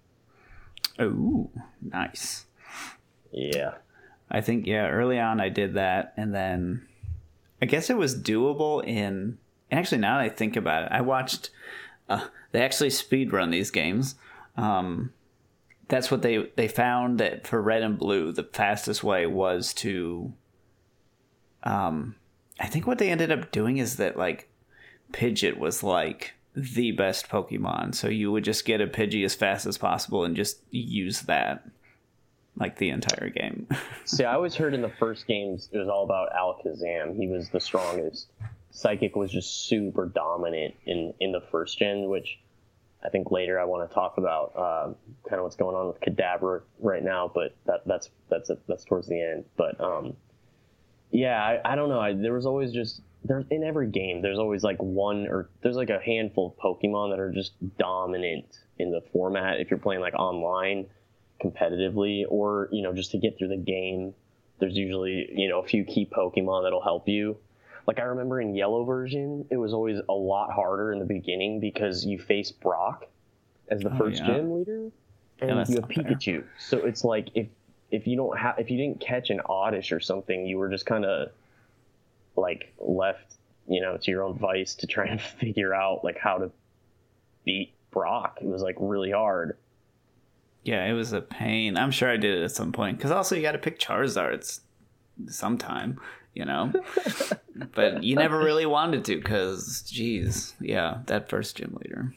Oh, 0.99 1.51
nice. 1.81 2.45
Yeah. 3.31 3.75
I 4.33 4.41
think 4.41 4.67
yeah, 4.67 4.89
early 4.89 5.21
on 5.21 5.41
I 5.41 5.51
did 5.51 5.75
that, 5.75 6.15
and 6.17 6.35
then 6.35 6.89
I 7.61 7.67
guess 7.67 7.91
it 7.91 7.97
was 7.97 8.21
doable 8.21 8.85
in. 8.85 9.39
Actually, 9.71 9.99
now 9.99 10.19
that 10.19 10.25
I 10.25 10.29
think 10.29 10.57
about 10.57 10.85
it, 10.85 10.89
I 10.91 11.03
watched. 11.03 11.51
Uh, 12.09 12.27
they 12.51 12.63
actually 12.63 12.91
speed 12.91 13.33
run 13.33 13.51
these 13.51 13.71
games. 13.71 14.17
Um, 14.57 15.13
that's 15.89 16.11
what 16.11 16.23
they 16.23 16.51
they 16.57 16.69
found 16.69 17.21
that 17.21 17.47
for 17.47 17.61
red 17.61 17.83
and 17.83 17.99
blue, 17.99 18.33
the 18.33 18.43
fastest 18.43 19.05
way 19.05 19.27
was 19.27 19.75
to. 19.75 20.33
Um, 21.63 22.17
I 22.59 22.67
think 22.67 22.87
what 22.87 22.99
they 22.99 23.11
ended 23.11 23.31
up 23.31 23.53
doing 23.53 23.79
is 23.79 23.97
that 23.97 24.17
like, 24.17 24.49
Pidgeot 25.13 25.59
was 25.59 25.83
like 25.83 26.35
the 26.57 26.93
best 26.93 27.29
Pokemon, 27.29 27.95
so 27.95 28.09
you 28.09 28.33
would 28.33 28.45
just 28.45 28.65
get 28.65 28.81
a 28.81 28.87
Pidgey 28.87 29.25
as 29.25 29.35
fast 29.35 29.67
as 29.67 29.79
possible 29.79 30.25
and 30.25 30.35
just 30.37 30.61
use 30.71 31.23
that, 31.23 31.67
like 32.63 32.79
the 32.79 32.91
entire 32.91 33.29
game. 33.29 33.67
See, 34.05 34.25
I 34.25 34.35
always 34.35 34.55
heard 34.55 34.73
in 34.73 34.83
the 34.83 34.89
first 34.89 35.27
games 35.27 35.69
it 35.73 35.79
was 35.79 35.89
all 35.89 36.05
about 36.05 36.31
Alakazam. 36.33 37.17
He 37.17 37.27
was 37.27 37.51
the 37.51 37.61
strongest. 37.61 38.29
Psychic 38.71 39.17
was 39.17 39.31
just 39.31 39.67
super 39.67 40.07
dominant 40.07 40.75
in 40.87 41.13
in 41.21 41.33
the 41.33 41.43
first 41.51 41.79
gen, 41.79 42.09
which 42.09 42.39
I 43.05 43.09
think 43.09 43.31
later 43.31 43.61
I 43.61 43.65
want 43.65 43.89
to 43.89 43.95
talk 43.95 44.17
about 44.17 44.57
um, 44.57 44.95
kind 45.29 45.39
of 45.39 45.43
what's 45.43 45.57
going 45.57 45.77
on 45.77 45.89
with 45.89 46.01
Kadabra 46.01 46.63
right 46.79 47.03
now. 47.03 47.31
But 47.33 47.55
that 47.67 47.83
that's 47.85 48.09
that's 48.31 48.51
that's 48.69 48.85
towards 48.85 49.09
the 49.09 49.21
end. 49.21 49.45
But 49.57 49.79
um, 49.81 50.17
yeah, 51.11 51.43
I, 51.43 51.73
I 51.73 51.75
don't 51.75 51.89
know. 51.89 52.01
I, 52.01 52.15
there 52.15 52.33
was 52.33 52.47
always 52.47 52.73
just 52.73 53.03
there's 53.25 53.45
in 53.51 53.63
every 53.63 53.89
game 53.89 54.21
there's 54.21 54.39
always 54.39 54.65
like 54.65 54.79
one 54.83 55.29
or 55.29 55.49
there's 55.63 55.77
like 55.77 55.91
a 55.91 56.01
handful 56.01 56.49
of 56.49 56.57
Pokemon 56.57 57.13
that 57.13 57.21
are 57.21 57.31
just 57.31 57.53
dominant 57.77 58.47
in 58.79 58.91
the 58.91 59.03
format. 59.13 59.61
If 59.61 59.71
you're 59.71 59.79
playing 59.79 60.01
like 60.01 60.15
online 60.15 60.87
competitively 61.43 62.25
or 62.29 62.69
you 62.73 62.83
know 62.83 62.93
just 62.93 63.11
to 63.13 63.19
get 63.19 63.37
through 63.39 63.49
the 63.49 63.57
game 63.57 64.15
there's 64.59 64.77
usually 64.77 65.29
you 65.35 65.49
know 65.49 65.61
a 65.61 65.67
few 65.67 65.85
key 65.85 66.07
pokemon 66.11 66.63
that'll 66.65 66.83
help 66.83 67.09
you 67.09 67.37
like 67.87 67.99
i 67.99 68.03
remember 68.03 68.41
in 68.41 68.55
yellow 68.55 68.85
version 68.85 69.45
it 69.51 69.57
was 69.57 69.73
always 69.73 69.99
a 70.09 70.13
lot 70.13 70.53
harder 70.53 70.93
in 70.93 70.99
the 70.99 71.05
beginning 71.05 71.61
because 71.61 72.05
you 72.05 72.19
face 72.19 72.53
brock 72.53 73.07
as 73.69 73.83
the 73.83 73.91
Oh, 73.91 73.99
first 73.99 74.19
yeah. 74.19 74.27
gym 74.27 74.53
leader 74.53 74.91
and 75.41 75.51
Yeah, 75.51 75.65
you 75.69 75.77
have 75.77 75.89
not 75.91 75.95
fair. 75.95 76.05
pikachu 76.05 76.45
so 76.57 76.85
it's 76.85 77.05
like 77.05 77.29
if 77.35 77.49
if 77.91 78.07
you 78.07 78.17
don't 78.17 78.39
have 78.39 78.59
if 78.59 78.71
you 78.71 78.79
didn't 78.79 79.01
catch 79.01 79.31
an 79.31 79.41
oddish 79.47 79.93
or 79.93 80.01
something 80.01 80.47
you 80.47 80.59
were 80.59 80.69
just 80.71 80.87
kind 80.87 81.05
of 81.05 81.31
like 82.37 82.73
left 82.79 83.35
you 83.69 83.81
know 83.81 83.97
to 83.97 84.11
your 84.11 84.23
own 84.25 84.39
vice 84.39 84.75
to 84.77 84.87
try 84.87 85.07
and 85.11 85.21
figure 85.21 85.75
out 85.75 86.05
like 86.05 86.19
how 86.19 86.39
to 86.39 86.51
beat 87.45 87.75
brock 87.91 88.39
it 88.41 88.47
was 88.47 88.63
like 88.63 88.77
really 88.79 89.11
hard 89.11 89.57
Yeah, 90.65 90.85
it 90.85 90.93
was 90.93 91.13
a 91.13 91.21
pain. 91.21 91.77
I'm 91.77 91.91
sure 91.91 92.09
I 92.11 92.17
did 92.17 92.39
it 92.39 92.45
at 92.45 92.53
some 92.53 92.73
point 92.73 92.97
because 92.97 93.11
also 93.11 93.35
you 93.35 93.43
got 93.43 93.53
to 93.53 93.59
pick 93.59 93.79
Charizards 93.79 94.61
sometime, 95.29 96.01
you 96.35 96.45
know. 96.45 96.73
but 97.75 98.05
you 98.05 98.15
never 98.17 98.39
really 98.39 98.67
wanted 98.67 99.05
to 99.07 99.17
because, 99.17 99.83
geez, 99.83 100.55
yeah, 100.61 100.99
that 101.07 101.29
first 101.29 101.57
gym 101.57 101.77
leader. 101.83 102.15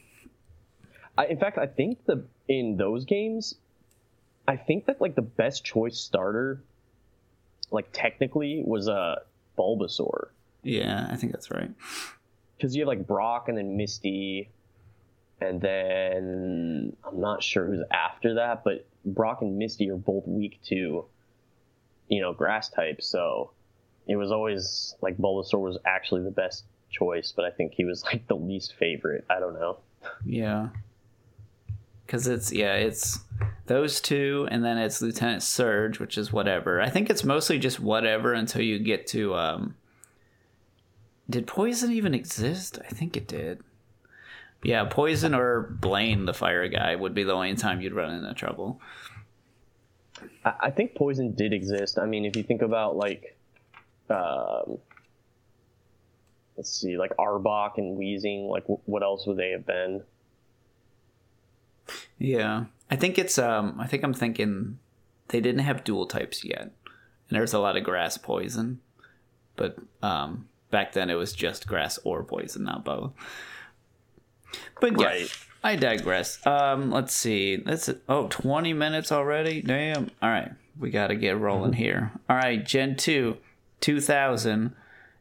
I, 1.18 1.26
in 1.26 1.38
fact, 1.38 1.58
I 1.58 1.66
think 1.66 2.04
the 2.06 2.24
in 2.48 2.76
those 2.76 3.04
games, 3.04 3.56
I 4.46 4.56
think 4.56 4.86
that 4.86 5.00
like 5.00 5.16
the 5.16 5.22
best 5.22 5.64
choice 5.64 5.98
starter, 5.98 6.62
like 7.70 7.88
technically, 7.92 8.62
was 8.64 8.86
a 8.86 8.92
uh, 8.92 9.16
Bulbasaur 9.58 10.28
Yeah, 10.62 11.08
I 11.10 11.16
think 11.16 11.32
that's 11.32 11.50
right. 11.50 11.70
because 12.56 12.76
you 12.76 12.82
have 12.82 12.88
like 12.88 13.06
Brock 13.06 13.48
and 13.48 13.58
then 13.58 13.76
Misty, 13.76 14.50
and 15.40 15.60
then 15.60 16.96
I'm 17.04 17.20
not 17.20 17.42
sure 17.42 17.66
who's 17.66 17.84
after 17.90 18.34
that, 18.34 18.64
but 18.64 18.86
Brock 19.04 19.42
and 19.42 19.58
Misty 19.58 19.90
are 19.90 19.96
both 19.96 20.26
weak 20.26 20.60
to, 20.66 21.04
you 22.08 22.20
know, 22.20 22.32
grass 22.32 22.68
types. 22.68 23.06
So 23.06 23.50
it 24.06 24.16
was 24.16 24.32
always 24.32 24.94
like 25.00 25.16
Bulbasaur 25.18 25.60
was 25.60 25.78
actually 25.84 26.22
the 26.22 26.30
best 26.30 26.64
choice, 26.90 27.32
but 27.34 27.44
I 27.44 27.50
think 27.50 27.74
he 27.74 27.84
was 27.84 28.04
like 28.04 28.26
the 28.28 28.36
least 28.36 28.74
favorite. 28.78 29.24
I 29.28 29.40
don't 29.40 29.54
know. 29.54 29.78
Yeah, 30.24 30.68
because 32.06 32.28
it's 32.28 32.52
yeah, 32.52 32.74
it's 32.74 33.18
those 33.66 34.00
two, 34.00 34.46
and 34.50 34.64
then 34.64 34.78
it's 34.78 35.02
Lieutenant 35.02 35.42
Surge, 35.42 35.98
which 35.98 36.16
is 36.16 36.32
whatever. 36.32 36.80
I 36.80 36.88
think 36.88 37.10
it's 37.10 37.24
mostly 37.24 37.58
just 37.58 37.80
whatever 37.80 38.32
until 38.32 38.62
you 38.62 38.78
get 38.78 39.06
to. 39.08 39.34
um 39.34 39.74
Did 41.28 41.46
poison 41.46 41.92
even 41.92 42.14
exist? 42.14 42.78
I 42.88 42.94
think 42.94 43.16
it 43.16 43.26
did. 43.26 43.62
Yeah, 44.66 44.82
Poison 44.82 45.32
or 45.32 45.60
Blaine, 45.60 46.24
the 46.24 46.34
fire 46.34 46.66
guy, 46.66 46.96
would 46.96 47.14
be 47.14 47.22
the 47.22 47.32
only 47.32 47.54
time 47.54 47.80
you'd 47.80 47.92
run 47.92 48.12
into 48.12 48.34
trouble. 48.34 48.80
I, 50.44 50.54
I 50.60 50.70
think 50.72 50.96
poison 50.96 51.36
did 51.36 51.52
exist. 51.52 52.00
I 52.00 52.06
mean, 52.06 52.24
if 52.24 52.34
you 52.34 52.42
think 52.42 52.62
about 52.62 52.96
like, 52.96 53.38
um, 54.10 54.78
let's 56.56 56.72
see, 56.72 56.98
like 56.98 57.16
Arbok 57.16 57.78
and 57.78 57.96
Weezing, 57.96 58.48
like 58.48 58.64
w- 58.64 58.80
what 58.86 59.04
else 59.04 59.24
would 59.28 59.36
they 59.36 59.50
have 59.50 59.64
been? 59.64 60.02
Yeah, 62.18 62.64
I 62.90 62.96
think 62.96 63.18
it's. 63.18 63.38
Um, 63.38 63.76
I 63.78 63.86
think 63.86 64.02
I'm 64.02 64.14
thinking 64.14 64.80
they 65.28 65.40
didn't 65.40 65.60
have 65.60 65.84
dual 65.84 66.06
types 66.06 66.44
yet, 66.44 66.62
and 66.62 66.72
there's 67.30 67.54
a 67.54 67.60
lot 67.60 67.76
of 67.76 67.84
grass 67.84 68.18
poison, 68.18 68.80
but 69.54 69.76
um, 70.02 70.48
back 70.72 70.92
then 70.92 71.08
it 71.08 71.14
was 71.14 71.32
just 71.32 71.68
grass 71.68 72.00
or 72.02 72.24
poison, 72.24 72.64
not 72.64 72.84
both. 72.84 73.12
But 74.80 75.00
yeah, 75.00 75.06
Right. 75.06 75.38
I 75.64 75.76
digress. 75.76 76.44
Um, 76.46 76.90
let's 76.90 77.12
see. 77.14 77.56
That's 77.56 77.90
oh, 78.08 78.28
20 78.28 78.72
minutes 78.72 79.10
already. 79.10 79.62
Damn. 79.62 80.10
All 80.22 80.28
right, 80.30 80.52
we 80.78 80.90
got 80.90 81.08
to 81.08 81.16
get 81.16 81.38
rolling 81.38 81.72
here. 81.72 82.12
All 82.30 82.36
right, 82.36 82.64
Gen 82.64 82.96
two, 82.96 83.38
2000 83.80 84.74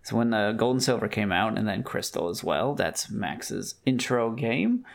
is 0.04 0.14
when 0.14 0.30
the 0.30 0.54
Gold 0.56 0.76
and 0.76 0.84
Silver 0.84 1.08
came 1.08 1.32
out, 1.32 1.58
and 1.58 1.68
then 1.68 1.82
Crystal 1.84 2.30
as 2.30 2.44
well. 2.44 2.76
That's 2.76 3.10
Max's 3.10 3.76
intro 3.86 4.32
game. 4.32 4.86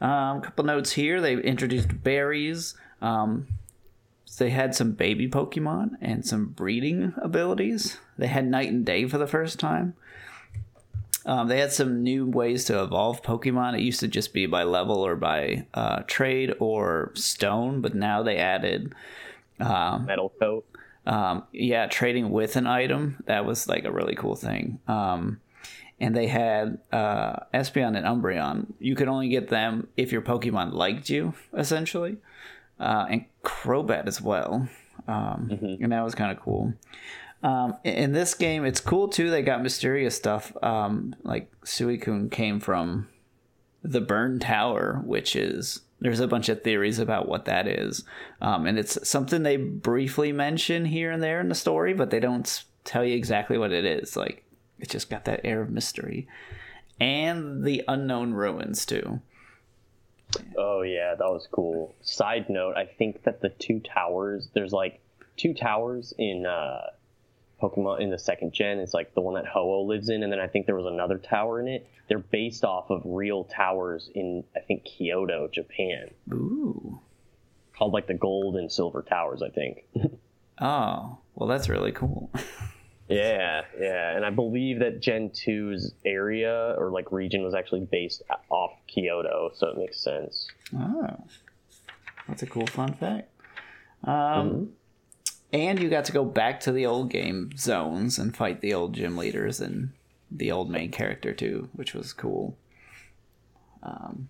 Um, 0.00 0.38
a 0.38 0.40
couple 0.42 0.64
notes 0.64 0.92
here. 0.92 1.20
They 1.20 1.34
introduced 1.36 2.02
berries. 2.02 2.74
Um, 3.00 3.46
they 4.38 4.50
had 4.50 4.74
some 4.74 4.92
baby 4.92 5.28
Pokemon 5.28 5.92
and 6.00 6.26
some 6.26 6.46
breeding 6.46 7.14
abilities. 7.22 7.98
They 8.18 8.26
had 8.26 8.46
night 8.46 8.70
and 8.70 8.84
day 8.84 9.06
for 9.06 9.18
the 9.18 9.26
first 9.26 9.58
time. 9.58 9.94
Um, 11.24 11.48
they 11.48 11.58
had 11.58 11.72
some 11.72 12.02
new 12.02 12.26
ways 12.26 12.64
to 12.66 12.82
evolve 12.82 13.22
Pokemon. 13.22 13.74
It 13.74 13.80
used 13.80 14.00
to 14.00 14.08
just 14.08 14.32
be 14.32 14.46
by 14.46 14.62
level 14.62 14.98
or 15.04 15.16
by 15.16 15.66
uh, 15.74 16.02
trade 16.06 16.54
or 16.60 17.10
stone, 17.14 17.80
but 17.80 17.94
now 17.94 18.22
they 18.22 18.36
added, 18.36 18.92
Metal 19.58 20.32
coat. 20.38 20.64
um, 21.06 21.42
yeah, 21.52 21.86
trading 21.86 22.30
with 22.30 22.54
an 22.56 22.66
item. 22.66 23.22
That 23.26 23.44
was 23.44 23.66
like 23.68 23.84
a 23.84 23.90
really 23.90 24.14
cool 24.14 24.36
thing. 24.36 24.78
Um, 24.86 25.40
and 25.98 26.14
they 26.14 26.26
had 26.28 26.78
uh, 26.92 27.36
Espeon 27.54 27.96
and 27.96 28.04
Umbreon. 28.06 28.74
You 28.78 28.94
could 28.94 29.08
only 29.08 29.28
get 29.28 29.48
them 29.48 29.88
if 29.96 30.12
your 30.12 30.22
Pokemon 30.22 30.74
liked 30.74 31.08
you, 31.08 31.32
essentially, 31.56 32.18
uh, 32.78 33.06
and 33.08 33.24
Crobat 33.42 34.06
as 34.06 34.20
well. 34.20 34.68
Um, 35.08 35.48
And 35.80 35.92
that 35.92 36.04
was 36.04 36.14
kind 36.14 36.30
of 36.36 36.38
cool. 36.42 36.74
Um, 37.46 37.76
in- 37.84 38.10
this 38.10 38.34
game, 38.34 38.64
it's 38.64 38.80
cool 38.80 39.06
too. 39.06 39.30
They 39.30 39.40
got 39.40 39.62
mysterious 39.62 40.16
stuff. 40.16 40.52
Um, 40.64 41.14
like 41.22 41.48
Suicune 41.62 42.28
came 42.28 42.58
from 42.58 43.08
the 43.84 44.00
Burn 44.00 44.40
Tower, 44.40 45.00
which 45.04 45.36
is 45.36 45.82
there's 46.00 46.18
a 46.18 46.26
bunch 46.26 46.48
of 46.48 46.64
theories 46.64 46.98
about 46.98 47.28
what 47.28 47.44
that 47.44 47.68
is, 47.68 48.02
um, 48.40 48.66
and 48.66 48.80
it's 48.80 49.08
something 49.08 49.44
they 49.44 49.56
briefly 49.56 50.32
mention 50.32 50.86
here 50.86 51.12
and 51.12 51.22
there 51.22 51.40
in 51.40 51.48
the 51.48 51.54
story, 51.54 51.94
but 51.94 52.10
they 52.10 52.18
don't 52.18 52.64
tell 52.84 53.04
you 53.04 53.14
exactly 53.14 53.56
what 53.56 53.72
it 53.72 53.84
is. 53.84 54.16
Like 54.16 54.44
it's 54.80 54.92
just 54.92 55.08
got 55.08 55.24
that 55.26 55.42
air 55.44 55.62
of 55.62 55.70
mystery, 55.70 56.26
and 56.98 57.62
the 57.62 57.84
unknown 57.86 58.32
ruins 58.32 58.84
too. 58.84 59.20
Oh 60.58 60.82
yeah, 60.82 61.14
that 61.14 61.28
was 61.28 61.46
cool. 61.52 61.94
Side 62.02 62.50
note, 62.50 62.76
I 62.76 62.86
think 62.86 63.22
that 63.22 63.40
the 63.40 63.50
two 63.50 63.78
towers, 63.78 64.48
there's 64.52 64.72
like 64.72 65.00
two 65.36 65.54
towers 65.54 66.12
in 66.18 66.44
uh, 66.44 66.90
Pokemon 67.60 68.00
in 68.00 68.10
the 68.10 68.18
second 68.18 68.52
gen. 68.52 68.78
It's 68.78 68.92
like 68.92 69.14
the 69.14 69.20
one 69.20 69.34
that 69.34 69.46
Ho-Oh 69.46 69.82
lives 69.82 70.08
in, 70.08 70.22
and 70.22 70.32
then 70.32 70.40
I 70.40 70.46
think 70.46 70.66
there 70.66 70.76
was 70.76 70.86
another 70.86 71.18
tower 71.18 71.60
in 71.60 71.68
it. 71.68 71.88
They're 72.08 72.18
based 72.18 72.64
off 72.64 72.90
of 72.90 73.02
real 73.04 73.44
towers 73.44 74.10
in 74.14 74.44
I 74.54 74.60
think 74.60 74.84
Kyoto, 74.84 75.48
Japan, 75.52 76.10
Ooh, 76.32 77.00
called 77.76 77.92
like 77.92 78.06
the 78.06 78.14
Gold 78.14 78.56
and 78.56 78.70
Silver 78.70 79.02
Towers. 79.02 79.42
I 79.42 79.48
think. 79.48 79.84
oh, 80.60 81.18
well, 81.34 81.48
that's 81.48 81.68
really 81.68 81.92
cool. 81.92 82.30
yeah, 83.08 83.62
yeah, 83.80 84.14
and 84.14 84.24
I 84.24 84.30
believe 84.30 84.80
that 84.80 85.00
Gen 85.00 85.30
2's 85.30 85.94
area 86.04 86.74
or 86.76 86.90
like 86.90 87.10
region 87.10 87.42
was 87.42 87.54
actually 87.54 87.88
based 87.90 88.22
off 88.50 88.72
Kyoto, 88.86 89.50
so 89.54 89.68
it 89.68 89.78
makes 89.78 89.98
sense. 89.98 90.48
Oh, 90.76 91.16
that's 92.28 92.42
a 92.42 92.46
cool 92.46 92.66
fun 92.66 92.92
fact. 92.94 93.30
Um, 94.04 94.72
And 95.52 95.78
you 95.80 95.88
got 95.88 96.04
to 96.06 96.12
go 96.12 96.24
back 96.24 96.60
to 96.60 96.72
the 96.72 96.86
old 96.86 97.10
game 97.10 97.50
zones 97.56 98.18
and 98.18 98.36
fight 98.36 98.60
the 98.60 98.74
old 98.74 98.94
gym 98.94 99.16
leaders 99.16 99.60
and 99.60 99.90
the 100.30 100.50
old 100.50 100.70
main 100.70 100.90
character 100.90 101.32
too, 101.32 101.68
which 101.72 101.94
was 101.94 102.12
cool. 102.12 102.56
Um, 103.82 104.28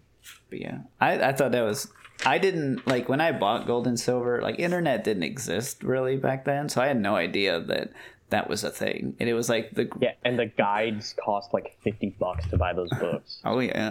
but 0.50 0.60
yeah, 0.60 0.78
I, 1.00 1.28
I 1.28 1.32
thought 1.32 1.52
that 1.52 1.62
was. 1.62 1.90
I 2.24 2.38
didn't 2.38 2.86
like 2.86 3.08
when 3.08 3.20
I 3.20 3.32
bought 3.32 3.66
gold 3.66 3.86
and 3.86 3.98
silver. 3.98 4.40
Like 4.42 4.58
internet 4.58 5.04
didn't 5.04 5.22
exist 5.22 5.82
really 5.82 6.16
back 6.16 6.44
then, 6.44 6.68
so 6.68 6.80
I 6.80 6.88
had 6.88 7.00
no 7.00 7.16
idea 7.16 7.60
that 7.60 7.92
that 8.30 8.48
was 8.48 8.64
a 8.64 8.70
thing. 8.70 9.16
And 9.20 9.28
it 9.28 9.34
was 9.34 9.48
like 9.48 9.72
the 9.74 9.88
Yeah, 10.00 10.12
and 10.24 10.38
the 10.38 10.46
guides 10.46 11.14
cost 11.22 11.52
like 11.52 11.78
fifty 11.82 12.14
bucks 12.18 12.46
to 12.48 12.58
buy 12.58 12.72
those 12.72 12.90
books. 12.90 13.40
oh 13.44 13.60
yeah, 13.60 13.90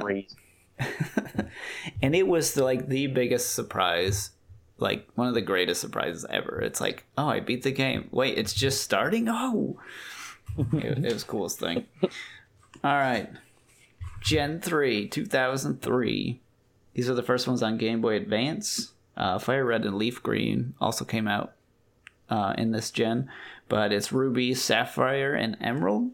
and 2.01 2.15
it 2.15 2.27
was 2.27 2.53
the, 2.53 2.63
like 2.63 2.87
the 2.87 3.07
biggest 3.07 3.53
surprise 3.55 4.31
like 4.77 5.07
one 5.15 5.27
of 5.27 5.33
the 5.33 5.41
greatest 5.41 5.81
surprises 5.81 6.25
ever. 6.29 6.61
It's 6.61 6.81
like 6.81 7.05
oh 7.17 7.27
i 7.27 7.39
beat 7.39 7.63
the 7.63 7.71
game. 7.71 8.09
Wait 8.11 8.37
it's 8.37 8.53
just 8.53 8.81
starting? 8.81 9.27
Oh. 9.29 9.79
It, 10.73 11.03
it 11.03 11.13
was 11.13 11.23
coolest 11.23 11.59
thing. 11.59 11.85
All 12.83 12.93
right. 12.95 13.29
Gen 14.21 14.59
3 14.61 15.07
2003 15.07 16.41
these 16.93 17.09
are 17.09 17.13
the 17.13 17.23
first 17.23 17.47
ones 17.47 17.61
on 17.61 17.77
game 17.77 18.01
boy 18.01 18.15
advance. 18.15 18.93
Uh, 19.17 19.39
fire 19.39 19.65
red 19.65 19.85
and 19.85 19.97
leaf 19.97 20.21
green 20.21 20.73
also 20.81 21.05
came 21.05 21.27
out 21.27 21.53
uh, 22.29 22.53
in 22.57 22.71
this 22.71 22.91
gen 22.91 23.29
but 23.67 23.91
it's 23.91 24.11
ruby 24.11 24.53
sapphire 24.53 25.33
and 25.33 25.57
emerald. 25.61 26.11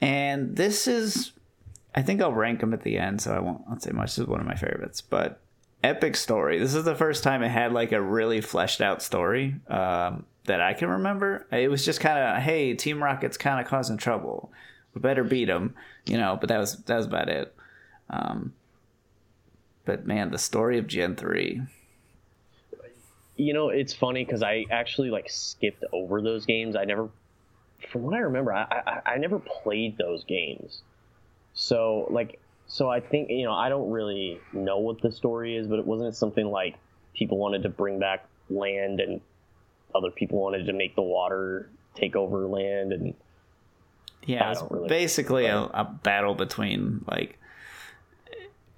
And 0.00 0.56
this 0.56 0.86
is 0.86 1.32
I 1.94 2.02
think 2.02 2.22
I'll 2.22 2.32
rank 2.32 2.60
them 2.60 2.72
at 2.72 2.82
the 2.82 2.98
end, 2.98 3.20
so 3.20 3.34
I 3.34 3.40
won't, 3.40 3.62
I'll 3.68 3.80
say 3.80 3.90
much. 3.90 4.10
This 4.10 4.18
is 4.18 4.26
one 4.26 4.40
of 4.40 4.46
my 4.46 4.54
favorites, 4.54 5.00
but 5.00 5.40
epic 5.82 6.16
story. 6.16 6.58
This 6.58 6.74
is 6.74 6.84
the 6.84 6.94
first 6.94 7.22
time 7.22 7.42
it 7.42 7.48
had 7.48 7.72
like 7.72 7.92
a 7.92 8.00
really 8.00 8.40
fleshed 8.40 8.80
out 8.80 9.02
story 9.02 9.56
um, 9.68 10.26
that 10.44 10.60
I 10.60 10.74
can 10.74 10.88
remember. 10.88 11.46
It 11.52 11.70
was 11.70 11.84
just 11.84 12.00
kind 12.00 12.18
of, 12.18 12.42
hey, 12.42 12.74
Team 12.74 13.02
Rocket's 13.02 13.36
kind 13.36 13.60
of 13.60 13.66
causing 13.66 13.96
trouble. 13.96 14.52
We 14.94 15.00
better 15.00 15.22
beat 15.22 15.44
them, 15.44 15.74
you 16.06 16.16
know. 16.16 16.36
But 16.40 16.48
that 16.48 16.58
was 16.58 16.76
that 16.76 16.96
was 16.96 17.06
about 17.06 17.28
it. 17.28 17.54
Um, 18.10 18.54
but 19.84 20.06
man, 20.06 20.32
the 20.32 20.38
story 20.38 20.78
of 20.78 20.88
Gen 20.88 21.14
three. 21.14 21.62
You 23.36 23.54
know, 23.54 23.68
it's 23.68 23.94
funny 23.94 24.24
because 24.24 24.42
I 24.42 24.66
actually 24.70 25.10
like 25.10 25.30
skipped 25.30 25.84
over 25.92 26.20
those 26.20 26.44
games. 26.44 26.74
I 26.74 26.84
never, 26.84 27.08
from 27.88 28.02
what 28.02 28.14
I 28.14 28.18
remember, 28.18 28.52
I, 28.52 28.82
I 28.86 29.12
I 29.12 29.16
never 29.18 29.38
played 29.38 29.96
those 29.96 30.24
games. 30.24 30.82
So 31.54 32.08
like, 32.10 32.39
so 32.72 32.88
I 32.88 33.00
think 33.00 33.30
you 33.30 33.44
know 33.44 33.52
I 33.52 33.68
don't 33.68 33.90
really 33.90 34.40
know 34.52 34.78
what 34.78 35.02
the 35.02 35.10
story 35.10 35.56
is, 35.56 35.66
but 35.66 35.78
it 35.80 35.86
wasn't 35.86 36.14
something 36.14 36.46
like 36.46 36.76
people 37.14 37.36
wanted 37.36 37.64
to 37.64 37.68
bring 37.68 37.98
back 37.98 38.26
land 38.48 39.00
and 39.00 39.20
other 39.94 40.10
people 40.10 40.38
wanted 40.40 40.66
to 40.66 40.72
make 40.72 40.94
the 40.94 41.02
water 41.02 41.68
take 41.96 42.14
over 42.14 42.46
land 42.46 42.92
and 42.92 43.14
Yeah, 44.24 44.52
it's 44.52 44.62
really- 44.70 44.88
basically 44.88 45.46
a, 45.46 45.58
a 45.58 45.84
battle 45.84 46.36
between 46.36 47.04
like, 47.10 47.38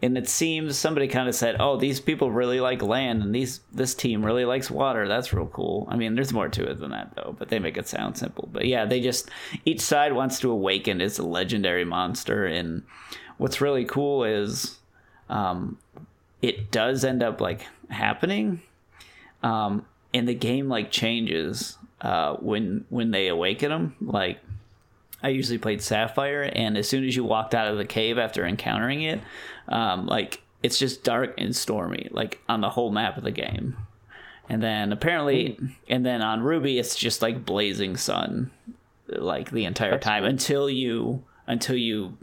and 0.01 0.17
it 0.17 0.27
seems 0.29 0.79
somebody 0.79 1.07
kind 1.07 1.29
of 1.29 1.35
said, 1.35 1.57
"Oh, 1.61 1.77
these 1.77 2.01
people 2.01 2.31
really 2.31 2.61
like 2.61 2.83
land, 2.83 3.23
and 3.23 3.35
these 3.35 3.61
this 3.73 3.95
team 3.95 4.25
really 4.25 4.47
likes 4.47 4.71
water. 4.71 5.07
That's 5.07 5.33
real 5.35 5.47
cool." 5.47 5.87
I 5.91 5.97
mean, 5.97 6.15
there's 6.15 6.33
more 6.33 6.49
to 6.49 6.65
it 6.65 6.81
than 6.81 6.91
that 6.93 7.15
though, 7.15 7.37
but 7.39 7.51
they 7.51 7.59
make 7.59 7.77
it 7.77 7.87
sound 7.89 8.17
simple. 8.17 8.49
But 8.51 8.65
yeah, 8.65 8.87
they 8.87 9.01
just 9.01 9.31
each 9.67 9.81
side 9.81 10.15
wants 10.15 10.41
to 10.41 10.51
awaken 10.51 11.01
its 11.03 11.19
legendary 11.19 11.85
monster, 11.85 12.47
and 12.47 12.83
what's 13.43 13.61
really 13.61 13.85
cool 13.85 14.25
is, 14.25 14.79
um, 15.29 15.79
it 16.41 16.71
does 16.71 17.05
end 17.05 17.23
up 17.23 17.41
like 17.41 17.67
happening, 17.91 18.63
um, 19.43 19.85
and 20.15 20.29
the 20.29 20.35
game 20.35 20.69
like 20.69 20.91
changes 20.91 21.77
uh 22.01 22.35
when 22.35 22.85
when 22.89 23.13
they 23.13 23.29
awaken 23.29 23.71
them 23.71 23.95
like 24.01 24.41
I 25.23 25.29
usually 25.29 25.59
played 25.59 25.81
Sapphire, 25.81 26.51
and 26.53 26.77
as 26.77 26.89
soon 26.89 27.05
as 27.05 27.15
you 27.15 27.23
walked 27.25 27.55
out 27.55 27.69
of 27.69 27.79
the 27.79 27.85
cave 27.85 28.19
after 28.19 28.45
encountering 28.45 29.03
it, 29.03 29.21
um, 29.69 30.07
like 30.07 30.43
it's 30.63 30.79
just 30.79 31.05
dark 31.05 31.35
and 31.39 31.55
stormy, 31.55 32.09
like 32.11 32.41
on 32.49 32.61
the 32.61 32.71
whole 32.71 32.91
map 32.91 33.17
of 33.17 33.25
the 33.25 33.31
game. 33.31 33.77
And 34.49 34.63
then 34.63 34.93
apparently, 34.93 35.59
and 35.89 36.05
then 36.05 36.23
on 36.23 36.43
Ruby, 36.43 36.79
it's 36.79 36.97
just 36.97 37.23
like 37.23 37.45
blazing 37.47 37.97
sun, 37.97 38.51
like 39.07 39.51
the 39.51 39.65
entire 39.65 39.93
That's 39.93 40.05
time 40.05 40.23
cool. 40.25 40.31
until 40.31 40.69
you 40.69 41.23
until 41.47 41.77
you 41.77 42.17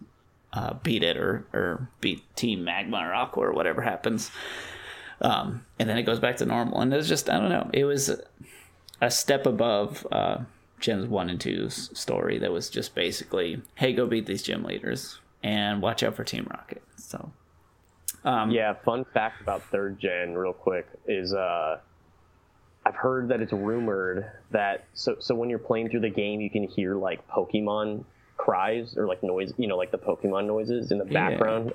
uh, 0.53 0.73
beat 0.83 1.03
it 1.03 1.17
or 1.17 1.45
or 1.53 1.89
beat 2.01 2.23
Team 2.35 2.63
Magma 2.63 2.97
or 2.97 3.13
Aqua 3.13 3.47
or 3.47 3.53
whatever 3.53 3.81
happens. 3.81 4.31
Um, 5.21 5.65
and 5.77 5.89
then 5.89 5.97
it 5.97 6.03
goes 6.03 6.19
back 6.19 6.37
to 6.37 6.45
normal, 6.45 6.81
and 6.81 6.93
it's 6.93 7.07
just 7.07 7.29
I 7.29 7.39
don't 7.39 7.49
know. 7.49 7.69
It 7.73 7.85
was 7.85 8.09
a 9.01 9.11
step 9.11 9.45
above 9.45 10.07
uh, 10.11 10.39
Gens 10.79 11.07
1 11.07 11.29
and 11.29 11.39
2's 11.39 11.97
story 11.97 12.37
that 12.39 12.51
was 12.51 12.69
just 12.69 12.95
basically, 12.95 13.61
hey, 13.75 13.93
go 13.93 14.05
beat 14.05 14.25
these 14.25 14.43
gym 14.43 14.63
leaders 14.63 15.19
and 15.43 15.81
watch 15.81 16.03
out 16.03 16.15
for 16.15 16.23
Team 16.23 16.47
Rocket. 16.49 16.81
So 16.97 17.31
Um, 18.23 18.51
Yeah, 18.51 18.73
fun 18.73 19.05
fact 19.13 19.41
about 19.41 19.63
third 19.63 19.99
gen, 19.99 20.35
real 20.35 20.53
quick, 20.53 20.87
is 21.07 21.33
uh, 21.33 21.79
I've 22.85 22.95
heard 22.95 23.29
that 23.29 23.41
it's 23.41 23.53
rumored 23.53 24.29
that 24.51 24.85
so 24.93 25.15
so 25.19 25.35
when 25.35 25.49
you're 25.49 25.59
playing 25.59 25.89
through 25.89 26.01
the 26.01 26.09
game, 26.09 26.41
you 26.41 26.49
can 26.49 26.63
hear 26.63 26.95
like 26.95 27.25
Pokemon 27.27 28.03
cries 28.39 28.95
or 28.97 29.05
like 29.05 29.21
noise, 29.21 29.53
you 29.57 29.67
know, 29.67 29.77
like 29.77 29.91
the 29.91 29.97
Pokemon 29.97 30.47
noises 30.47 30.91
in 30.91 30.97
the 30.97 31.05
Yeah. 31.05 31.29
background 31.29 31.73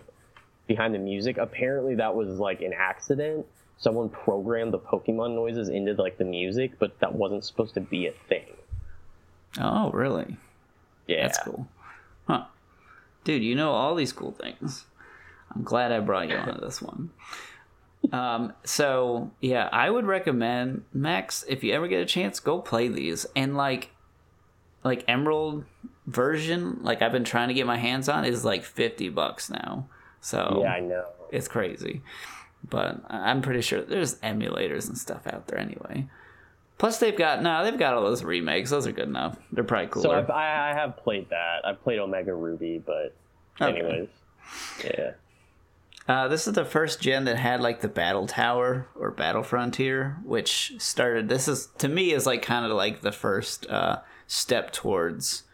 behind 0.66 0.94
the 0.94 0.98
music. 0.98 1.36
Apparently, 1.36 1.94
that 1.96 2.14
was 2.16 2.38
like 2.40 2.62
an 2.62 2.72
accident. 2.72 3.46
Someone 3.76 4.08
programmed 4.08 4.72
the 4.72 4.78
Pokemon 4.78 5.34
noises 5.34 5.68
into 5.68 5.92
like 5.94 6.16
the 6.16 6.24
music, 6.24 6.72
but 6.78 6.98
that 7.00 7.14
wasn't 7.14 7.44
supposed 7.44 7.74
to 7.74 7.80
be 7.80 8.06
a 8.06 8.12
thing. 8.12 8.46
Oh, 9.60 9.90
really? 9.92 10.36
Yeah, 11.06 11.22
That's 11.26 11.38
cool. 11.38 11.68
Huh. 12.26 12.44
Dude, 13.24 13.42
you 13.44 13.54
know 13.54 13.72
all 13.72 13.94
these 13.94 14.12
cool 14.12 14.32
things. 14.32 14.86
I'm 15.54 15.62
glad 15.62 15.92
I 15.92 16.00
brought 16.00 16.28
you 16.30 16.36
on 16.36 16.60
this 16.62 16.80
one. 16.80 17.10
Um, 18.12 18.52
so 18.64 19.30
yeah, 19.40 19.68
I 19.70 19.90
would 19.90 20.06
recommend 20.06 20.84
Max 20.92 21.44
if 21.48 21.62
you 21.62 21.72
ever 21.74 21.88
get 21.88 22.00
a 22.00 22.06
chance, 22.06 22.40
go 22.40 22.58
play 22.60 22.88
these. 22.88 23.26
And 23.36 23.56
like 23.56 23.90
like 24.82 25.04
Emerald 25.08 25.64
version, 26.06 26.78
like 26.82 27.02
I've 27.02 27.12
been 27.12 27.24
trying 27.24 27.48
to 27.48 27.54
get 27.54 27.66
my 27.66 27.76
hands 27.78 28.08
on, 28.08 28.24
is 28.24 28.44
like 28.44 28.64
fifty 28.64 29.08
bucks 29.08 29.50
now. 29.50 29.86
So 30.20 30.60
Yeah, 30.62 30.72
I 30.72 30.80
know. 30.80 31.04
it's 31.30 31.48
crazy. 31.48 32.02
But 32.68 33.00
I'm 33.08 33.42
pretty 33.42 33.60
sure 33.60 33.82
there's 33.82 34.14
emulators 34.20 34.88
and 34.88 34.96
stuff 34.96 35.26
out 35.26 35.48
there 35.48 35.58
anyway. 35.58 36.06
Plus 36.78 36.98
they've 36.98 37.16
got 37.16 37.42
no, 37.42 37.62
they've 37.64 37.78
got 37.78 37.94
all 37.94 38.02
those 38.02 38.24
remakes. 38.24 38.70
Those 38.70 38.86
are 38.86 38.92
good 38.92 39.08
enough. 39.08 39.36
They're 39.52 39.64
probably 39.64 39.88
cooler. 39.88 40.02
So 40.04 40.10
I've, 40.12 40.30
I, 40.30 40.70
I 40.70 40.74
have 40.74 40.96
played 40.96 41.28
that. 41.30 41.64
I've 41.66 41.82
played 41.82 41.98
Omega 41.98 42.34
Ruby, 42.34 42.78
but 42.84 43.14
Okay. 43.60 43.78
anyways, 43.78 44.08
yeah. 44.82 45.12
Uh, 46.08 46.28
this 46.28 46.46
is 46.46 46.52
the 46.54 46.64
first 46.64 47.00
gen 47.00 47.24
that 47.24 47.36
had 47.36 47.60
like 47.60 47.80
the 47.80 47.88
battle 47.88 48.26
tower 48.26 48.88
or 48.94 49.10
battle 49.10 49.42
frontier, 49.42 50.18
which 50.24 50.74
started. 50.78 51.28
This 51.28 51.48
is 51.48 51.68
to 51.78 51.88
me 51.88 52.12
is 52.12 52.26
like 52.26 52.42
kind 52.42 52.66
of 52.66 52.72
like 52.72 53.00
the 53.02 53.12
first 53.12 53.66
uh, 53.70 54.00
step 54.26 54.70
towards 54.72 55.44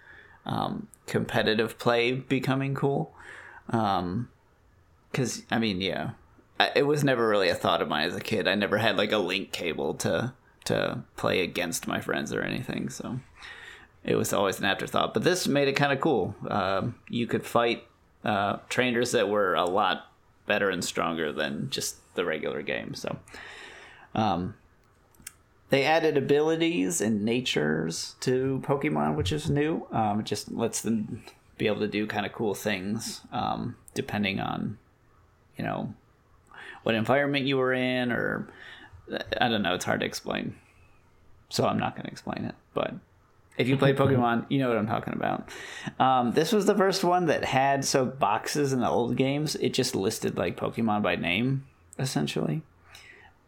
um, 0.46 0.88
competitive 1.06 1.78
play 1.78 2.12
becoming 2.12 2.74
cool. 2.74 3.14
Because 3.66 5.44
I 5.50 5.58
mean, 5.58 5.80
yeah, 5.80 6.10
I, 6.58 6.70
it 6.74 6.82
was 6.82 7.04
never 7.04 7.28
really 7.28 7.48
a 7.48 7.54
thought 7.54 7.82
of 7.82 7.88
mine 7.88 8.08
as 8.08 8.16
a 8.16 8.20
kid. 8.20 8.48
I 8.48 8.54
never 8.54 8.78
had 8.78 8.96
like 8.96 9.12
a 9.12 9.18
link 9.18 9.52
cable 9.52 9.94
to 9.94 10.32
to 10.64 11.02
play 11.16 11.40
against 11.40 11.86
my 11.88 12.00
friends 12.00 12.32
or 12.32 12.42
anything, 12.42 12.90
so 12.90 13.20
it 14.04 14.16
was 14.16 14.32
always 14.32 14.58
an 14.58 14.66
afterthought. 14.66 15.14
But 15.14 15.24
this 15.24 15.46
made 15.46 15.68
it 15.68 15.76
kind 15.76 15.92
of 15.92 16.00
cool. 16.00 16.34
Um, 16.48 16.96
you 17.08 17.26
could 17.26 17.44
fight 17.44 17.84
uh, 18.24 18.58
trainers 18.68 19.12
that 19.12 19.28
were 19.28 19.54
a 19.54 19.64
lot 19.64 20.12
better 20.46 20.70
and 20.70 20.84
stronger 20.84 21.32
than 21.32 21.70
just 21.70 21.96
the 22.14 22.24
regular 22.24 22.62
game. 22.62 22.94
So, 22.94 23.18
um, 24.14 24.54
they 25.70 25.84
added 25.84 26.16
abilities 26.16 27.00
and 27.00 27.24
natures 27.24 28.16
to 28.20 28.60
Pokemon, 28.64 29.16
which 29.16 29.32
is 29.32 29.48
new. 29.48 29.86
Um, 29.92 30.20
it 30.20 30.26
just 30.26 30.50
lets 30.50 30.82
them 30.82 31.22
be 31.58 31.68
able 31.68 31.80
to 31.80 31.88
do 31.88 32.06
kind 32.06 32.26
of 32.26 32.32
cool 32.32 32.54
things 32.54 33.20
um, 33.32 33.76
depending 33.94 34.40
on, 34.40 34.78
you 35.56 35.64
know, 35.64 35.94
what 36.82 36.94
environment 36.94 37.46
you 37.46 37.56
were 37.56 37.72
in, 37.72 38.10
or 38.10 38.48
I 39.40 39.48
don't 39.48 39.62
know. 39.62 39.74
It's 39.74 39.84
hard 39.84 40.00
to 40.00 40.06
explain, 40.06 40.56
so 41.48 41.66
I'm 41.66 41.78
not 41.78 41.94
going 41.94 42.06
to 42.06 42.10
explain 42.10 42.44
it. 42.46 42.54
But 42.74 42.94
if 43.56 43.68
you 43.68 43.76
play 43.76 43.92
Pokemon, 43.94 44.46
you 44.48 44.58
know 44.58 44.68
what 44.68 44.78
I'm 44.78 44.86
talking 44.86 45.14
about. 45.14 45.50
Um, 46.00 46.32
this 46.32 46.52
was 46.52 46.66
the 46.66 46.74
first 46.74 47.04
one 47.04 47.26
that 47.26 47.44
had 47.44 47.84
so 47.84 48.04
boxes 48.06 48.72
in 48.72 48.80
the 48.80 48.88
old 48.88 49.16
games. 49.16 49.54
It 49.56 49.70
just 49.70 49.94
listed 49.94 50.36
like 50.36 50.56
Pokemon 50.56 51.02
by 51.02 51.14
name, 51.14 51.66
essentially, 51.98 52.62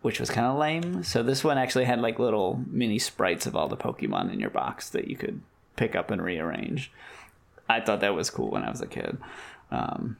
which 0.02 0.20
was 0.20 0.30
kind 0.30 0.46
of 0.46 0.58
lame. 0.58 1.02
So 1.02 1.22
this 1.22 1.42
one 1.42 1.58
actually 1.58 1.84
had 1.84 2.00
like 2.00 2.18
little 2.18 2.60
mini 2.68 2.98
sprites 2.98 3.46
of 3.46 3.56
all 3.56 3.68
the 3.68 3.76
Pokemon 3.76 4.32
in 4.32 4.40
your 4.40 4.50
box 4.50 4.90
that 4.90 5.08
you 5.08 5.16
could 5.16 5.40
pick 5.76 5.96
up 5.96 6.10
and 6.10 6.22
rearrange. 6.22 6.92
I 7.68 7.80
thought 7.80 8.00
that 8.00 8.14
was 8.14 8.28
cool 8.28 8.50
when 8.50 8.64
I 8.64 8.70
was 8.70 8.80
a 8.80 8.86
kid. 8.86 9.16
Um, 9.70 10.18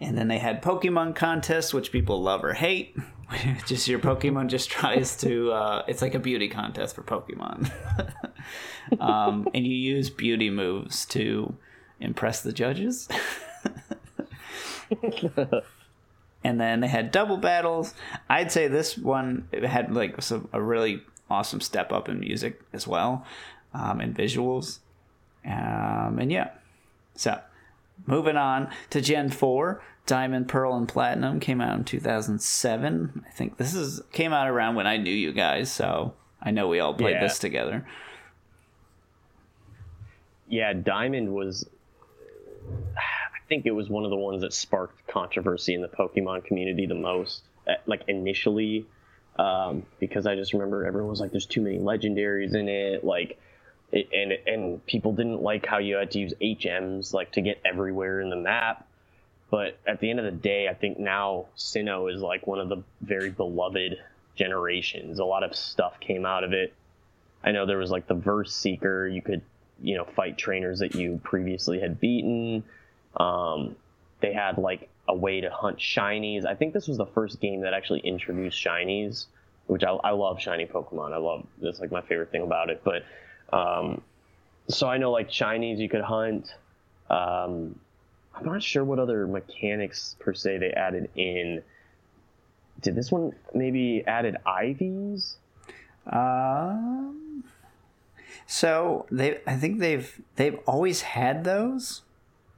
and 0.00 0.16
then 0.16 0.28
they 0.28 0.38
had 0.38 0.62
Pokemon 0.62 1.16
contests, 1.16 1.72
which 1.72 1.90
people 1.90 2.22
love 2.22 2.44
or 2.44 2.52
hate. 2.52 2.96
just 3.66 3.88
your 3.88 3.98
Pokemon 3.98 4.48
just 4.48 4.70
tries 4.70 5.16
to. 5.18 5.52
Uh, 5.52 5.84
it's 5.88 6.02
like 6.02 6.14
a 6.14 6.18
beauty 6.18 6.48
contest 6.48 6.94
for 6.94 7.02
Pokemon. 7.02 7.70
um, 9.00 9.48
and 9.54 9.66
you 9.66 9.74
use 9.74 10.10
beauty 10.10 10.50
moves 10.50 11.04
to 11.06 11.54
impress 12.00 12.42
the 12.42 12.52
judges. 12.52 13.08
and 16.44 16.60
then 16.60 16.80
they 16.80 16.88
had 16.88 17.10
double 17.10 17.36
battles. 17.36 17.94
I'd 18.28 18.52
say 18.52 18.68
this 18.68 18.96
one 18.96 19.48
had 19.52 19.94
like 19.94 20.20
some, 20.22 20.48
a 20.52 20.60
really 20.62 21.02
awesome 21.30 21.60
step 21.60 21.92
up 21.92 22.08
in 22.08 22.20
music 22.20 22.60
as 22.72 22.86
well, 22.86 23.24
um, 23.74 24.00
and 24.00 24.16
visuals. 24.16 24.78
Um, 25.44 26.18
and 26.18 26.30
yeah, 26.32 26.50
so 27.14 27.40
moving 28.06 28.36
on 28.36 28.70
to 28.90 29.00
Gen 29.00 29.30
Four, 29.30 29.82
Diamond, 30.06 30.48
Pearl, 30.48 30.74
and 30.76 30.88
Platinum 30.88 31.40
came 31.40 31.60
out 31.60 31.76
in 31.78 31.84
2007. 31.84 33.24
I 33.26 33.30
think 33.32 33.56
this 33.56 33.74
is 33.74 34.00
came 34.12 34.32
out 34.32 34.48
around 34.48 34.74
when 34.74 34.86
I 34.86 34.96
knew 34.96 35.12
you 35.14 35.32
guys, 35.32 35.70
so 35.72 36.14
I 36.42 36.50
know 36.50 36.68
we 36.68 36.80
all 36.80 36.94
played 36.94 37.14
Yeah. 37.14 37.22
this 37.22 37.38
together. 37.38 37.86
Yeah, 40.48 40.72
Diamond 40.72 41.34
was. 41.34 41.68
I 43.48 43.54
think 43.56 43.64
it 43.64 43.70
was 43.70 43.88
one 43.88 44.04
of 44.04 44.10
the 44.10 44.16
ones 44.16 44.42
that 44.42 44.52
sparked 44.52 45.06
controversy 45.06 45.72
in 45.72 45.80
the 45.80 45.88
Pokemon 45.88 46.44
community 46.44 46.84
the 46.84 46.94
most. 46.94 47.40
uh, 47.66 47.76
Like 47.86 48.02
initially, 48.06 48.84
um, 49.38 49.86
because 49.98 50.26
I 50.26 50.34
just 50.34 50.52
remember 50.52 50.84
everyone 50.84 51.08
was 51.08 51.18
like, 51.18 51.30
"There's 51.30 51.46
too 51.46 51.62
many 51.62 51.78
legendaries 51.78 52.54
in 52.54 52.68
it," 52.68 53.04
like, 53.04 53.38
it, 53.90 54.08
and 54.12 54.32
and 54.46 54.84
people 54.84 55.14
didn't 55.14 55.40
like 55.40 55.64
how 55.64 55.78
you 55.78 55.96
had 55.96 56.10
to 56.10 56.18
use 56.18 56.34
HMs 56.42 57.14
like 57.14 57.32
to 57.32 57.40
get 57.40 57.58
everywhere 57.64 58.20
in 58.20 58.28
the 58.28 58.36
map. 58.36 58.86
But 59.50 59.78
at 59.86 60.00
the 60.00 60.10
end 60.10 60.18
of 60.18 60.26
the 60.26 60.30
day, 60.30 60.68
I 60.68 60.74
think 60.74 60.98
now 60.98 61.46
Sinnoh 61.56 62.14
is 62.14 62.20
like 62.20 62.46
one 62.46 62.58
of 62.58 62.68
the 62.68 62.82
very 63.00 63.30
beloved 63.30 63.96
generations. 64.34 65.20
A 65.20 65.24
lot 65.24 65.42
of 65.42 65.56
stuff 65.56 65.98
came 66.00 66.26
out 66.26 66.44
of 66.44 66.52
it. 66.52 66.74
I 67.42 67.52
know 67.52 67.64
there 67.64 67.78
was 67.78 67.90
like 67.90 68.06
the 68.08 68.14
Verse 68.14 68.54
Seeker. 68.54 69.08
You 69.08 69.22
could, 69.22 69.40
you 69.80 69.96
know, 69.96 70.04
fight 70.04 70.36
trainers 70.36 70.80
that 70.80 70.94
you 70.94 71.18
previously 71.24 71.80
had 71.80 71.98
beaten. 71.98 72.62
Um, 73.18 73.76
they 74.20 74.32
had 74.32 74.58
like 74.58 74.88
a 75.08 75.14
way 75.14 75.40
to 75.40 75.50
hunt 75.50 75.78
shinies. 75.78 76.44
I 76.44 76.54
think 76.54 76.72
this 76.72 76.88
was 76.88 76.96
the 76.96 77.06
first 77.06 77.40
game 77.40 77.60
that 77.62 77.74
actually 77.74 78.00
introduced 78.00 78.62
shinies, 78.62 79.26
which 79.66 79.84
I, 79.84 79.90
I 79.90 80.10
love 80.10 80.40
shiny 80.40 80.66
Pokemon. 80.66 81.12
I 81.12 81.18
love 81.18 81.46
that's 81.60 81.80
like 81.80 81.92
my 81.92 82.02
favorite 82.02 82.30
thing 82.30 82.42
about 82.42 82.70
it. 82.70 82.82
But 82.84 83.04
um, 83.56 84.02
so 84.68 84.88
I 84.88 84.98
know 84.98 85.10
like 85.10 85.28
shinies 85.28 85.78
you 85.78 85.88
could 85.88 86.02
hunt. 86.02 86.54
Um, 87.10 87.78
I'm 88.34 88.46
not 88.46 88.62
sure 88.62 88.84
what 88.84 88.98
other 88.98 89.26
mechanics 89.26 90.16
per 90.20 90.32
se 90.32 90.58
they 90.58 90.70
added 90.70 91.10
in. 91.16 91.62
Did 92.80 92.94
this 92.94 93.10
one 93.10 93.32
maybe 93.52 94.04
added 94.06 94.36
IVs? 94.46 95.36
Um, 96.06 97.44
so 98.46 99.06
they, 99.10 99.40
I 99.46 99.56
think 99.56 99.80
they've 99.80 100.20
they've 100.36 100.58
always 100.66 101.02
had 101.02 101.44
those, 101.44 102.02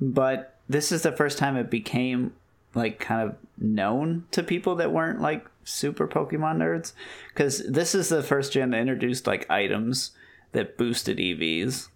but 0.01 0.57
this 0.69 0.93
is 0.93 1.03
the 1.03 1.13
first 1.13 1.39
time 1.39 1.57
it 1.57 1.71
became 1.71 2.33
like 2.75 3.01
kind 3.01 3.29
of 3.29 3.37
known 3.59 4.25
to 4.31 4.43
people 4.43 4.77
that 4.77 4.93
weren't 4.93 5.21
like 5.21 5.47
super 5.65 6.07
Pokemon 6.07 6.59
nerds, 6.59 6.93
because 7.29 7.67
this 7.69 7.95
is 7.95 8.09
the 8.09 8.23
first 8.23 8.53
gen 8.53 8.71
that 8.71 8.81
introduced 8.81 9.27
like 9.27 9.51
items 9.51 10.13
that 10.53 10.79
boosted 10.79 11.19
EVs, 11.19 11.89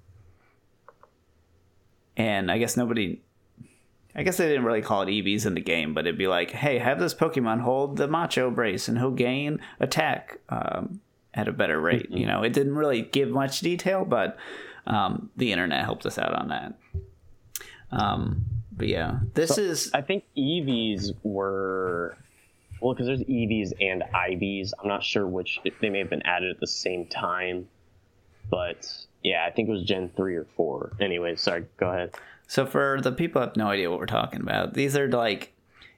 and 2.17 2.51
I 2.51 2.59
guess 2.59 2.77
nobody. 2.77 3.21
I 4.17 4.23
guess 4.23 4.37
they 4.37 4.47
didn't 4.47 4.65
really 4.65 4.81
call 4.81 5.03
it 5.03 5.09
EVs 5.09 5.45
in 5.45 5.55
the 5.55 5.61
game, 5.61 5.93
but 5.93 6.07
it'd 6.07 6.17
be 6.17 6.29
like, 6.29 6.53
hey, 6.53 6.79
have 6.79 7.01
this 7.01 7.13
Pokemon 7.13 7.63
hold 7.63 7.97
the 7.97 8.07
Macho 8.07 8.49
Brace 8.49 8.87
and 8.87 8.97
he'll 8.97 9.11
gain 9.11 9.59
attack 9.81 10.39
um, 10.51 11.01
at 11.35 11.49
a 11.49 11.53
better 11.53 11.81
rate. 11.81 12.09
You 12.11 12.27
know, 12.27 12.45
it 12.45 12.53
didn't 12.53 12.77
really 12.77 13.03
give 13.03 13.31
much 13.31 13.59
detail, 13.59 14.05
but 14.05 14.37
um, 14.87 15.31
the 15.37 15.51
internet 15.51 15.85
helped 15.85 16.07
us 16.07 16.17
out 16.17 16.33
on 16.33 16.47
that. 16.51 16.75
Um, 17.95 18.45
but 18.77 18.89
yeah, 18.89 19.21
this 19.35 19.57
is 19.59 19.91
I 19.95 20.01
think 20.03 20.25
EVs 20.37 21.15
were 21.23 22.17
well 22.81 22.93
because 22.95 23.07
there's 23.07 23.21
EVs 23.21 23.73
and 23.81 24.03
IVs. 24.15 24.73
I'm 24.81 24.89
not 24.89 25.05
sure 25.05 25.27
which 25.27 25.61
they 25.81 25.91
may 25.91 26.01
have 26.01 26.11
been 26.11 26.23
added 26.23 26.51
at 26.51 26.61
the 26.61 26.67
same 26.67 27.07
time, 27.07 27.69
but 28.51 28.91
yeah, 29.23 29.47
I 29.47 29.51
think 29.51 29.69
it 29.69 29.73
was 29.73 29.85
Gen 29.85 30.11
three 30.17 30.37
or 30.37 30.47
four. 30.57 30.93
Anyway, 31.01 31.37
sorry. 31.37 31.67
Go 31.77 31.89
ahead. 31.89 32.15
so 32.47 32.67
for 32.67 33.01
the 33.01 33.13
people 33.13 33.41
who 33.41 33.47
have 33.49 33.57
no 33.57 33.69
idea 33.69 33.91
what 33.91 34.01
we're 34.01 34.07
talking 34.07 34.41
about. 34.41 34.75
These 34.75 34.97
are 34.97 35.09
like 35.09 35.53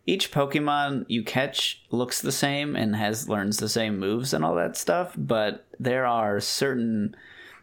each 0.07 0.31
Pokemon 0.31 1.07
you 1.09 1.25
catch 1.25 1.83
looks 1.91 2.21
the 2.21 2.31
same 2.33 2.77
and 2.77 2.95
has 2.95 3.29
learns 3.29 3.57
the 3.57 3.69
same 3.69 3.99
moves 3.99 4.33
and 4.33 4.45
all 4.45 4.55
that 4.55 4.77
stuff, 4.77 5.15
but 5.17 5.67
there 5.81 6.07
are 6.07 6.41
certain 6.41 7.17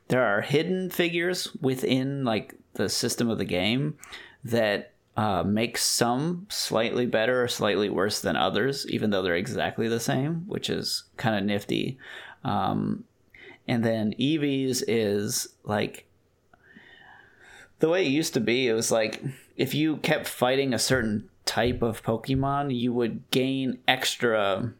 there 0.10 0.24
are 0.24 0.42
hidden 0.42 0.90
figures 0.90 1.56
within 1.62 2.26
like 2.26 2.56
the 2.74 2.90
system 2.90 3.30
of 3.30 3.38
the 3.38 3.46
game 3.46 3.98
that 4.44 4.94
uh, 5.16 5.44
make 5.44 5.78
some 5.78 6.48
slightly 6.50 7.06
better 7.06 7.44
or 7.44 7.48
slightly 7.48 7.90
worse 7.90 8.20
than 8.20 8.36
others, 8.36 8.88
even 8.90 9.12
though 9.12 9.22
they're 9.22 9.36
exactly 9.36 9.88
the 9.88 10.00
same, 10.00 10.44
which 10.48 10.70
is 10.70 11.04
kind 11.18 11.36
of 11.36 11.44
nifty. 11.44 11.98
Um, 12.44 13.04
and 13.68 13.84
then 13.84 14.14
EVs 14.20 14.84
is 14.88 15.50
like 15.64 16.08
the 17.80 17.90
way 17.90 18.06
it 18.06 18.10
used 18.10 18.34
to 18.34 18.40
be. 18.40 18.68
It 18.68 18.74
was 18.74 18.92
like 18.92 19.22
if 19.56 19.74
you 19.74 19.98
kept 19.98 20.28
fighting 20.28 20.74
a 20.74 20.80
certain 20.80 21.30
type 21.46 21.82
of 21.82 22.04
Pokemon, 22.04 22.76
you 22.76 22.92
would 22.94 23.30
gain 23.30 23.80
extra 23.88 24.74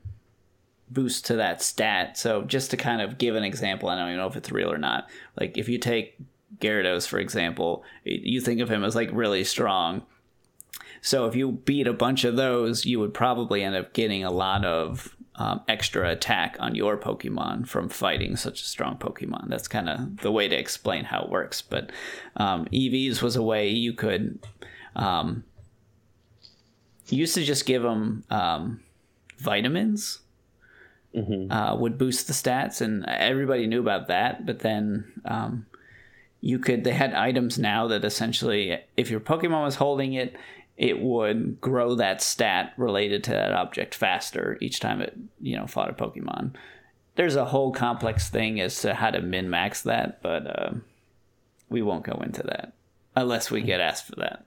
boost 0.90 1.26
to 1.28 1.36
that 1.36 1.62
stat. 1.62 2.18
So 2.18 2.44
just 2.44 2.72
to 2.72 2.78
kind 2.78 3.02
of 3.02 3.18
give 3.18 3.36
an 3.36 3.44
example, 3.44 3.90
I 3.90 3.96
don't 3.96 4.08
even 4.08 4.18
know 4.18 4.28
if 4.28 4.36
it's 4.36 4.52
real 4.52 4.72
or 4.72 4.78
not. 4.78 5.10
Like 5.40 5.58
if 5.58 5.70
you 5.70 5.78
take 5.78 6.18
Gyarados, 6.60 7.08
for 7.08 7.20
example, 7.20 7.84
you 8.04 8.42
think 8.42 8.60
of 8.62 8.70
him 8.70 8.84
as 8.84 8.96
like 8.96 9.10
really 9.12 9.44
strong. 9.44 10.04
So 11.02 11.26
if 11.26 11.36
you 11.36 11.52
beat 11.52 11.88
a 11.88 11.94
bunch 11.94 12.24
of 12.24 12.36
those, 12.36 12.86
you 12.86 13.00
would 13.00 13.14
probably 13.14 13.64
end 13.64 13.76
up 13.76 13.94
getting 13.94 14.24
a 14.24 14.32
lot 14.32 14.64
of 14.64 15.16
um, 15.36 15.62
extra 15.68 16.10
attack 16.10 16.56
on 16.60 16.76
your 16.76 16.98
Pokemon 16.98 17.68
from 17.68 17.90
fighting 17.90 18.36
such 18.36 18.62
a 18.62 18.66
strong 18.66 18.98
Pokemon. 18.98 19.50
That's 19.50 19.68
kind 19.68 19.90
of 19.90 20.18
the 20.18 20.32
way 20.32 20.48
to 20.48 20.56
explain 20.56 21.04
how 21.06 21.24
it 21.24 21.30
works. 21.30 21.62
But 21.62 21.92
um, 22.38 22.66
EVs 22.66 23.22
was 23.22 23.36
a 23.36 23.44
way 23.44 23.70
you 23.70 23.94
could. 23.94 24.40
Um, 24.96 25.44
you 27.10 27.18
used 27.18 27.36
to 27.36 27.44
just 27.44 27.66
give 27.66 27.82
them 27.82 28.24
um, 28.30 28.82
vitamins 29.40 30.20
mm-hmm. 31.16 31.52
uh, 31.52 31.76
would 31.76 31.98
boost 31.98 32.28
the 32.28 32.34
stats, 32.34 32.82
and 32.82 33.06
everybody 33.08 33.68
knew 33.68 33.80
about 33.80 34.08
that. 34.08 34.46
But 34.46 34.60
then 34.60 35.12
um, 35.26 35.66
you 36.44 36.60
could 36.60 36.84
they 36.84 36.92
had 36.92 37.14
items 37.14 37.58
now 37.58 37.88
that 37.88 38.04
essentially, 38.04 38.78
if 38.98 39.10
your 39.10 39.22
Pokemon 39.22 39.64
was 39.64 39.76
holding 39.76 40.12
it, 40.12 40.36
it 40.76 41.00
would 41.00 41.62
grow 41.62 41.96
that 41.96 42.22
stat 42.22 42.74
related 42.76 43.24
to 43.24 43.32
that 43.32 43.54
object 43.54 43.96
faster 43.96 44.58
each 44.60 44.82
time 44.82 45.00
it 45.00 45.18
you 45.40 45.58
know 45.58 45.66
fought 45.66 45.90
a 45.90 45.94
Pokemon. 45.94 46.54
There's 47.16 47.38
a 47.38 47.46
whole 47.46 47.72
complex 47.72 48.30
thing 48.30 48.60
as 48.60 48.82
to 48.82 48.94
how 48.94 49.12
to 49.12 49.22
min 49.22 49.50
max 49.50 49.84
that, 49.84 50.22
but 50.22 50.46
uh, 50.46 50.72
we 51.70 51.82
won't 51.82 52.04
go 52.04 52.22
into 52.22 52.44
that 52.44 52.74
unless 53.16 53.50
we 53.50 53.62
get 53.62 53.80
asked 53.80 54.08
for 54.08 54.18
that. 54.18 54.46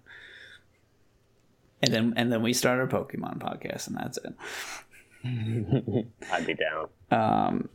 And 1.80 1.94
then 1.94 2.12
and 2.18 2.30
then 2.30 2.42
we 2.42 2.52
start 2.52 2.78
our 2.78 2.86
Pokemon 2.86 3.38
podcast, 3.38 3.86
and 3.86 3.96
that's 3.96 4.18
it. 4.18 6.06
I'd 6.30 6.46
be 6.46 6.54
down. 6.54 6.88
Um, 7.10 7.68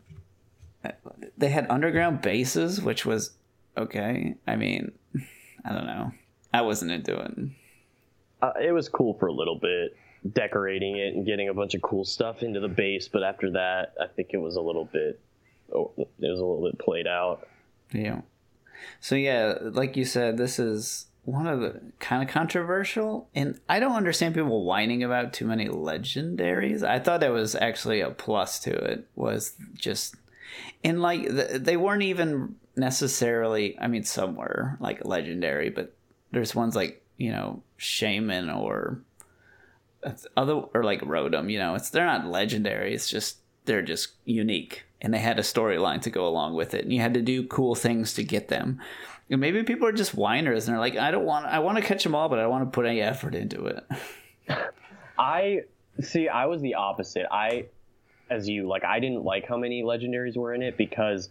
they 1.40 1.50
had 1.50 1.66
underground 1.72 2.22
bases, 2.22 2.80
which 2.80 3.04
was 3.04 3.32
okay. 3.78 4.36
I 4.48 4.56
mean, 4.56 4.92
I 5.66 5.74
don't 5.74 5.86
know. 5.86 6.12
I 6.54 6.62
wasn't 6.62 6.92
into 6.92 7.20
it. 7.20 7.32
Uh, 8.42 8.54
it 8.62 8.72
was 8.72 8.90
cool 8.90 9.14
for 9.14 9.28
a 9.28 9.34
little 9.34 9.58
bit, 9.58 9.96
decorating 10.34 10.98
it 10.98 11.14
and 11.14 11.26
getting 11.26 11.50
a 11.50 11.54
bunch 11.54 11.76
of 11.76 11.82
cool 11.82 12.04
stuff 12.04 12.44
into 12.44 12.60
the 12.60 12.68
base. 12.68 13.08
But 13.08 13.24
after 13.24 13.52
that, 13.52 13.94
I 14.02 14.08
think 14.08 14.30
it 14.34 14.38
was 14.38 14.56
a 14.56 14.62
little 14.62 14.86
bit. 14.86 15.20
Oh, 15.74 15.92
it 15.98 16.08
was 16.20 16.40
a 16.40 16.46
little 16.46 16.64
bit 16.64 16.80
played 16.80 17.08
out. 17.08 17.48
Yeah. 17.94 18.22
So 19.00 19.16
yeah, 19.16 19.56
like 19.62 19.96
you 19.96 20.06
said, 20.06 20.38
this 20.38 20.60
is 20.60 21.08
one 21.24 21.48
of 21.48 21.60
the 21.60 21.80
kind 22.00 22.24
of 22.24 22.30
controversial 22.34 23.30
and 23.36 23.60
i 23.70 23.80
don't 23.80 23.96
understand 23.96 24.34
people 24.34 24.66
whining 24.66 25.04
about 25.04 25.32
too 25.32 25.46
many 25.46 25.68
legendaries 25.68 26.84
i 26.84 26.98
thought 26.98 27.20
that 27.20 27.32
was 27.32 27.56
actually 27.56 28.02
a 28.02 28.10
plus 28.10 28.60
to 28.60 28.72
it 28.72 29.08
was 29.16 29.54
just 29.76 30.16
and 30.84 31.02
like 31.02 31.28
they 31.28 31.78
weren't 31.78 32.02
even 32.02 32.56
necessarily 32.76 33.78
i 33.80 33.88
mean 33.88 34.04
some 34.04 34.36
were 34.36 34.78
like 34.80 35.04
legendary 35.06 35.70
but 35.70 35.94
there's 36.32 36.56
ones 36.56 36.76
like 36.76 37.04
you 37.18 37.32
know 37.32 37.62
Shaymin 37.78 38.56
or 38.56 39.02
other 40.36 40.54
or 40.74 40.84
like 40.84 41.02
rotom 41.02 41.52
you 41.52 41.60
know 41.60 41.76
it's 41.76 41.90
they're 41.90 42.06
not 42.06 42.26
legendary 42.26 42.94
it's 42.94 43.10
just 43.10 43.38
they're 43.66 43.82
just 43.82 44.14
unique 44.26 44.84
and 45.02 45.14
they 45.14 45.20
had 45.20 45.38
a 45.38 45.44
storyline 45.44 46.02
to 46.02 46.10
go 46.10 46.28
along 46.28 46.56
with 46.56 46.74
it 46.74 46.84
and 46.84 46.94
you 46.94 47.02
had 47.02 47.14
to 47.14 47.22
do 47.22 47.46
cool 47.48 47.76
things 47.76 48.14
to 48.14 48.24
get 48.24 48.48
them 48.48 48.80
maybe 49.38 49.64
people 49.64 49.88
are 49.88 49.94
just 49.94 50.14
whiners 50.14 50.68
and 50.68 50.74
they're 50.74 50.82
like, 50.82 50.98
I 50.98 51.12
don't 51.12 51.26
want, 51.26 51.46
I 51.46 51.60
want 51.60 51.78
to 51.78 51.84
catch 51.84 52.04
them 52.04 52.16
all, 52.16 52.30
but 52.30 52.40
I 52.40 52.44
don't 52.44 52.52
want 52.52 52.66
to 52.66 52.72
put 52.72 52.86
any 52.86 53.02
effort 53.02 53.36
into 53.36 53.66
it. 53.66 53.84
I 55.20 55.62
see. 56.02 56.28
I 56.28 56.46
was 56.46 56.62
the 56.62 56.76
opposite. 56.76 57.28
I, 57.32 57.66
as 58.30 58.50
you, 58.50 58.68
like, 58.68 58.84
I 58.84 59.00
didn't 59.00 59.24
like 59.24 59.48
how 59.48 59.58
many 59.58 59.84
legendaries 59.84 60.36
were 60.36 60.54
in 60.54 60.62
it 60.62 60.78
because, 60.78 61.30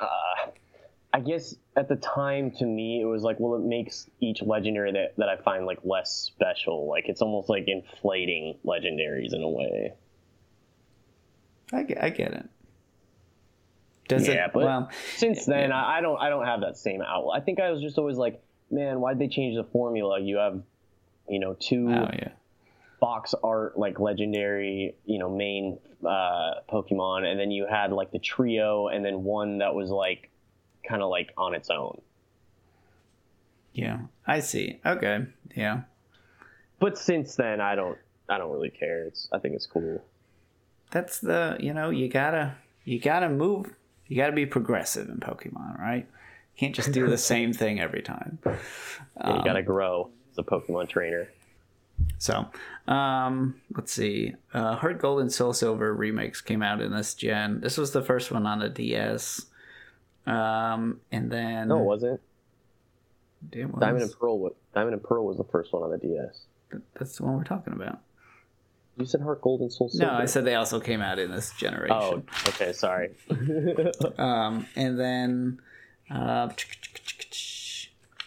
uh, 0.00 0.50
I 1.12 1.20
guess 1.20 1.54
at 1.76 1.88
the 1.88 1.96
time 1.96 2.50
to 2.58 2.64
me 2.64 3.00
it 3.00 3.06
was 3.06 3.22
like, 3.22 3.36
well, 3.40 3.58
it 3.60 3.64
makes 3.64 4.08
each 4.20 4.42
legendary 4.42 4.92
that 4.92 5.16
that 5.16 5.28
I 5.28 5.36
find 5.36 5.66
like 5.66 5.78
less 5.84 6.12
special. 6.12 6.88
Like 6.88 7.08
it's 7.08 7.22
almost 7.22 7.48
like 7.48 7.64
inflating 7.66 8.58
legendaries 8.64 9.34
in 9.34 9.42
a 9.42 9.48
way. 9.48 9.94
I 11.72 11.82
get, 11.82 12.02
I 12.02 12.10
get 12.10 12.32
it. 12.32 12.48
Does 14.08 14.26
yeah, 14.26 14.46
it, 14.46 14.50
but 14.54 14.64
well, 14.64 14.90
since 15.16 15.44
then 15.44 15.68
yeah. 15.70 15.82
I, 15.82 15.98
I 15.98 16.00
don't 16.00 16.18
I 16.18 16.28
don't 16.30 16.46
have 16.46 16.60
that 16.62 16.78
same 16.78 17.02
outlet. 17.02 17.40
I 17.40 17.44
think 17.44 17.60
I 17.60 17.70
was 17.70 17.82
just 17.82 17.98
always 17.98 18.16
like, 18.16 18.42
man, 18.70 19.00
why'd 19.00 19.18
they 19.18 19.28
change 19.28 19.56
the 19.56 19.64
formula? 19.64 20.18
You 20.20 20.38
have, 20.38 20.62
you 21.28 21.38
know, 21.38 21.54
two 21.58 21.88
oh, 21.90 22.10
yeah. 22.12 22.30
Box 23.00 23.34
art 23.42 23.78
like 23.78 24.00
legendary, 24.00 24.94
you 25.04 25.18
know, 25.18 25.30
main 25.30 25.78
uh, 26.04 26.54
Pokemon, 26.70 27.24
and 27.24 27.38
then 27.38 27.50
you 27.50 27.66
had 27.66 27.92
like 27.92 28.10
the 28.10 28.18
trio, 28.18 28.88
and 28.88 29.04
then 29.04 29.24
one 29.24 29.58
that 29.58 29.74
was 29.74 29.90
like 29.90 30.30
kind 30.86 31.02
of 31.02 31.10
like 31.10 31.32
on 31.36 31.54
its 31.54 31.70
own. 31.70 32.00
Yeah, 33.72 33.98
I 34.26 34.40
see. 34.40 34.80
Okay, 34.84 35.26
yeah. 35.54 35.82
But 36.80 36.98
since 36.98 37.36
then, 37.36 37.60
I 37.60 37.74
don't 37.74 37.98
I 38.28 38.38
don't 38.38 38.52
really 38.52 38.70
care. 38.70 39.04
It's 39.04 39.28
I 39.32 39.38
think 39.38 39.54
it's 39.54 39.66
cool. 39.66 40.04
That's 40.90 41.18
the 41.18 41.56
you 41.60 41.74
know 41.74 41.90
you 41.90 42.08
gotta 42.08 42.54
you 42.84 42.98
gotta 42.98 43.28
move 43.28 43.74
you 44.08 44.16
got 44.16 44.26
to 44.26 44.32
be 44.32 44.46
progressive 44.46 45.08
in 45.08 45.18
Pokemon, 45.18 45.78
right? 45.78 46.06
You 46.06 46.58
can't 46.58 46.74
just 46.74 46.92
do 46.92 47.06
the 47.06 47.18
same 47.18 47.52
thing 47.52 47.78
every 47.78 48.02
time. 48.02 48.38
Yeah, 48.44 48.56
you 49.24 49.32
um, 49.32 49.44
got 49.44 49.52
to 49.52 49.62
grow 49.62 50.10
as 50.32 50.38
a 50.38 50.42
Pokemon 50.42 50.88
trainer. 50.88 51.28
So, 52.18 52.46
um, 52.88 53.60
let's 53.74 53.92
see. 53.92 54.34
Uh, 54.52 54.74
Heart 54.76 54.98
Gold 54.98 55.20
and 55.20 55.32
Soul 55.32 55.52
Silver 55.52 55.94
remakes 55.94 56.40
came 56.40 56.62
out 56.62 56.80
in 56.80 56.92
this 56.92 57.14
gen. 57.14 57.60
This 57.60 57.78
was 57.78 57.92
the 57.92 58.02
first 58.02 58.32
one 58.32 58.46
on 58.46 58.58
the 58.58 58.68
DS. 58.68 59.46
Um, 60.26 61.00
and 61.10 61.30
then. 61.30 61.68
No, 61.68 61.78
it 61.78 61.84
wasn't. 61.84 62.20
It 63.52 63.70
was. 63.70 63.80
Diamond 63.80 64.02
and 64.02 64.12
Pearl. 64.18 64.38
Was, 64.38 64.52
Diamond 64.74 64.94
and 64.94 65.02
Pearl 65.02 65.26
was 65.26 65.36
the 65.36 65.44
first 65.44 65.72
one 65.72 65.82
on 65.82 65.90
the 65.90 65.98
DS. 65.98 66.44
That's 66.98 67.16
the 67.16 67.24
one 67.24 67.36
we're 67.36 67.44
talking 67.44 67.72
about. 67.72 68.00
You 68.98 69.06
said 69.06 69.20
Heart 69.20 69.42
Gold 69.42 69.60
and 69.60 69.72
Soul 69.72 69.88
Silver. 69.88 70.12
No, 70.12 70.18
I 70.18 70.24
said 70.24 70.44
they 70.44 70.56
also 70.56 70.80
came 70.80 71.00
out 71.00 71.20
in 71.20 71.30
this 71.30 71.52
generation. 71.52 71.96
Oh, 71.96 72.22
okay, 72.48 72.72
sorry. 72.72 73.10
um, 74.18 74.66
and 74.74 74.98
then, 74.98 75.60
uh, 76.10 76.48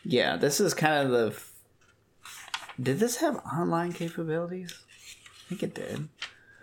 yeah, 0.06 0.38
this 0.38 0.62
is 0.62 0.74
kind 0.74 1.06
of 1.06 1.12
the. 1.12 1.42
Did 2.82 3.00
this 3.00 3.18
have 3.18 3.38
online 3.46 3.94
capabilities? 3.94 4.74
I 5.46 5.50
think 5.50 5.64
it 5.64 5.76
did. 5.76 6.08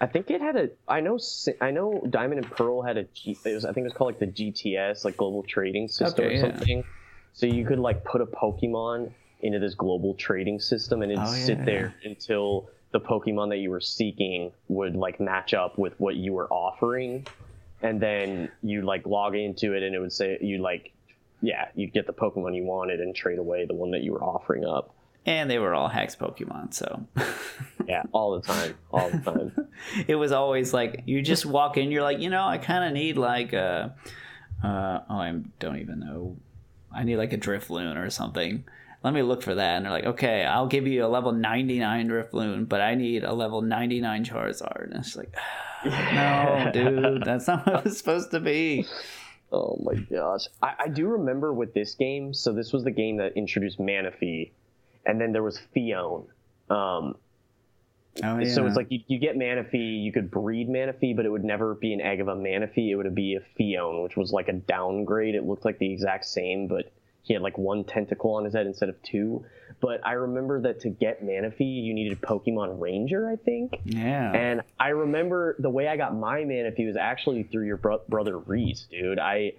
I 0.01 0.07
think 0.07 0.31
it 0.31 0.41
had 0.41 0.57
a. 0.57 0.71
I 0.87 1.01
know. 1.01 1.19
I 1.61 1.71
know. 1.71 2.03
Diamond 2.09 2.45
and 2.45 2.51
Pearl 2.51 2.83
had 2.83 2.97
a. 2.97 3.05
G, 3.05 3.37
it 3.45 3.55
was. 3.55 3.65
I 3.65 3.73
think 3.73 3.85
it 3.85 3.89
was 3.89 3.93
called 3.93 4.13
like 4.13 4.21
the 4.21 4.27
GTS, 4.27 5.05
like 5.05 5.17
Global 5.17 5.43
Trading 5.43 5.89
System 5.89 6.25
okay, 6.25 6.37
or 6.37 6.41
something. 6.41 6.79
Yeah. 6.79 6.85
So 7.33 7.47
you 7.47 7.65
could 7.65 7.79
like 7.79 8.05
put 8.05 8.21
a 8.21 8.27
Pokemon 8.27 9.13
into 9.41 9.59
this 9.59 9.75
global 9.75 10.15
trading 10.15 10.59
system 10.59 11.03
and 11.03 11.13
it'd 11.13 11.25
oh, 11.25 11.33
sit 11.33 11.65
there 11.65 11.95
yeah. 12.03 12.11
until 12.11 12.69
the 12.91 13.01
Pokemon 13.01 13.51
that 13.51 13.59
you 13.59 13.71
were 13.71 13.81
seeking 13.81 14.51
would 14.69 14.97
like 14.97 15.21
match 15.21 15.55
up 15.55 15.79
with 15.79 15.93
what 15.99 16.17
you 16.17 16.33
were 16.33 16.49
offering, 16.49 17.27
and 17.83 18.01
then 18.01 18.51
you 18.63 18.83
like 18.83 19.07
log 19.07 19.35
into 19.35 19.75
it 19.75 19.83
and 19.83 19.95
it 19.95 19.99
would 19.99 20.13
say 20.13 20.39
you 20.41 20.59
like, 20.59 20.93
yeah, 21.43 21.69
you'd 21.75 21.93
get 21.93 22.07
the 22.07 22.13
Pokemon 22.13 22.57
you 22.57 22.65
wanted 22.65 23.01
and 23.01 23.15
trade 23.15 23.39
away 23.39 23.67
the 23.67 23.75
one 23.75 23.91
that 23.93 24.03
you 24.03 24.13
were 24.13 24.23
offering 24.23 24.65
up. 24.65 24.95
And 25.27 25.51
they 25.51 25.59
were 25.59 25.75
all 25.75 25.89
hex 25.89 26.17
Pokemon, 26.17 26.73
so 26.73 27.07
yeah, 27.87 28.03
all 28.13 28.39
the 28.39 28.47
time, 28.47 28.75
all 28.91 29.11
the 29.11 29.19
time. 29.19 29.69
it 30.09 30.15
was 30.15 30.33
always 30.33 30.73
like 30.73 31.03
you 31.05 31.21
just 31.21 31.45
walk 31.45 31.77
in, 31.77 31.91
you're 31.91 32.03
like, 32.03 32.21
you 32.21 32.31
know, 32.31 32.47
I 32.47 32.59
kind 32.59 32.85
of 32.85 32.93
need 32.93 33.19
like 33.19 33.53
a, 33.53 33.95
uh, 34.64 35.01
oh, 35.11 35.14
I 35.14 35.39
don't 35.59 35.79
even 35.79 36.01
know, 36.01 36.37
I 36.95 37.05
need 37.05 37.16
like 37.16 37.33
a 37.35 37.39
Drifloon 37.39 38.03
or 38.03 38.09
something 38.09 38.64
let 39.03 39.14
me 39.14 39.23
look 39.23 39.43
for 39.43 39.55
that. 39.55 39.77
And 39.77 39.85
they're 39.85 39.93
like, 39.93 40.07
okay, 40.07 40.45
I'll 40.45 40.66
give 40.66 40.87
you 40.87 41.05
a 41.05 41.09
level 41.09 41.33
99 41.33 42.09
Drifloon, 42.09 42.69
but 42.69 42.81
I 42.81 42.95
need 42.95 43.25
a 43.25 43.33
level 43.33 43.62
99 43.62 44.25
Charizard. 44.25 44.85
And 44.85 44.95
it's 44.95 45.16
like, 45.16 45.35
no, 45.85 46.71
dude, 46.75 47.25
that's 47.25 47.47
not 47.47 47.66
what 47.66 47.87
it's 47.87 47.99
supposed 47.99 48.31
to 48.33 48.41
be. 48.41 48.87
Oh 49.51 49.81
my 49.83 49.95
gosh. 49.95 50.47
I, 50.62 50.75
I, 50.81 50.89
do 50.89 51.07
remember 51.07 51.55
with 51.55 51.73
this 51.73 51.95
game, 51.95 52.35
so 52.35 52.53
this 52.53 52.71
was 52.71 52.85
the 52.85 52.91
game 52.91 53.16
that 53.16 53.35
introduced 53.35 53.79
Manaphy, 53.79 54.51
and 55.09 55.21
then 55.21 55.33
there 55.33 55.43
was 55.43 55.59
Phione. 55.75 56.27
Um, 56.71 57.17
Oh, 58.23 58.39
yeah. 58.39 58.53
So 58.53 58.67
it's 58.67 58.77
like 58.77 58.89
you, 58.91 59.01
you 59.07 59.19
get 59.19 59.37
Manaphy, 59.37 60.03
you 60.03 60.13
could 60.13 60.31
breed 60.31 60.69
Manaphy, 60.69 61.15
but 61.15 61.25
it 61.25 61.29
would 61.29 61.45
never 61.45 61.75
be 61.75 61.93
an 61.93 62.01
egg 62.01 62.21
of 62.21 62.29
a 62.29 62.35
Manaphy. 62.35 62.91
It 62.91 62.97
would 62.97 63.15
be 63.15 63.37
a 63.37 63.41
Phione, 63.59 64.03
which 64.03 64.17
was 64.17 64.33
like 64.33 64.49
a 64.49 64.55
downgrade. 64.55 65.35
It 65.35 65.45
looked 65.45 65.65
like 65.65 65.79
the 65.79 65.93
exact 65.93 66.25
same, 66.25 66.67
but 66.67 66.93
he 67.23 67.35
had 67.35 67.43
like 67.43 67.59
one 67.59 67.85
tentacle 67.85 68.35
on 68.35 68.45
his 68.45 68.55
head 68.55 68.67
instead 68.67 68.89
of 68.89 69.01
two. 69.03 69.45
But 69.81 70.05
I 70.05 70.15
remember 70.15 70.63
that 70.63 70.81
to 70.81 70.89
get 70.89 71.25
Manaphy, 71.25 71.85
you 71.85 71.95
needed 71.95 72.21
Pokemon 72.21 72.81
Ranger, 72.81 73.29
I 73.29 73.37
think. 73.37 73.81
Yeah. 73.85 74.33
And 74.33 74.63
I 74.81 74.89
remember 74.89 75.55
the 75.59 75.71
way 75.71 75.87
I 75.87 75.97
got 75.97 76.17
my 76.17 76.41
Manaphy 76.41 76.87
was 76.87 76.97
actually 76.97 77.45
through 77.45 77.67
your 77.67 77.77
bro- 77.77 78.03
brother 78.09 78.37
Reese, 78.37 78.87
dude. 78.91 79.21
I, 79.21 79.53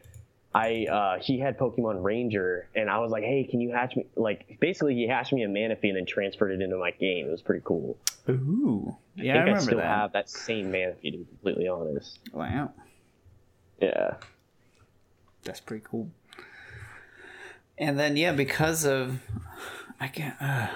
I, 0.54 0.86
uh, 0.90 1.20
he 1.20 1.40
had 1.40 1.60
Pokemon 1.60 2.04
Ranger, 2.04 2.68
and 2.76 2.90
I 2.90 3.00
was 3.00 3.12
like, 3.12 3.24
hey, 3.24 3.48
can 3.50 3.62
you 3.62 3.72
hatch 3.72 3.96
me? 3.96 4.08
Like, 4.16 4.58
basically, 4.60 4.96
he 4.96 5.08
hatched 5.08 5.32
me 5.32 5.44
a 5.44 5.48
Manaphy 5.48 5.90
and 5.90 5.98
then 5.98 6.06
transferred 6.08 6.52
it 6.52 6.62
into 6.62 6.78
my 6.78 6.92
game. 6.92 7.28
It 7.28 7.32
was 7.32 7.42
pretty 7.42 7.62
cool. 7.64 7.98
Ooh. 8.28 8.96
Yeah, 9.16 9.34
I, 9.34 9.36
think 9.36 9.36
I, 9.36 9.40
remember 9.40 9.62
still 9.62 9.78
that. 9.78 9.86
have 9.86 10.14
that 10.14 10.30
same 10.30 10.72
Manaphy, 10.72 11.12
to 11.12 11.18
be 11.18 11.26
completely 11.26 11.68
honest. 11.68 12.20
Wow. 12.34 12.72
Yeah. 13.80 14.16
That's 15.44 15.60
pretty 15.60 15.86
cool. 15.88 16.10
And 17.78 17.98
then 17.98 18.18
yeah, 18.18 18.34
because 18.34 18.86
of 18.86 19.22
I 20.00 20.08
can't. 20.08 20.36
Uh, 20.42 20.68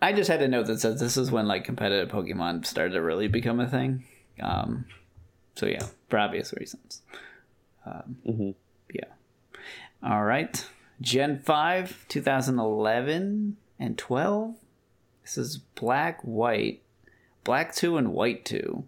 I 0.00 0.12
just 0.12 0.30
had 0.30 0.40
a 0.42 0.48
note 0.48 0.66
that 0.66 0.80
says 0.80 1.00
this 1.00 1.16
is 1.16 1.30
when 1.30 1.46
like 1.48 1.64
competitive 1.64 2.08
Pokemon 2.08 2.64
started 2.64 2.94
to 2.94 3.02
really 3.02 3.28
become 3.28 3.60
a 3.60 3.68
thing. 3.68 4.04
Um, 4.40 4.84
so 5.56 5.66
yeah, 5.66 5.86
for 6.08 6.18
obvious 6.18 6.54
reasons. 6.56 7.02
Um, 7.84 8.16
hmm 8.24 8.50
yeah. 8.50 8.52
All 10.04 10.24
right, 10.24 10.66
Gen 11.00 11.38
five, 11.38 12.04
2011 12.08 13.56
and 13.78 13.98
12. 13.98 14.54
This 15.22 15.38
is 15.38 15.58
Black, 15.76 16.20
White, 16.22 16.82
Black 17.44 17.74
two, 17.74 17.96
and 17.96 18.12
White 18.12 18.44
two. 18.44 18.84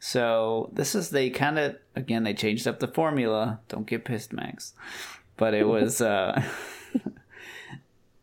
So 0.00 0.70
this 0.72 0.94
is 0.94 1.10
they 1.10 1.28
kind 1.30 1.58
of 1.58 1.76
again 1.96 2.22
they 2.22 2.34
changed 2.34 2.68
up 2.68 2.78
the 2.78 2.86
formula. 2.86 3.58
Don't 3.68 3.86
get 3.86 4.04
pissed, 4.04 4.32
Max. 4.32 4.74
But 5.36 5.54
it 5.54 5.66
was 5.66 6.00
uh 6.00 6.40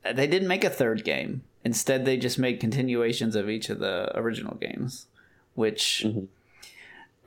they 0.04 0.28
didn't 0.28 0.48
make 0.48 0.64
a 0.64 0.70
third 0.70 1.04
game. 1.04 1.44
Instead, 1.66 2.06
they 2.06 2.16
just 2.16 2.38
made 2.38 2.60
continuations 2.60 3.36
of 3.36 3.50
each 3.50 3.70
of 3.70 3.80
the 3.80 4.16
original 4.18 4.56
games, 4.56 5.08
which 5.56 6.04
Mhm. 6.06 6.28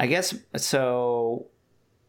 I 0.01 0.07
guess 0.07 0.35
so. 0.57 1.47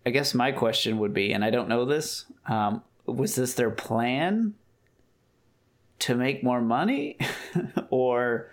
I 0.10 0.12
guess 0.12 0.34
my 0.34 0.52
question 0.52 0.98
would 0.98 1.14
be, 1.14 1.34
and 1.34 1.46
I 1.46 1.52
don't 1.52 1.70
know 1.70 1.86
this, 1.86 2.26
um, 2.48 2.82
was 3.06 3.36
this 3.36 3.54
their 3.54 3.70
plan 3.70 4.56
to 6.00 6.16
make 6.16 6.44
more 6.44 6.62
money, 6.62 7.20
or 7.92 8.50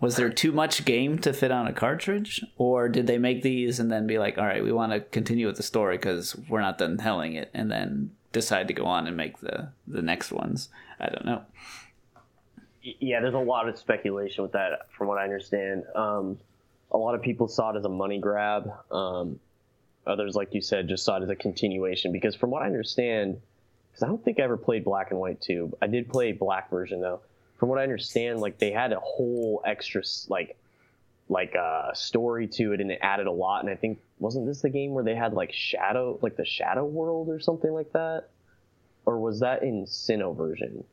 was 0.00 0.16
there 0.16 0.30
too 0.30 0.50
much 0.50 0.84
game 0.84 1.16
to 1.20 1.32
fit 1.32 1.52
on 1.52 1.68
a 1.68 1.72
cartridge, 1.72 2.44
or 2.56 2.88
did 2.88 3.06
they 3.06 3.18
make 3.18 3.42
these 3.42 3.78
and 3.78 3.92
then 3.92 4.08
be 4.08 4.18
like, 4.18 4.36
all 4.36 4.44
right, 4.44 4.64
we 4.64 4.72
want 4.72 4.90
to 4.90 4.98
continue 4.98 5.46
with 5.46 5.58
the 5.58 5.62
story 5.62 5.96
because 5.96 6.34
we're 6.48 6.60
not 6.60 6.76
done 6.76 6.96
telling 6.96 7.34
it, 7.34 7.50
and 7.54 7.70
then 7.70 8.10
decide 8.32 8.66
to 8.66 8.74
go 8.74 8.84
on 8.84 9.06
and 9.06 9.16
make 9.16 9.38
the 9.38 9.68
the 9.86 10.02
next 10.02 10.32
ones? 10.32 10.70
I 10.98 11.08
don't 11.08 11.24
know. 11.24 11.42
Yeah, 12.82 13.20
there's 13.20 13.34
a 13.34 13.38
lot 13.38 13.68
of 13.68 13.78
speculation 13.78 14.42
with 14.42 14.54
that, 14.54 14.88
from 14.90 15.06
what 15.06 15.18
I 15.18 15.22
understand. 15.22 15.84
Um, 15.94 16.40
a 16.90 16.98
lot 16.98 17.14
of 17.14 17.22
people 17.22 17.46
saw 17.46 17.70
it 17.70 17.76
as 17.76 17.84
a 17.84 17.88
money 17.88 18.18
grab. 18.18 18.72
Um, 18.90 19.38
others, 20.06 20.34
like 20.34 20.54
you 20.54 20.60
said, 20.60 20.88
just 20.88 21.04
saw 21.04 21.16
it 21.16 21.22
as 21.22 21.28
a 21.28 21.36
continuation. 21.36 22.12
Because 22.12 22.34
from 22.34 22.50
what 22.50 22.62
I 22.62 22.66
understand, 22.66 23.40
because 23.90 24.02
I 24.02 24.06
don't 24.06 24.24
think 24.24 24.40
I 24.40 24.42
ever 24.42 24.56
played 24.56 24.84
Black 24.84 25.10
and 25.10 25.20
White 25.20 25.40
2. 25.40 25.76
I 25.82 25.86
did 25.86 26.08
play 26.08 26.32
Black 26.32 26.70
version 26.70 27.00
though. 27.00 27.20
From 27.58 27.68
what 27.68 27.78
I 27.78 27.82
understand, 27.82 28.40
like 28.40 28.58
they 28.58 28.70
had 28.70 28.92
a 28.92 29.00
whole 29.00 29.62
extra 29.66 30.02
like 30.28 30.56
like 31.28 31.54
uh, 31.54 31.92
story 31.92 32.48
to 32.48 32.72
it, 32.72 32.80
and 32.80 32.90
it 32.90 32.98
added 33.02 33.26
a 33.26 33.32
lot. 33.32 33.62
And 33.62 33.70
I 33.70 33.76
think 33.76 34.00
wasn't 34.18 34.46
this 34.46 34.62
the 34.62 34.70
game 34.70 34.92
where 34.92 35.04
they 35.04 35.14
had 35.14 35.34
like 35.34 35.52
Shadow, 35.52 36.18
like 36.22 36.36
the 36.36 36.44
Shadow 36.44 36.84
World 36.84 37.28
or 37.28 37.38
something 37.38 37.72
like 37.72 37.92
that, 37.92 38.24
or 39.04 39.18
was 39.18 39.40
that 39.40 39.62
in 39.62 39.84
Sinnoh 39.84 40.36
version? 40.36 40.84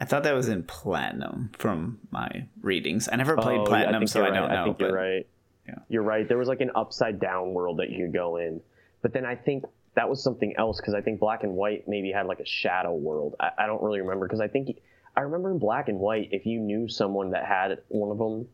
I 0.00 0.04
thought 0.04 0.24
that 0.24 0.34
was 0.34 0.48
in 0.48 0.62
Platinum 0.62 1.50
from 1.58 1.98
my 2.10 2.46
readings. 2.60 3.08
I 3.10 3.16
never 3.16 3.34
played 3.36 3.58
Oh, 3.58 3.62
yeah, 3.62 3.68
Platinum, 3.68 4.00
think 4.02 4.10
so 4.10 4.18
you're 4.20 4.32
I 4.32 4.38
don't 4.38 4.48
know. 4.48 4.60
I 4.60 4.64
think 4.64 4.78
but 4.78 4.84
you're 4.84 4.94
right. 4.94 5.26
Yeah. 5.66 5.74
You're 5.88 6.02
right. 6.02 6.28
There 6.28 6.38
was 6.38 6.48
like 6.48 6.60
an 6.60 6.70
upside 6.74 7.18
down 7.20 7.54
world 7.54 7.78
that 7.78 7.90
you 7.90 8.04
could 8.06 8.12
go 8.14 8.36
in, 8.36 8.60
but 9.02 9.12
then 9.12 9.24
I 9.24 9.34
think 9.36 9.64
that 9.94 10.08
was 10.08 10.22
something 10.22 10.54
else 10.58 10.78
because 10.80 10.94
I 10.94 11.00
think 11.00 11.20
Black 11.20 11.42
and 11.42 11.54
White 11.54 11.88
maybe 11.88 12.12
had 12.12 12.26
like 12.26 12.40
a 12.40 12.46
shadow 12.46 12.94
world. 12.94 13.34
I, 13.40 13.50
I 13.58 13.66
don't 13.66 13.82
really 13.82 14.00
remember 14.00 14.26
because 14.26 14.40
I 14.40 14.48
think 14.48 14.78
I 15.16 15.22
remember 15.22 15.50
in 15.50 15.58
Black 15.58 15.88
and 15.88 15.98
White 15.98 16.28
if 16.32 16.44
you 16.46 16.60
knew 16.60 16.88
someone 16.88 17.30
that 17.30 17.46
had 17.46 17.78
one 17.88 18.10
of 18.10 18.18
them, 18.18 18.46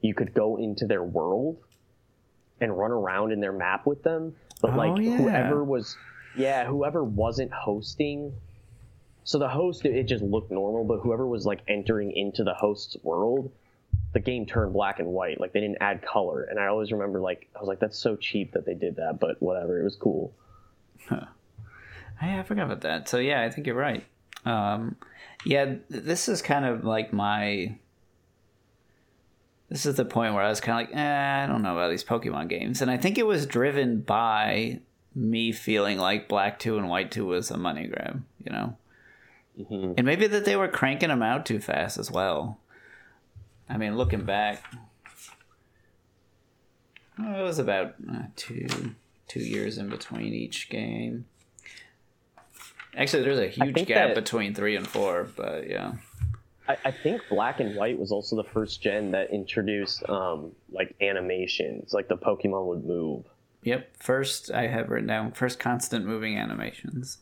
you 0.00 0.14
could 0.14 0.34
go 0.34 0.56
into 0.58 0.86
their 0.86 1.02
world 1.02 1.56
and 2.60 2.76
run 2.76 2.90
around 2.90 3.32
in 3.32 3.40
their 3.40 3.52
map 3.52 3.86
with 3.86 4.02
them. 4.02 4.34
But 4.60 4.72
Oh, 4.74 4.76
like 4.76 5.02
yeah. 5.02 5.16
whoever 5.16 5.64
was, 5.64 5.96
yeah, 6.36 6.66
whoever 6.66 7.02
wasn't 7.02 7.52
hosting. 7.52 8.32
So 9.24 9.38
the 9.38 9.48
host, 9.48 9.84
it 9.84 10.04
just 10.04 10.22
looked 10.22 10.50
normal, 10.50 10.84
but 10.84 10.98
whoever 11.00 11.26
was 11.26 11.46
like 11.46 11.60
entering 11.68 12.12
into 12.12 12.44
the 12.44 12.54
host's 12.54 12.96
world, 13.02 13.50
the 14.12 14.20
game 14.20 14.46
turned 14.46 14.72
black 14.72 14.98
and 14.98 15.08
white. 15.08 15.40
Like 15.40 15.52
they 15.52 15.60
didn't 15.60 15.78
add 15.80 16.02
color. 16.02 16.42
And 16.44 16.58
I 16.58 16.66
always 16.66 16.92
remember 16.92 17.20
like 17.20 17.48
I 17.56 17.60
was 17.60 17.68
like, 17.68 17.80
that's 17.80 17.98
so 17.98 18.16
cheap 18.16 18.52
that 18.52 18.66
they 18.66 18.74
did 18.74 18.96
that, 18.96 19.18
but 19.20 19.40
whatever, 19.42 19.80
it 19.80 19.84
was 19.84 19.96
cool. 19.96 20.32
Hey, 21.08 22.38
I 22.38 22.42
forgot 22.44 22.66
about 22.66 22.82
that. 22.82 23.08
So 23.08 23.18
yeah, 23.18 23.42
I 23.42 23.50
think 23.50 23.66
you're 23.66 23.76
right. 23.76 24.04
Um, 24.44 24.96
yeah, 25.44 25.74
this 25.88 26.28
is 26.28 26.42
kind 26.42 26.64
of 26.64 26.84
like 26.84 27.12
my. 27.12 27.76
This 29.68 29.86
is 29.86 29.96
the 29.96 30.04
point 30.04 30.34
where 30.34 30.42
I 30.42 30.50
was 30.50 30.60
kind 30.60 30.84
of 30.84 30.88
like, 30.90 30.96
eh, 30.96 31.44
I 31.44 31.46
don't 31.46 31.62
know 31.62 31.72
about 31.72 31.90
these 31.90 32.04
Pokemon 32.04 32.48
games, 32.48 32.82
and 32.82 32.90
I 32.90 32.98
think 32.98 33.16
it 33.16 33.26
was 33.26 33.46
driven 33.46 34.02
by 34.02 34.80
me 35.14 35.50
feeling 35.50 35.98
like 35.98 36.28
Black 36.28 36.58
Two 36.58 36.76
and 36.76 36.88
White 36.88 37.10
Two 37.10 37.26
was 37.26 37.50
a 37.50 37.56
money 37.56 37.86
grab, 37.86 38.22
you 38.44 38.52
know, 38.52 38.76
hmm 39.68 39.94
and 39.96 40.06
maybe 40.06 40.26
that 40.26 40.44
they 40.44 40.56
were 40.56 40.68
cranking 40.68 41.08
them 41.08 41.22
out 41.22 41.46
too 41.46 41.58
fast 41.58 41.98
as 41.98 42.10
well. 42.10 42.58
I 43.72 43.78
mean, 43.78 43.96
looking 43.96 44.24
back, 44.24 44.62
oh, 47.18 47.40
it 47.40 47.42
was 47.42 47.58
about 47.58 47.94
uh, 48.10 48.24
two 48.36 48.66
two 49.28 49.40
years 49.40 49.78
in 49.78 49.88
between 49.88 50.34
each 50.34 50.68
game. 50.68 51.24
Actually, 52.96 53.22
there's 53.22 53.38
a 53.38 53.48
huge 53.48 53.74
gap 53.86 54.08
that- 54.08 54.14
between 54.14 54.54
three 54.54 54.76
and 54.76 54.86
four, 54.86 55.28
but 55.36 55.68
yeah. 55.68 55.94
I, 56.68 56.76
I 56.84 56.90
think 56.92 57.22
black 57.28 57.58
and 57.60 57.74
white 57.74 57.98
was 57.98 58.12
also 58.12 58.36
the 58.36 58.44
first 58.44 58.80
gen 58.82 59.10
that 59.12 59.30
introduced 59.32 60.08
um, 60.08 60.52
like 60.70 60.94
animations, 61.00 61.92
like 61.92 62.06
the 62.08 62.16
Pokemon 62.16 62.66
would 62.66 62.84
move. 62.84 63.24
Yep. 63.64 63.96
First, 63.96 64.50
I 64.52 64.66
have 64.68 64.88
written 64.90 65.08
down 65.08 65.32
first 65.32 65.58
constant 65.58 66.04
moving 66.06 66.36
animations, 66.38 67.18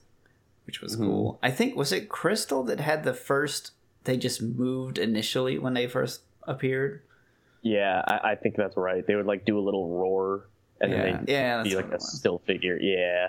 which 0.66 0.82
was 0.82 0.96
Mhm. 0.96 1.00
cool. 1.00 1.38
I 1.42 1.50
think 1.52 1.76
was 1.76 1.92
it 1.92 2.08
Crystal 2.08 2.62
that 2.64 2.80
had 2.80 3.04
the 3.04 3.14
first. 3.14 3.70
They 4.04 4.16
just 4.16 4.42
moved 4.42 4.98
initially 4.98 5.58
when 5.58 5.74
they 5.74 5.86
first 5.86 6.22
appeared. 6.46 7.02
Yeah, 7.62 8.02
I, 8.06 8.30
I 8.32 8.34
think 8.36 8.56
that's 8.56 8.76
right. 8.76 9.06
They 9.06 9.14
would 9.16 9.26
like 9.26 9.44
do 9.44 9.58
a 9.58 9.60
little 9.60 9.88
roar 9.88 10.48
and 10.80 10.90
Yeah. 10.92 11.02
then 11.02 11.24
they'd 11.26 11.32
Yeah, 11.32 11.62
be 11.62 11.76
like 11.76 11.86
a 11.88 11.96
was. 11.96 12.12
still 12.18 12.38
figure. 12.46 12.78
Yeah. 12.80 13.28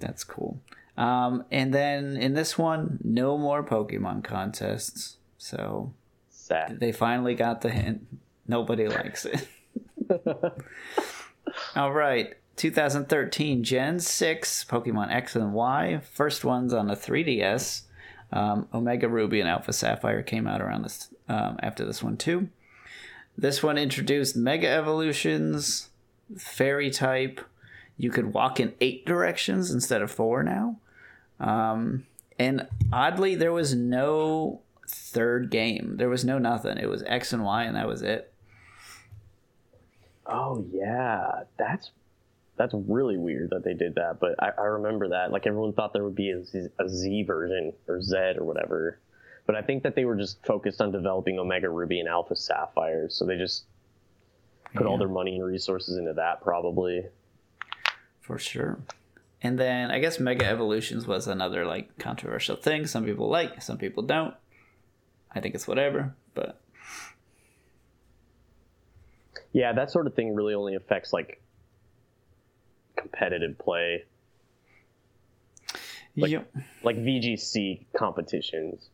That's 0.00 0.22
cool. 0.24 0.60
Um, 0.96 1.44
and 1.50 1.72
then 1.72 2.16
in 2.16 2.34
this 2.34 2.58
one, 2.58 2.98
no 3.02 3.38
more 3.38 3.64
Pokemon 3.64 4.22
contests. 4.24 5.16
So 5.38 5.92
Sad. 6.28 6.78
they 6.78 6.92
finally 6.92 7.34
got 7.34 7.62
the 7.62 7.70
hint. 7.70 8.06
Nobody 8.46 8.86
likes 8.86 9.24
it. 9.24 9.48
All 11.76 11.92
right. 11.92 12.34
2013 12.56 13.64
Gen 13.64 13.98
6 13.98 14.64
Pokemon 14.64 15.10
X 15.12 15.34
and 15.34 15.52
Y. 15.54 16.00
First 16.12 16.44
ones 16.44 16.72
on 16.72 16.86
the 16.86 16.94
3DS. 16.94 17.82
Um, 18.32 18.68
Omega 18.72 19.08
Ruby 19.08 19.40
and 19.40 19.48
Alpha 19.48 19.72
Sapphire 19.72 20.22
came 20.22 20.46
out 20.46 20.60
around 20.60 20.82
this 20.82 21.08
um, 21.28 21.58
after 21.62 21.84
this 21.84 22.02
one 22.02 22.16
too. 22.16 22.48
This 23.36 23.62
one 23.62 23.78
introduced 23.78 24.36
Mega 24.36 24.68
Evolutions, 24.68 25.88
Fairy 26.36 26.90
type. 26.90 27.40
You 27.96 28.10
could 28.10 28.32
walk 28.32 28.60
in 28.60 28.74
eight 28.80 29.04
directions 29.04 29.70
instead 29.70 30.02
of 30.02 30.10
four 30.10 30.42
now. 30.42 30.78
Um, 31.40 32.06
and 32.38 32.68
oddly, 32.92 33.34
there 33.34 33.52
was 33.52 33.74
no 33.74 34.60
third 34.88 35.50
game. 35.50 35.96
There 35.96 36.08
was 36.08 36.24
no 36.24 36.38
nothing. 36.38 36.78
It 36.78 36.88
was 36.88 37.02
X 37.04 37.32
and 37.32 37.44
Y, 37.44 37.64
and 37.64 37.76
that 37.76 37.88
was 37.88 38.02
it. 38.02 38.32
Oh 40.26 40.64
yeah, 40.72 41.42
that's 41.58 41.90
that's 42.56 42.74
really 42.74 43.16
weird 43.18 43.50
that 43.50 43.64
they 43.64 43.74
did 43.74 43.96
that. 43.96 44.18
But 44.20 44.36
I, 44.38 44.50
I 44.58 44.64
remember 44.64 45.08
that. 45.08 45.32
Like 45.32 45.46
everyone 45.46 45.72
thought 45.72 45.92
there 45.92 46.04
would 46.04 46.14
be 46.14 46.30
a 46.30 46.44
Z, 46.44 46.68
a 46.78 46.88
Z 46.88 47.24
version 47.24 47.72
or 47.88 48.00
Z 48.00 48.16
or 48.36 48.44
whatever. 48.44 48.98
But 49.46 49.56
I 49.56 49.62
think 49.62 49.82
that 49.82 49.94
they 49.94 50.04
were 50.04 50.16
just 50.16 50.44
focused 50.46 50.80
on 50.80 50.90
developing 50.90 51.38
Omega 51.38 51.68
Ruby 51.68 52.00
and 52.00 52.08
Alpha 52.08 52.34
Sapphire, 52.34 53.08
so 53.10 53.26
they 53.26 53.36
just 53.36 53.64
put 54.74 54.86
all 54.86 54.96
their 54.98 55.08
money 55.08 55.36
and 55.36 55.44
resources 55.44 55.98
into 55.98 56.14
that 56.14 56.40
probably. 56.40 57.04
For 58.20 58.38
sure. 58.38 58.78
And 59.42 59.58
then 59.58 59.90
I 59.90 59.98
guess 59.98 60.18
Mega 60.18 60.46
Evolutions 60.46 61.06
was 61.06 61.28
another 61.28 61.66
like 61.66 61.98
controversial 61.98 62.56
thing. 62.56 62.86
Some 62.86 63.04
people 63.04 63.28
like, 63.28 63.60
some 63.62 63.76
people 63.76 64.02
don't. 64.02 64.34
I 65.30 65.40
think 65.40 65.54
it's 65.54 65.68
whatever, 65.68 66.14
but 66.32 66.60
Yeah, 69.52 69.72
that 69.74 69.90
sort 69.90 70.06
of 70.06 70.14
thing 70.14 70.34
really 70.34 70.54
only 70.54 70.74
affects 70.74 71.12
like 71.12 71.40
competitive 72.96 73.56
play. 73.58 74.04
like, 76.16 76.30
Yep. 76.30 76.54
like 76.82 76.96
VGC 76.96 77.86
competitions. 77.96 78.88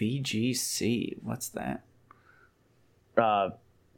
VGC. 0.00 1.18
What's 1.22 1.48
that? 1.50 1.82
Uh, 3.16 3.50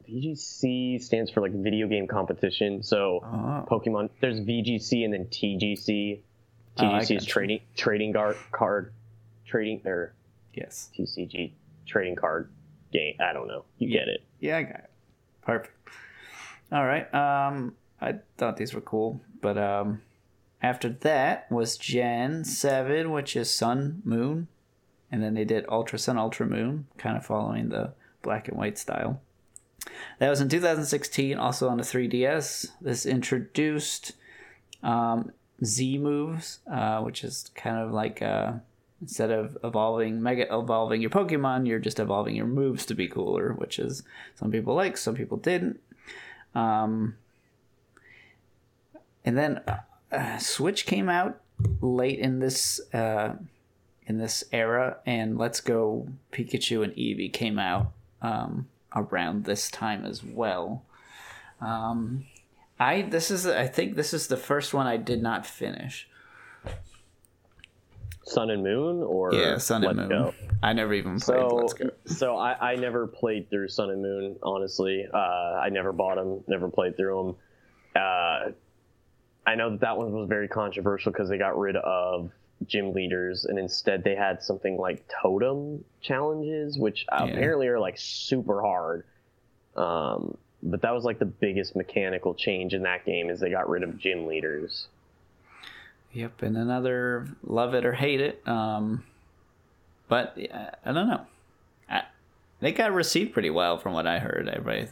VGC 0.09 1.01
stands 1.01 1.31
for 1.31 1.41
like 1.41 1.53
video 1.53 1.87
game 1.87 2.07
competition. 2.07 2.83
So 2.83 3.21
Oh. 3.23 3.65
Pokemon, 3.69 4.09
there's 4.19 4.39
VGC 4.41 5.05
and 5.05 5.13
then 5.13 5.25
TGC. 5.27 6.19
Oh, 6.77 6.81
TGC 6.83 7.01
is 7.01 7.07
gotcha. 7.09 7.25
trading 7.25 7.59
trading 7.75 8.11
guard 8.11 8.35
card 8.51 8.93
trading 9.45 9.81
or 9.85 10.13
Yes. 10.53 10.89
TCG 10.97 11.53
trading 11.87 12.15
card 12.15 12.51
game. 12.91 13.15
I 13.19 13.31
don't 13.33 13.47
know. 13.47 13.63
You 13.77 13.87
Yeah. 13.89 13.99
get 13.99 14.07
it. 14.09 14.21
Yeah, 14.39 14.57
I 14.57 14.63
got 14.63 14.79
it. 14.79 14.89
Perfect. 15.41 15.73
All 16.71 16.85
right. 16.85 17.11
Um, 17.13 17.75
I 18.01 18.15
thought 18.37 18.57
these 18.57 18.73
were 18.73 18.81
cool, 18.81 19.21
but 19.41 19.57
um, 19.57 20.01
after 20.61 20.89
that 20.89 21.49
was 21.51 21.77
Gen 21.77 22.43
Seven, 22.43 23.11
which 23.11 23.35
is 23.35 23.49
Sun 23.49 24.01
Moon, 24.03 24.47
and 25.13 25.21
then 25.21 25.35
they 25.35 25.45
did 25.45 25.63
Ultra 25.69 25.99
Sun 25.99 26.17
Ultra 26.17 26.47
Moon, 26.47 26.87
kind 26.97 27.15
of 27.15 27.23
following 27.23 27.69
the 27.69 27.93
black 28.23 28.47
and 28.47 28.57
white 28.57 28.79
style. 28.79 29.21
That 30.17 30.31
was 30.31 30.41
in 30.41 30.49
2016, 30.49 31.37
also 31.37 31.69
on 31.69 31.77
the 31.77 31.83
3DS. 31.83 32.71
This 32.81 33.05
introduced 33.05 34.13
um, 34.81 35.31
Z 35.63 35.99
moves, 35.99 36.61
uh, 36.65 37.01
which 37.01 37.23
is 37.23 37.51
kind 37.53 37.77
of 37.77 37.91
like 37.91 38.23
uh, 38.23 38.53
instead 39.03 39.29
of 39.29 39.55
evolving 39.63 40.23
mega 40.23 40.47
evolving 40.51 40.99
your 40.99 41.11
Pokemon, 41.11 41.67
you're 41.67 41.77
just 41.77 41.99
evolving 41.99 42.35
your 42.35 42.47
moves 42.47 42.83
to 42.87 42.95
be 42.95 43.07
cooler, 43.07 43.53
which 43.53 43.77
is 43.77 44.01
some 44.33 44.49
people 44.49 44.73
like, 44.73 44.97
some 44.97 45.13
people 45.13 45.37
didn't. 45.37 45.79
Um, 46.55 47.17
and 49.23 49.37
then 49.37 49.61
uh, 50.11 50.39
Switch 50.39 50.87
came 50.87 51.07
out 51.07 51.39
late 51.81 52.17
in 52.17 52.39
this 52.39 52.81
uh, 52.95 53.35
in 54.07 54.17
this 54.17 54.43
era, 54.51 54.97
and 55.05 55.37
Let's 55.37 55.61
Go 55.61 56.07
Pikachu 56.31 56.83
and 56.83 56.93
Eevee 56.93 57.31
came 57.31 57.57
out 57.59 57.91
um, 58.21 58.67
around 58.95 59.45
this 59.45 59.69
time 59.69 60.05
as 60.05 60.23
well. 60.23 60.83
Um, 61.61 62.25
I 62.79 63.03
this 63.03 63.31
is 63.31 63.45
I 63.45 63.67
think 63.67 63.95
this 63.95 64.13
is 64.13 64.27
the 64.27 64.37
first 64.37 64.73
one 64.73 64.87
I 64.87 64.97
did 64.97 65.21
not 65.21 65.45
finish. 65.45 66.07
Sun 68.25 68.49
and 68.49 68.63
Moon 68.63 69.03
or 69.03 69.33
Yeah, 69.33 69.57
Sun 69.57 69.83
and 69.83 69.97
Let's 69.97 70.09
Moon. 70.09 70.23
Go? 70.23 70.33
I 70.61 70.71
never 70.73 70.93
even 70.93 71.19
played 71.19 71.39
So, 71.39 71.47
Let's 71.55 71.73
Go. 71.73 71.89
so 72.05 72.37
I, 72.37 72.71
I 72.71 72.75
never 72.75 73.05
played 73.05 73.49
through 73.49 73.67
Sun 73.67 73.89
and 73.89 74.01
Moon. 74.01 74.37
Honestly, 74.41 75.05
uh, 75.13 75.17
I 75.17 75.67
never 75.69 75.91
bought 75.91 76.15
them, 76.15 76.41
never 76.47 76.69
played 76.69 76.95
through 76.95 77.35
them. 77.93 78.01
Uh, 78.01 78.51
I 79.45 79.55
know 79.55 79.71
that 79.71 79.81
that 79.81 79.97
one 79.97 80.13
was 80.13 80.29
very 80.29 80.47
controversial 80.47 81.11
because 81.11 81.27
they 81.27 81.37
got 81.37 81.57
rid 81.59 81.75
of 81.75 82.31
gym 82.67 82.93
leaders 82.93 83.45
and 83.45 83.57
instead 83.57 84.03
they 84.03 84.15
had 84.15 84.41
something 84.41 84.77
like 84.77 85.03
totem 85.21 85.83
challenges, 86.01 86.77
which 86.77 87.05
apparently 87.09 87.67
are 87.67 87.79
like 87.79 87.97
super 87.97 88.61
hard. 88.61 89.03
Um, 89.75 90.37
but 90.61 90.81
that 90.81 90.93
was 90.93 91.03
like 91.03 91.19
the 91.19 91.25
biggest 91.25 91.75
mechanical 91.75 92.33
change 92.33 92.73
in 92.73 92.83
that 92.83 93.05
game 93.05 93.29
is 93.29 93.39
they 93.39 93.49
got 93.49 93.69
rid 93.69 93.83
of 93.83 93.97
gym 93.97 94.27
leaders. 94.27 94.87
Yep, 96.13 96.43
and 96.43 96.57
another 96.57 97.27
love 97.43 97.73
it 97.73 97.85
or 97.85 97.93
hate 97.93 98.21
it. 98.21 98.47
Um, 98.47 99.03
but 100.07 100.33
yeah, 100.37 100.75
I 100.85 100.91
don't 100.91 101.07
know. 101.07 101.25
I, 101.89 102.03
they 102.59 102.71
got 102.71 102.93
received 102.93 103.33
pretty 103.33 103.49
well 103.49 103.77
from 103.77 103.93
what 103.93 104.07
I 104.07 104.19
heard. 104.19 104.47
Everybody 104.47 104.87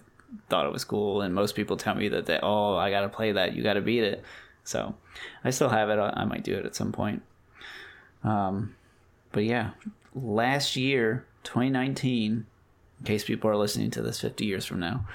thought 0.50 0.66
it 0.66 0.74
was 0.74 0.84
cool, 0.84 1.22
and 1.22 1.34
most 1.34 1.56
people 1.56 1.78
tell 1.78 1.96
me 1.96 2.10
that 2.10 2.26
they, 2.26 2.40
oh, 2.42 2.76
I 2.76 2.90
got 2.90 3.02
to 3.02 3.10
play 3.10 3.32
that. 3.34 3.56
You 3.56 3.64
got 3.64 3.74
to 3.74 3.82
beat 3.82 4.04
it. 4.04 4.24
So 4.64 4.96
I 5.44 5.52
still 5.52 5.70
have 5.70 5.90
it. 5.90 5.98
I 5.98 6.26
might 6.26 6.44
do 6.44 6.56
it 6.56 6.66
at 6.66 6.76
some 6.76 6.92
point. 6.92 7.22
Um, 8.24 8.76
but 9.32 9.44
yeah, 9.44 9.72
last 10.14 10.76
year, 10.76 11.26
2019, 11.44 12.46
in 13.00 13.06
case 13.06 13.24
people 13.24 13.50
are 13.50 13.58
listening 13.58 13.92
to 13.92 14.02
this 14.02 14.20
50 14.22 14.46
years 14.46 14.66
from 14.66 14.80
now, 14.80 15.06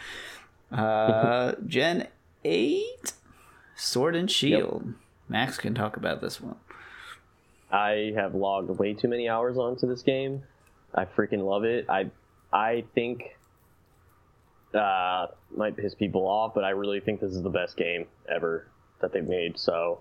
uh, 0.73 1.53
Gen 1.67 2.09
8, 2.45 3.13
Sword 3.77 4.17
and 4.17 4.31
Shield. 4.31 4.95
Max 5.29 5.59
can 5.59 5.75
talk 5.75 5.97
about 5.97 6.21
this 6.21 6.41
one. 6.41 6.57
I 7.71 8.13
have 8.15 8.35
logged 8.35 8.71
way 8.71 8.95
too 8.95 9.09
many 9.09 9.29
hours 9.29 9.59
onto 9.59 9.87
this 9.87 10.03
game. 10.03 10.43
I 10.95 11.05
freaking 11.05 11.45
love 11.45 11.65
it. 11.65 11.87
I 11.89 12.11
I 12.53 12.85
think 12.95 13.37
uh 14.73 15.27
might 15.55 15.77
piss 15.77 15.95
people 15.95 16.27
off, 16.27 16.55
but 16.55 16.65
I 16.65 16.71
really 16.71 17.01
think 17.01 17.21
this 17.21 17.33
is 17.33 17.43
the 17.43 17.51
best 17.51 17.77
game 17.77 18.07
ever 18.29 18.69
that 19.01 19.13
they've 19.13 19.27
made. 19.27 19.59
So 19.59 20.01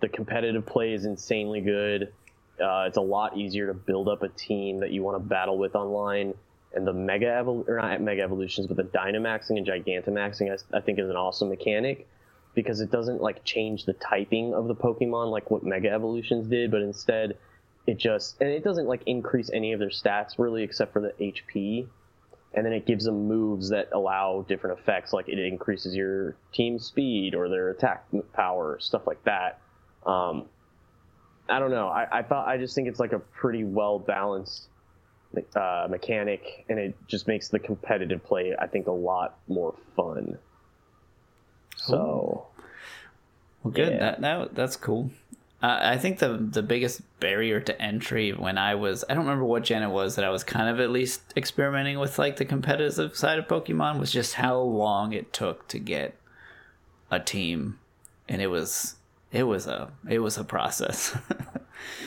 the 0.00 0.08
competitive 0.08 0.66
play 0.66 0.92
is 0.92 1.04
insanely 1.04 1.60
good. 1.60 2.12
Uh, 2.60 2.84
it's 2.86 2.96
a 2.96 3.02
lot 3.02 3.36
easier 3.36 3.66
to 3.66 3.74
build 3.74 4.08
up 4.08 4.22
a 4.22 4.28
team 4.28 4.80
that 4.80 4.90
you 4.90 5.02
want 5.02 5.16
to 5.16 5.28
battle 5.28 5.58
with 5.58 5.74
online. 5.74 6.34
And 6.72 6.86
the 6.86 6.92
mega 6.92 7.26
evol- 7.26 7.68
or 7.68 7.76
not 7.76 8.00
mega 8.00 8.22
evolutions, 8.22 8.68
but 8.68 8.76
the 8.76 8.84
Dynamaxing 8.84 9.58
and 9.58 9.66
Gigantamaxing, 9.66 10.52
I, 10.52 10.76
I 10.76 10.80
think, 10.80 11.00
is 11.00 11.10
an 11.10 11.16
awesome 11.16 11.48
mechanic 11.48 12.06
because 12.54 12.80
it 12.80 12.90
doesn't 12.90 13.20
like 13.20 13.44
change 13.44 13.84
the 13.84 13.92
typing 13.94 14.54
of 14.54 14.68
the 14.68 14.74
Pokemon 14.74 15.30
like 15.30 15.50
what 15.50 15.64
Mega 15.64 15.90
Evolutions 15.90 16.48
did, 16.48 16.70
but 16.70 16.82
instead 16.82 17.36
it 17.86 17.98
just 17.98 18.40
and 18.40 18.50
it 18.50 18.62
doesn't 18.62 18.86
like 18.86 19.02
increase 19.06 19.50
any 19.52 19.72
of 19.72 19.80
their 19.80 19.88
stats 19.88 20.38
really 20.38 20.62
except 20.62 20.92
for 20.92 21.00
the 21.00 21.12
HP. 21.20 21.86
And 22.52 22.66
then 22.66 22.72
it 22.72 22.84
gives 22.84 23.04
them 23.04 23.28
moves 23.28 23.68
that 23.68 23.90
allow 23.92 24.44
different 24.48 24.80
effects, 24.80 25.12
like 25.12 25.28
it 25.28 25.38
increases 25.38 25.94
your 25.94 26.34
team 26.52 26.80
speed 26.80 27.36
or 27.36 27.48
their 27.48 27.70
attack 27.70 28.06
power, 28.32 28.76
stuff 28.80 29.06
like 29.06 29.22
that. 29.22 29.60
Um, 30.04 30.46
I 31.50 31.58
don't 31.58 31.70
know. 31.70 31.88
I, 31.88 32.06
I 32.18 32.22
thought 32.22 32.48
I 32.48 32.56
just 32.56 32.74
think 32.74 32.88
it's 32.88 33.00
like 33.00 33.12
a 33.12 33.18
pretty 33.18 33.64
well 33.64 33.98
balanced 33.98 34.68
uh, 35.54 35.86
mechanic, 35.90 36.64
and 36.68 36.78
it 36.78 36.94
just 37.06 37.26
makes 37.28 37.48
the 37.48 37.58
competitive 37.58 38.24
play 38.24 38.54
I 38.58 38.66
think 38.66 38.86
a 38.86 38.92
lot 38.92 39.38
more 39.48 39.74
fun. 39.96 40.38
So 41.76 42.46
Well, 43.62 43.72
good. 43.72 43.92
Yeah. 43.92 43.98
That, 43.98 44.20
that 44.20 44.54
that's 44.54 44.76
cool. 44.76 45.10
Uh, 45.62 45.78
I 45.82 45.98
think 45.98 46.18
the 46.18 46.38
the 46.38 46.62
biggest 46.62 47.02
barrier 47.20 47.60
to 47.60 47.82
entry 47.82 48.32
when 48.32 48.56
I 48.56 48.74
was 48.74 49.04
I 49.08 49.14
don't 49.14 49.24
remember 49.24 49.44
what 49.44 49.64
gen 49.64 49.82
it 49.82 49.90
was 49.90 50.16
that 50.16 50.24
I 50.24 50.30
was 50.30 50.42
kind 50.42 50.68
of 50.70 50.80
at 50.80 50.90
least 50.90 51.20
experimenting 51.36 51.98
with 51.98 52.18
like 52.18 52.36
the 52.36 52.46
competitive 52.46 53.16
side 53.16 53.38
of 53.38 53.46
Pokemon 53.46 53.98
was 53.98 54.10
just 54.10 54.34
how 54.34 54.58
long 54.58 55.12
it 55.12 55.32
took 55.32 55.68
to 55.68 55.78
get 55.78 56.16
a 57.10 57.20
team, 57.20 57.78
and 58.28 58.40
it 58.40 58.46
was 58.46 58.96
it 59.32 59.44
was 59.44 59.66
a 59.66 59.90
it 60.08 60.18
was 60.18 60.38
a 60.38 60.44
process. 60.44 61.16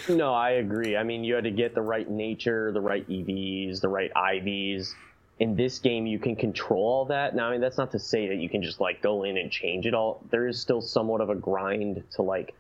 No, 0.09 0.33
I 0.33 0.51
agree. 0.51 0.95
I 0.95 1.03
mean, 1.03 1.23
you 1.23 1.35
had 1.35 1.45
to 1.45 1.51
get 1.51 1.75
the 1.75 1.81
right 1.81 2.09
nature, 2.09 2.71
the 2.71 2.81
right 2.81 3.07
EVs, 3.07 3.81
the 3.81 3.89
right 3.89 4.11
IVs. 4.13 4.93
In 5.39 5.55
this 5.55 5.79
game, 5.79 6.05
you 6.05 6.19
can 6.19 6.35
control 6.35 6.85
all 6.85 7.05
that. 7.05 7.35
Now, 7.35 7.47
I 7.47 7.51
mean, 7.51 7.61
that's 7.61 7.77
not 7.77 7.91
to 7.93 7.99
say 7.99 8.27
that 8.27 8.35
you 8.35 8.49
can 8.49 8.61
just 8.61 8.79
like 8.79 9.01
go 9.01 9.23
in 9.23 9.37
and 9.37 9.51
change 9.51 9.85
it 9.85 9.93
all. 9.93 10.23
There 10.29 10.47
is 10.47 10.59
still 10.59 10.81
somewhat 10.81 11.21
of 11.21 11.29
a 11.29 11.35
grind 11.35 12.03
to 12.15 12.21
like 12.21 12.53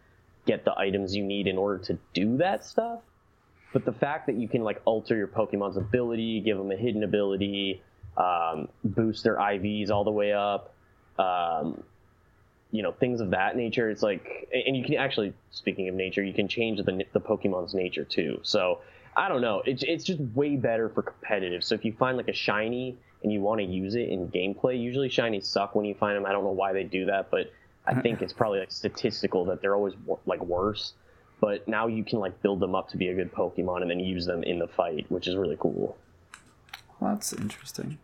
get 0.45 0.65
the 0.65 0.77
items 0.77 1.15
you 1.15 1.23
need 1.23 1.47
in 1.47 1.57
order 1.57 1.83
to 1.85 1.97
do 2.13 2.37
that 2.37 2.65
stuff. 2.65 3.01
But 3.73 3.85
the 3.85 3.93
fact 3.93 4.27
that 4.27 4.35
you 4.35 4.47
can 4.47 4.63
like 4.63 4.81
alter 4.85 5.15
your 5.15 5.27
Pokemon's 5.27 5.77
ability, 5.77 6.41
give 6.41 6.57
them 6.57 6.71
a 6.71 6.75
hidden 6.75 7.03
ability, 7.03 7.81
um, 8.17 8.67
boost 8.83 9.23
their 9.23 9.37
IVs 9.37 9.89
all 9.89 10.03
the 10.03 10.11
way 10.11 10.33
up, 10.33 10.73
um, 11.17 11.83
you 12.73 12.81
know 12.81 12.91
things 12.91 13.21
of 13.21 13.29
that 13.29 13.55
nature 13.55 13.89
it's 13.91 14.01
like 14.01 14.49
and 14.51 14.75
you 14.75 14.83
can 14.83 14.95
actually 14.95 15.31
speaking 15.51 15.87
of 15.87 15.95
nature 15.95 16.23
you 16.23 16.33
can 16.33 16.47
change 16.47 16.83
the 16.83 17.05
the 17.13 17.21
pokemon's 17.21 17.73
nature 17.73 18.03
too. 18.03 18.39
So 18.41 18.79
i 19.15 19.29
don't 19.29 19.41
know 19.41 19.61
it's, 19.63 19.83
it's 19.83 20.03
just 20.03 20.19
way 20.33 20.57
better 20.57 20.89
for 20.89 21.03
competitive. 21.03 21.63
So 21.63 21.75
if 21.75 21.85
you 21.85 21.93
find 21.93 22.17
like 22.17 22.27
a 22.27 22.33
shiny 22.33 22.97
and 23.21 23.31
you 23.31 23.41
want 23.41 23.61
to 23.61 23.65
use 23.65 23.93
it 23.95 24.09
in 24.09 24.27
gameplay 24.27 24.77
usually 24.81 25.07
shinies 25.07 25.45
suck 25.45 25.75
when 25.75 25.85
you 25.85 25.93
find 25.93 26.17
them 26.17 26.25
i 26.25 26.31
don't 26.31 26.43
know 26.43 26.49
why 26.49 26.73
they 26.73 26.83
do 26.83 27.05
that 27.05 27.29
but 27.29 27.53
i 27.85 27.93
think 27.93 28.21
it's 28.23 28.33
probably 28.33 28.59
like 28.59 28.71
statistical 28.71 29.45
that 29.45 29.61
they're 29.61 29.75
always 29.75 29.93
like 30.25 30.43
worse. 30.43 30.93
But 31.39 31.67
now 31.67 31.87
you 31.87 32.05
can 32.05 32.19
like 32.19 32.41
build 32.41 32.61
them 32.61 32.73
up 32.73 32.89
to 32.89 32.97
be 32.97 33.09
a 33.09 33.13
good 33.13 33.31
pokemon 33.31 33.81
and 33.81 33.91
then 33.91 33.99
use 33.99 34.25
them 34.25 34.43
in 34.43 34.57
the 34.57 34.67
fight 34.67 35.05
which 35.09 35.27
is 35.27 35.35
really 35.35 35.57
cool. 35.59 35.95
Well, 36.99 37.13
that's 37.13 37.33
interesting. 37.33 37.99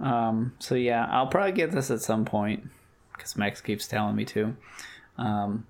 Um, 0.00 0.54
so 0.58 0.74
yeah, 0.74 1.06
I'll 1.10 1.28
probably 1.28 1.52
get 1.52 1.70
this 1.70 1.90
at 1.90 2.02
some 2.02 2.24
point 2.24 2.68
because 3.18 3.36
Max 3.36 3.60
keeps 3.60 3.86
telling 3.86 4.16
me 4.16 4.24
to. 4.26 4.56
Um, 5.18 5.66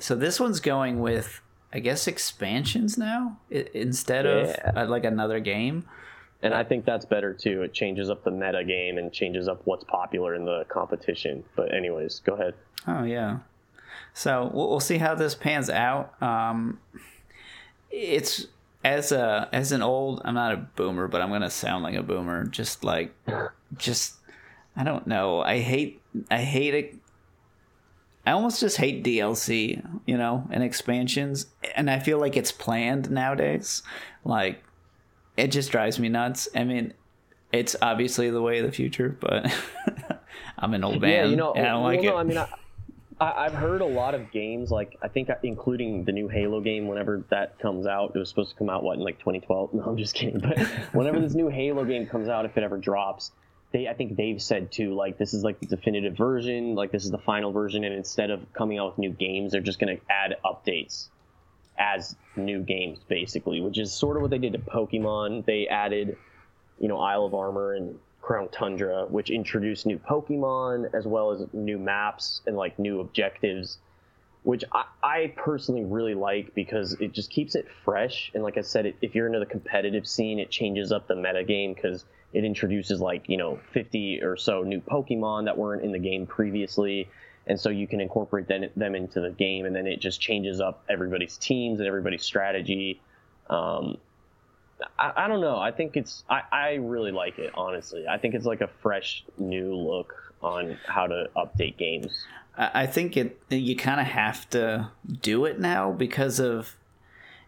So 0.00 0.14
this 0.14 0.38
one's 0.40 0.60
going 0.60 1.00
with, 1.00 1.40
I 1.72 1.80
guess, 1.80 2.06
expansions 2.06 2.96
now 2.96 3.36
I- 3.52 3.66
instead 3.74 4.24
of 4.24 4.56
uh, 4.76 4.86
like 4.88 5.04
another 5.04 5.40
game. 5.40 5.84
and 6.42 6.54
i 6.54 6.62
think 6.62 6.84
that's 6.84 7.04
better 7.04 7.34
too 7.34 7.62
it 7.62 7.72
changes 7.74 8.08
up 8.08 8.22
the 8.22 8.30
meta 8.30 8.62
game 8.64 8.96
and 8.96 9.12
changes 9.12 9.48
up 9.48 9.60
what's 9.64 9.82
popular 9.84 10.36
in 10.36 10.44
the 10.44 10.64
competition 10.68 11.42
but 11.56 11.74
anyways 11.74 12.20
go 12.20 12.34
ahead 12.34 12.54
Oh 12.86 13.02
yeah. 13.02 13.38
So 14.14 14.48
we'll, 14.54 14.68
we'll 14.70 14.80
see 14.80 14.98
how 14.98 15.14
this 15.16 15.34
pans 15.34 15.68
out. 15.68 16.14
Um, 16.22 16.78
it's 17.90 18.46
as 18.84 19.12
a 19.12 19.48
as 19.52 19.72
an 19.72 19.82
old. 19.82 20.22
I'm 20.24 20.34
not 20.34 20.52
a 20.52 20.56
boomer, 20.56 21.08
but 21.08 21.20
I'm 21.20 21.30
gonna 21.30 21.50
sound 21.50 21.82
like 21.82 21.96
a 21.96 22.02
boomer. 22.02 22.46
Just 22.46 22.84
like, 22.84 23.12
just 23.76 24.14
I 24.76 24.84
don't 24.84 25.06
know. 25.06 25.40
I 25.40 25.58
hate 25.60 26.00
I 26.30 26.38
hate 26.38 26.74
it. 26.74 26.94
I 28.26 28.32
almost 28.32 28.60
just 28.60 28.76
hate 28.76 29.04
DLC, 29.04 29.82
you 30.06 30.18
know, 30.18 30.46
and 30.50 30.62
expansions, 30.62 31.46
and 31.74 31.90
I 31.90 31.98
feel 31.98 32.18
like 32.18 32.36
it's 32.36 32.52
planned 32.52 33.10
nowadays. 33.10 33.82
Like, 34.24 34.62
it 35.36 35.48
just 35.48 35.70
drives 35.70 35.98
me 35.98 36.08
nuts. 36.10 36.48
I 36.54 36.64
mean, 36.64 36.92
it's 37.52 37.74
obviously 37.80 38.28
the 38.30 38.42
way 38.42 38.58
of 38.58 38.66
the 38.66 38.72
future, 38.72 39.16
but 39.20 39.50
I'm 40.58 40.74
an 40.74 40.84
old 40.84 41.00
man. 41.00 41.10
Yeah, 41.10 41.24
you 41.24 41.36
know, 41.36 41.54
I 41.54 41.62
don't 41.62 41.82
well, 41.82 41.82
like 41.82 42.02
no, 42.02 42.18
it. 42.18 42.20
I 42.20 42.24
mean, 42.24 42.38
I, 42.38 42.46
I, 43.20 43.44
have 43.44 43.54
heard 43.54 43.80
a 43.80 43.86
lot 43.86 44.14
of 44.14 44.30
games, 44.30 44.70
like 44.70 44.96
I 45.02 45.08
think, 45.08 45.30
uh, 45.30 45.36
including 45.42 46.04
the 46.04 46.12
new 46.12 46.28
Halo 46.28 46.60
game. 46.60 46.86
Whenever 46.86 47.24
that 47.30 47.58
comes 47.58 47.86
out, 47.86 48.12
it 48.14 48.18
was 48.18 48.28
supposed 48.28 48.50
to 48.50 48.56
come 48.56 48.68
out 48.68 48.82
what 48.82 48.98
in 48.98 49.04
like 49.04 49.18
2012. 49.18 49.74
No, 49.74 49.82
I'm 49.84 49.96
just 49.96 50.14
kidding. 50.14 50.40
But 50.40 50.58
whenever 50.92 51.20
this 51.20 51.34
new 51.34 51.48
Halo 51.48 51.84
game 51.84 52.06
comes 52.06 52.28
out, 52.28 52.44
if 52.44 52.56
it 52.56 52.62
ever 52.62 52.76
drops, 52.76 53.32
they 53.72 53.88
I 53.88 53.94
think 53.94 54.16
they've 54.16 54.40
said 54.40 54.72
too, 54.72 54.94
like 54.94 55.18
this 55.18 55.34
is 55.34 55.44
like 55.44 55.60
the 55.60 55.66
definitive 55.66 56.16
version, 56.16 56.74
like 56.74 56.90
this 56.90 57.04
is 57.04 57.10
the 57.10 57.18
final 57.18 57.52
version, 57.52 57.84
and 57.84 57.94
instead 57.94 58.30
of 58.30 58.52
coming 58.52 58.78
out 58.78 58.90
with 58.90 58.98
new 58.98 59.10
games, 59.10 59.52
they're 59.52 59.60
just 59.60 59.78
going 59.78 59.96
to 59.96 60.02
add 60.10 60.36
updates 60.44 61.08
as 61.78 62.16
new 62.36 62.60
games, 62.60 62.98
basically, 63.08 63.60
which 63.60 63.78
is 63.78 63.92
sort 63.92 64.16
of 64.16 64.22
what 64.22 64.30
they 64.30 64.38
did 64.38 64.52
to 64.52 64.58
Pokemon. 64.58 65.44
They 65.44 65.68
added, 65.68 66.16
you 66.80 66.88
know, 66.88 66.98
Isle 66.98 67.26
of 67.26 67.34
Armor 67.34 67.74
and 67.74 67.98
Crown 68.20 68.48
Tundra, 68.48 69.06
which 69.06 69.30
introduced 69.30 69.86
new 69.86 69.98
Pokemon 69.98 70.94
as 70.94 71.06
well 71.06 71.30
as 71.30 71.46
new 71.52 71.78
maps 71.78 72.42
and 72.46 72.56
like 72.56 72.78
new 72.78 73.00
objectives, 73.00 73.78
which 74.48 74.64
I, 74.72 74.86
I 75.02 75.34
personally 75.36 75.84
really 75.84 76.14
like 76.14 76.54
because 76.54 76.94
it 77.00 77.12
just 77.12 77.28
keeps 77.28 77.54
it 77.54 77.66
fresh. 77.84 78.30
And 78.32 78.42
like 78.42 78.56
I 78.56 78.62
said, 78.62 78.86
it, 78.86 78.96
if 79.02 79.14
you're 79.14 79.26
into 79.26 79.40
the 79.40 79.44
competitive 79.44 80.06
scene, 80.06 80.38
it 80.38 80.48
changes 80.48 80.90
up 80.90 81.06
the 81.06 81.16
meta 81.16 81.44
game 81.44 81.74
because 81.74 82.06
it 82.32 82.44
introduces 82.44 82.98
like 82.98 83.28
you 83.28 83.36
know 83.36 83.58
50 83.74 84.22
or 84.22 84.38
so 84.38 84.62
new 84.62 84.80
Pokemon 84.80 85.44
that 85.44 85.58
weren't 85.58 85.84
in 85.84 85.92
the 85.92 85.98
game 85.98 86.26
previously. 86.26 87.10
And 87.46 87.60
so 87.60 87.68
you 87.68 87.86
can 87.86 88.00
incorporate 88.00 88.48
them, 88.48 88.64
them 88.74 88.94
into 88.94 89.20
the 89.20 89.32
game, 89.32 89.66
and 89.66 89.76
then 89.76 89.86
it 89.86 90.00
just 90.00 90.18
changes 90.18 90.62
up 90.62 90.82
everybody's 90.88 91.36
teams 91.36 91.78
and 91.78 91.86
everybody's 91.86 92.22
strategy. 92.22 93.02
Um, 93.50 93.98
I, 94.98 95.24
I 95.24 95.28
don't 95.28 95.42
know. 95.42 95.58
I 95.58 95.72
think 95.72 95.94
it's 95.98 96.24
I, 96.26 96.40
I 96.50 96.72
really 96.76 97.12
like 97.12 97.38
it 97.38 97.50
honestly. 97.54 98.06
I 98.08 98.16
think 98.16 98.34
it's 98.34 98.46
like 98.46 98.62
a 98.62 98.70
fresh 98.80 99.24
new 99.36 99.74
look 99.74 100.32
on 100.40 100.78
how 100.86 101.06
to 101.06 101.28
update 101.36 101.76
games. 101.76 102.24
I 102.58 102.86
think 102.86 103.16
it 103.16 103.40
you 103.48 103.76
kind 103.76 104.00
of 104.00 104.06
have 104.06 104.50
to 104.50 104.90
do 105.22 105.44
it 105.44 105.60
now 105.60 105.92
because 105.92 106.40
of 106.40 106.76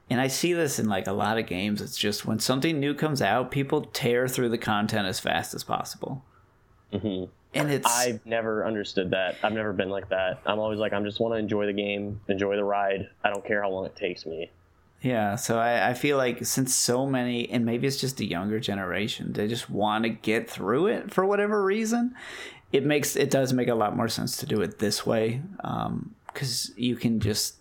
and 0.09 0.21
I 0.21 0.27
see 0.27 0.53
this 0.53 0.79
in 0.79 0.89
like 0.89 1.07
a 1.07 1.13
lot 1.13 1.39
of 1.39 1.47
games. 1.47 1.81
It's 1.81 1.97
just 1.97 2.27
when 2.27 2.39
something 2.41 2.81
new 2.81 2.95
comes 2.95 3.21
out, 3.21 3.51
people 3.51 3.83
tear 3.93 4.27
through 4.29 4.49
the 4.49 4.59
content 4.59 5.07
as 5.07 5.21
fast 5.21 5.55
as 5.55 5.63
possible. 5.63 6.25
Mm-hmm. 6.93 7.31
And 7.55 7.71
it's 7.71 7.87
I've 7.87 8.25
never 8.27 8.67
understood 8.67 9.11
that. 9.11 9.37
I've 9.43 9.53
never 9.53 9.73
been 9.73 9.91
like 9.91 10.09
that. 10.11 10.41
I'm 10.47 10.59
always 10.59 10.79
like, 10.79 10.93
I 10.93 11.01
just 11.03 11.21
want 11.21 11.35
to 11.35 11.39
enjoy 11.39 11.67
the 11.67 11.73
game, 11.73 12.21
enjoy 12.29 12.57
the 12.57 12.65
ride. 12.65 13.09
I 13.25 13.31
don't 13.31 13.45
care 13.45 13.63
how 13.63 13.71
long 13.71 13.87
it 13.87 13.97
takes 13.97 14.27
me. 14.27 14.51
Yeah, 15.03 15.37
so 15.37 15.59
I, 15.59 15.91
I 15.91 15.95
feel 15.95 16.19
like 16.19 16.45
since 16.45 16.75
so 16.75 17.07
many, 17.07 17.49
and 17.49 17.65
maybe 17.65 17.87
it's 17.87 17.97
just 17.97 18.19
the 18.19 18.27
younger 18.27 18.61
generation, 18.61 19.33
they 19.33 19.49
just 19.49 19.71
want 19.71 20.05
to 20.05 20.11
get 20.11 20.49
through 20.49 20.89
it 20.89 21.13
for 21.13 21.25
whatever 21.25 21.65
reason. 21.65 22.15
It 22.73 22.85
makes 22.85 23.17
it 23.17 23.31
does 23.31 23.53
make 23.53 23.69
a 23.69 23.75
lot 23.75 23.97
more 23.97 24.09
sense 24.09 24.37
to 24.39 24.47
do 24.47 24.61
it 24.61 24.79
this 24.79 25.05
way, 25.05 25.43
because 25.57 26.69
um, 26.69 26.75
you 26.77 26.95
can 26.95 27.19
just, 27.19 27.57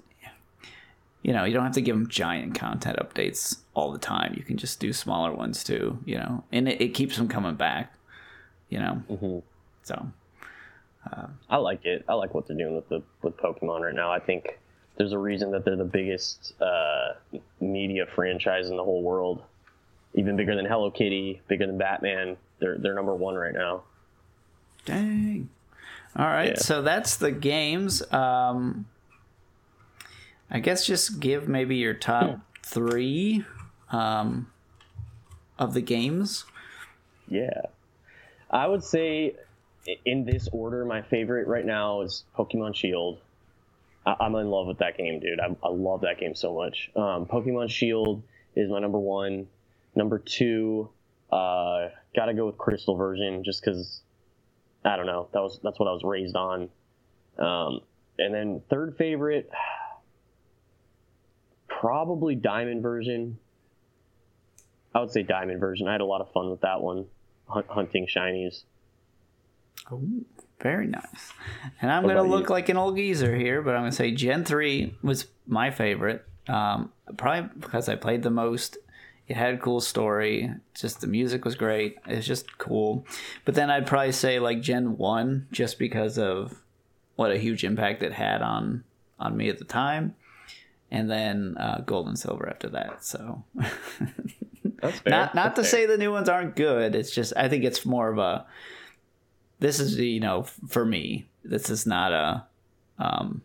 you 1.23 1.33
know, 1.33 1.45
you 1.45 1.53
don't 1.53 1.63
have 1.63 1.73
to 1.73 1.81
give 1.81 1.95
them 1.95 2.07
giant 2.07 2.53
content 2.53 2.97
updates 2.97 3.57
all 3.73 3.91
the 3.91 3.97
time. 3.97 4.35
You 4.37 4.43
can 4.43 4.57
just 4.57 4.79
do 4.79 4.93
smaller 4.93 5.33
ones 5.33 5.63
too, 5.63 5.97
you 6.05 6.17
know, 6.17 6.43
and 6.51 6.69
it, 6.69 6.79
it 6.79 6.89
keeps 6.89 7.17
them 7.17 7.27
coming 7.27 7.55
back, 7.55 7.91
you 8.69 8.77
know. 8.79 9.01
Mm-hmm. 9.09 9.39
So, 9.81 10.07
uh, 11.11 11.27
I 11.49 11.57
like 11.57 11.85
it. 11.85 12.05
I 12.07 12.13
like 12.13 12.35
what 12.35 12.47
they're 12.47 12.55
doing 12.55 12.75
with 12.75 12.89
the 12.89 13.01
with 13.23 13.35
Pokemon 13.37 13.81
right 13.81 13.95
now. 13.95 14.11
I 14.11 14.19
think 14.19 14.59
there's 14.97 15.13
a 15.13 15.17
reason 15.17 15.49
that 15.51 15.65
they're 15.65 15.75
the 15.75 15.85
biggest 15.85 16.53
uh, 16.61 17.13
media 17.59 18.05
franchise 18.13 18.69
in 18.69 18.77
the 18.77 18.83
whole 18.83 19.01
world, 19.01 19.41
even 20.13 20.35
bigger 20.35 20.55
than 20.55 20.65
Hello 20.65 20.91
Kitty, 20.91 21.41
bigger 21.47 21.65
than 21.65 21.79
Batman. 21.79 22.37
They're 22.59 22.77
they're 22.77 22.93
number 22.93 23.15
one 23.15 23.33
right 23.33 23.53
now. 23.53 23.81
Dang. 24.85 25.49
All 26.15 26.25
right, 26.25 26.55
yeah. 26.55 26.59
so 26.59 26.81
that's 26.81 27.17
the 27.17 27.31
games. 27.31 28.01
Um, 28.11 28.87
I 30.49 30.59
guess 30.59 30.85
just 30.85 31.19
give 31.19 31.47
maybe 31.47 31.75
your 31.75 31.93
top 31.93 32.39
three 32.63 33.45
um, 33.91 34.51
of 35.59 35.73
the 35.73 35.81
games. 35.81 36.45
Yeah, 37.27 37.61
I 38.49 38.67
would 38.67 38.83
say 38.83 39.35
in 40.05 40.25
this 40.25 40.49
order, 40.51 40.85
my 40.85 41.01
favorite 41.03 41.47
right 41.47 41.65
now 41.65 42.01
is 42.01 42.23
Pokemon 42.37 42.75
Shield. 42.75 43.19
I, 44.05 44.25
am 44.25 44.35
in 44.35 44.49
love 44.49 44.67
with 44.67 44.79
that 44.79 44.97
game, 44.97 45.19
dude. 45.19 45.39
I, 45.39 45.55
I 45.63 45.69
love 45.69 46.01
that 46.01 46.19
game 46.19 46.33
so 46.33 46.55
much. 46.55 46.89
Um, 46.95 47.25
Pokemon 47.25 47.69
Shield 47.69 48.23
is 48.55 48.69
my 48.69 48.79
number 48.79 48.99
one. 48.99 49.47
Number 49.95 50.19
two, 50.19 50.89
uh, 51.31 51.89
gotta 52.15 52.33
go 52.33 52.45
with 52.45 52.57
Crystal 52.57 52.95
version, 52.95 53.43
just 53.43 53.63
because 53.63 54.01
I 54.85 54.95
don't 54.95 55.05
know. 55.05 55.27
That 55.33 55.41
was 55.41 55.59
that's 55.63 55.79
what 55.79 55.87
I 55.87 55.91
was 55.91 56.03
raised 56.03 56.35
on. 56.35 56.69
Um, 57.37 57.81
and 58.17 58.33
then 58.33 58.61
third 58.69 58.97
favorite, 58.97 59.49
probably 61.67 62.35
Diamond 62.35 62.81
version. 62.81 63.37
I 64.93 65.01
would 65.01 65.11
say 65.11 65.23
Diamond 65.23 65.59
version. 65.59 65.87
I 65.87 65.91
had 65.91 66.01
a 66.01 66.05
lot 66.05 66.21
of 66.21 66.31
fun 66.31 66.49
with 66.49 66.61
that 66.61 66.81
one, 66.81 67.05
hunting 67.47 68.07
shinies. 68.07 68.63
Oh. 69.91 70.01
Very 70.61 70.87
nice. 70.87 71.31
And 71.81 71.89
I'm 71.89 72.03
going 72.03 72.17
to 72.17 72.23
look 72.23 72.49
you? 72.49 72.53
like 72.53 72.67
an 72.69 72.77
old 72.77 72.97
geezer 72.97 73.35
here, 73.35 73.61
but 73.61 73.75
I'm 73.75 73.81
going 73.81 73.91
to 73.91 73.95
say 73.95 74.11
Gen 74.11 74.43
3 74.43 74.95
was 75.01 75.27
my 75.47 75.71
favorite. 75.71 76.25
Um, 76.47 76.91
probably 77.15 77.49
because 77.59 77.87
I 77.87 77.95
played 77.95 78.23
the 78.23 78.29
most. 78.29 78.77
It 79.29 79.37
had 79.37 79.53
a 79.53 79.57
cool 79.57 79.79
story. 79.79 80.51
Just 80.73 80.99
the 80.99 81.07
music 81.07 81.45
was 81.45 81.55
great. 81.55 81.97
It's 82.07 82.27
just 82.27 82.57
cool. 82.57 83.05
But 83.45 83.55
then 83.55 83.69
I'd 83.69 83.87
probably 83.87 84.11
say 84.11 84.39
like 84.39 84.61
Gen 84.61 84.97
1 84.97 85.47
just 85.51 85.79
because 85.79 86.17
of 86.17 86.61
what 87.15 87.31
a 87.31 87.37
huge 87.37 87.63
impact 87.63 88.03
it 88.03 88.11
had 88.13 88.41
on 88.41 88.83
on 89.19 89.37
me 89.37 89.47
at 89.49 89.59
the 89.59 89.65
time. 89.65 90.15
And 90.91 91.09
then 91.09 91.55
uh, 91.57 91.83
Gold 91.85 92.07
and 92.07 92.17
Silver 92.17 92.49
after 92.49 92.67
that. 92.69 93.05
So 93.05 93.43
That's 94.81 94.99
fair. 94.99 95.11
Not 95.11 95.35
not 95.35 95.55
That's 95.55 95.67
to 95.69 95.75
fair. 95.77 95.81
say 95.81 95.85
the 95.85 95.97
new 95.97 96.11
ones 96.11 96.27
aren't 96.27 96.55
good. 96.55 96.95
It's 96.95 97.11
just 97.11 97.31
I 97.37 97.47
think 97.47 97.63
it's 97.63 97.85
more 97.85 98.09
of 98.09 98.17
a 98.17 98.45
this 99.59 99.79
is 99.79 99.97
you 99.97 100.19
know 100.19 100.43
for 100.43 100.85
me 100.85 101.27
this 101.43 101.69
is 101.69 101.85
not 101.85 102.11
a 102.11 102.45
um 102.97 103.41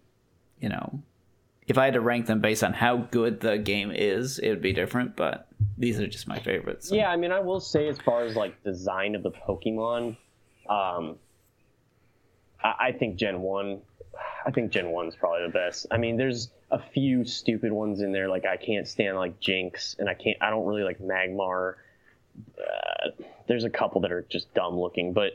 you 0.61 0.69
know 0.69 1.01
if 1.67 1.77
i 1.79 1.85
had 1.87 1.95
to 1.95 2.01
rank 2.01 2.27
them 2.27 2.41
based 2.41 2.63
on 2.63 2.73
how 2.73 2.97
good 2.97 3.41
the 3.41 3.59
game 3.59 3.91
is 3.91 4.39
it 4.39 4.49
would 4.49 4.63
be 4.63 4.73
different 4.73 5.17
but 5.17 5.49
these 5.79 6.01
are 6.01 6.07
just 6.07 6.29
my 6.29 6.39
favorites 6.39 6.89
so. 6.89 6.95
yeah 6.95 7.11
i 7.11 7.17
mean 7.17 7.33
i 7.33 7.41
will 7.41 7.61
say 7.61 7.89
as 7.89 7.99
far 7.99 8.25
as 8.25 8.37
like 8.37 8.63
design 8.63 9.15
of 9.15 9.23
the 9.23 9.31
pokemon 9.31 10.17
um 10.69 11.17
I, 12.63 12.75
I 12.81 12.93
think 12.93 13.17
gen 13.17 13.41
1 13.41 13.81
i 14.47 14.51
think 14.51 14.71
gen 14.71 14.91
1 14.91 15.09
is 15.09 15.17
probably 15.17 15.47
the 15.47 15.53
best 15.53 15.87
i 15.91 15.97
mean 15.97 16.17
there's 16.17 16.51
a 16.71 16.79
few 16.79 17.25
stupid 17.25 17.73
ones 17.73 18.01
in 18.01 18.13
there 18.13 18.29
like 18.29 18.45
i 18.45 18.57
can't 18.57 18.87
stand 18.89 19.17
like 19.17 19.41
Jynx, 19.41 19.97
and 19.99 20.09
i 20.09 20.15
can't 20.15 20.39
i 20.41 20.51
don't 20.51 20.67
really 20.67 20.83
like 20.83 20.99
magmar 20.99 21.75
uh, 22.59 23.11
there's 23.47 23.65
a 23.65 23.71
couple 23.71 24.01
that 24.01 24.13
are 24.13 24.23
just 24.23 24.53
dumb 24.55 24.79
looking 24.79 25.13
but 25.13 25.33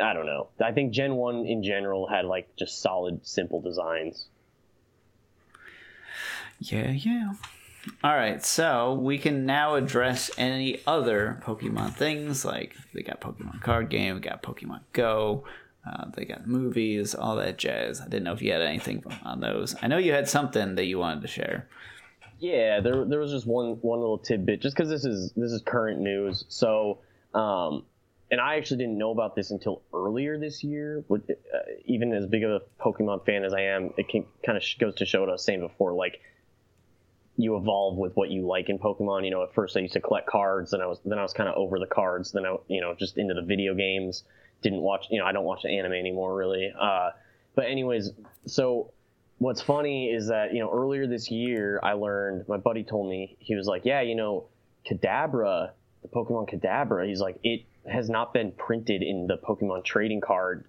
I 0.00 0.12
don't 0.12 0.26
know. 0.26 0.48
I 0.60 0.72
think 0.72 0.92
Gen 0.92 1.14
1 1.16 1.46
in 1.46 1.62
general 1.62 2.06
had 2.06 2.24
like 2.24 2.54
just 2.56 2.80
solid, 2.80 3.26
simple 3.26 3.60
designs. 3.60 4.26
Yeah, 6.60 6.90
yeah. 6.90 7.32
All 8.02 8.14
right, 8.14 8.44
so 8.44 8.94
we 8.94 9.18
can 9.18 9.46
now 9.46 9.74
address 9.74 10.30
any 10.36 10.80
other 10.86 11.40
Pokemon 11.44 11.94
things. 11.94 12.44
Like 12.44 12.74
they 12.94 13.02
got 13.02 13.20
Pokemon 13.20 13.62
card 13.62 13.88
game, 13.88 14.16
we 14.16 14.20
got 14.20 14.42
Pokemon 14.42 14.80
Go, 14.92 15.44
uh, 15.86 16.06
they 16.14 16.24
got 16.24 16.46
movies, 16.46 17.14
all 17.14 17.36
that 17.36 17.56
jazz. 17.56 18.00
I 18.00 18.04
didn't 18.04 18.24
know 18.24 18.32
if 18.32 18.42
you 18.42 18.52
had 18.52 18.62
anything 18.62 19.04
on 19.24 19.40
those. 19.40 19.74
I 19.80 19.86
know 19.86 19.98
you 19.98 20.12
had 20.12 20.28
something 20.28 20.74
that 20.74 20.84
you 20.84 20.98
wanted 20.98 21.22
to 21.22 21.28
share. 21.28 21.68
Yeah, 22.40 22.80
there 22.80 23.04
there 23.04 23.18
was 23.18 23.32
just 23.32 23.46
one 23.46 23.78
one 23.80 24.00
little 24.00 24.18
tidbit, 24.18 24.60
just 24.60 24.76
because 24.76 24.88
this 24.88 25.04
is 25.04 25.32
this 25.36 25.50
is 25.50 25.62
current 25.62 26.00
news. 26.00 26.44
So 26.48 26.98
um, 27.34 27.84
and 28.30 28.40
I 28.40 28.56
actually 28.56 28.78
didn't 28.78 28.98
know 28.98 29.10
about 29.10 29.34
this 29.34 29.50
until 29.50 29.82
earlier 29.92 30.38
this 30.38 30.62
year. 30.62 31.04
With, 31.08 31.30
uh, 31.30 31.58
even 31.86 32.12
as 32.12 32.26
big 32.26 32.44
of 32.44 32.50
a 32.50 32.60
Pokemon 32.82 33.24
fan 33.24 33.44
as 33.44 33.54
I 33.54 33.62
am, 33.62 33.92
it 33.96 34.08
can, 34.08 34.26
kind 34.44 34.58
of 34.58 34.64
goes 34.78 34.96
to 34.96 35.06
show 35.06 35.20
what 35.20 35.30
I 35.30 35.32
was 35.32 35.44
saying 35.44 35.60
before. 35.60 35.94
Like 35.94 36.20
you 37.38 37.56
evolve 37.56 37.96
with 37.96 38.14
what 38.16 38.30
you 38.30 38.46
like 38.46 38.68
in 38.68 38.78
Pokemon. 38.78 39.24
You 39.24 39.30
know, 39.30 39.44
at 39.44 39.54
first 39.54 39.76
I 39.76 39.80
used 39.80 39.94
to 39.94 40.00
collect 40.00 40.26
cards, 40.26 40.72
and 40.72 40.82
I 40.82 40.86
was 40.86 40.98
then 41.04 41.18
I 41.18 41.22
was 41.22 41.32
kind 41.32 41.48
of 41.48 41.54
over 41.54 41.78
the 41.78 41.86
cards. 41.86 42.32
Then 42.32 42.44
I, 42.44 42.56
you 42.66 42.80
know, 42.80 42.94
just 42.94 43.16
into 43.16 43.32
the 43.32 43.42
video 43.42 43.74
games. 43.74 44.24
Didn't 44.60 44.80
watch, 44.80 45.06
you 45.08 45.20
know, 45.20 45.24
I 45.24 45.30
don't 45.30 45.44
watch 45.44 45.62
the 45.62 45.78
anime 45.78 45.92
anymore 45.92 46.34
really. 46.34 46.72
Uh, 46.78 47.10
but 47.54 47.66
anyways, 47.66 48.10
so 48.46 48.90
what's 49.38 49.62
funny 49.62 50.10
is 50.10 50.26
that 50.28 50.52
you 50.52 50.58
know 50.58 50.70
earlier 50.72 51.06
this 51.06 51.30
year 51.30 51.78
I 51.80 51.92
learned. 51.92 52.48
My 52.48 52.56
buddy 52.56 52.82
told 52.82 53.08
me 53.08 53.36
he 53.38 53.54
was 53.54 53.68
like, 53.68 53.84
yeah, 53.84 54.00
you 54.00 54.16
know, 54.16 54.48
Kadabra, 54.84 55.70
the 56.02 56.08
Pokemon 56.08 56.52
Kadabra. 56.52 57.06
He's 57.06 57.20
like 57.20 57.38
it 57.44 57.62
has 57.88 58.10
not 58.10 58.34
been 58.34 58.50
printed 58.50 59.02
in 59.02 59.28
the 59.28 59.38
Pokemon 59.38 59.84
trading 59.84 60.20
card, 60.20 60.64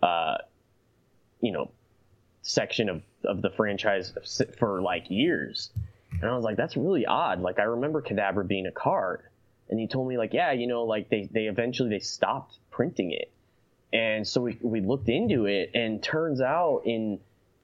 uh, 0.00 0.36
you 1.40 1.50
know, 1.50 1.72
section 2.42 2.88
of, 2.88 3.02
of 3.24 3.42
the 3.42 3.50
franchise 3.50 4.12
for 4.58 4.80
like 4.80 5.10
years. 5.10 5.70
And 6.20 6.30
I 6.30 6.34
was 6.34 6.44
like, 6.44 6.56
that's 6.56 6.76
really 6.76 7.06
odd. 7.06 7.40
Like 7.40 7.58
I 7.58 7.64
remember 7.64 8.02
Kadabra 8.02 8.46
being 8.46 8.66
a 8.66 8.72
card. 8.72 9.22
And 9.70 9.78
he 9.78 9.86
told 9.86 10.08
me 10.08 10.16
like, 10.16 10.32
yeah, 10.32 10.52
you 10.52 10.66
know, 10.66 10.84
like 10.84 11.10
they, 11.10 11.28
they 11.30 11.44
eventually 11.44 11.90
they 11.90 11.98
stopped 11.98 12.58
printing 12.70 13.12
it. 13.12 13.30
And 13.92 14.26
so 14.26 14.42
we, 14.42 14.58
we 14.60 14.80
looked 14.80 15.08
into 15.08 15.46
it 15.46 15.70
and 15.74 16.02
turns 16.02 16.40
out 16.40 16.82
in 16.84 17.20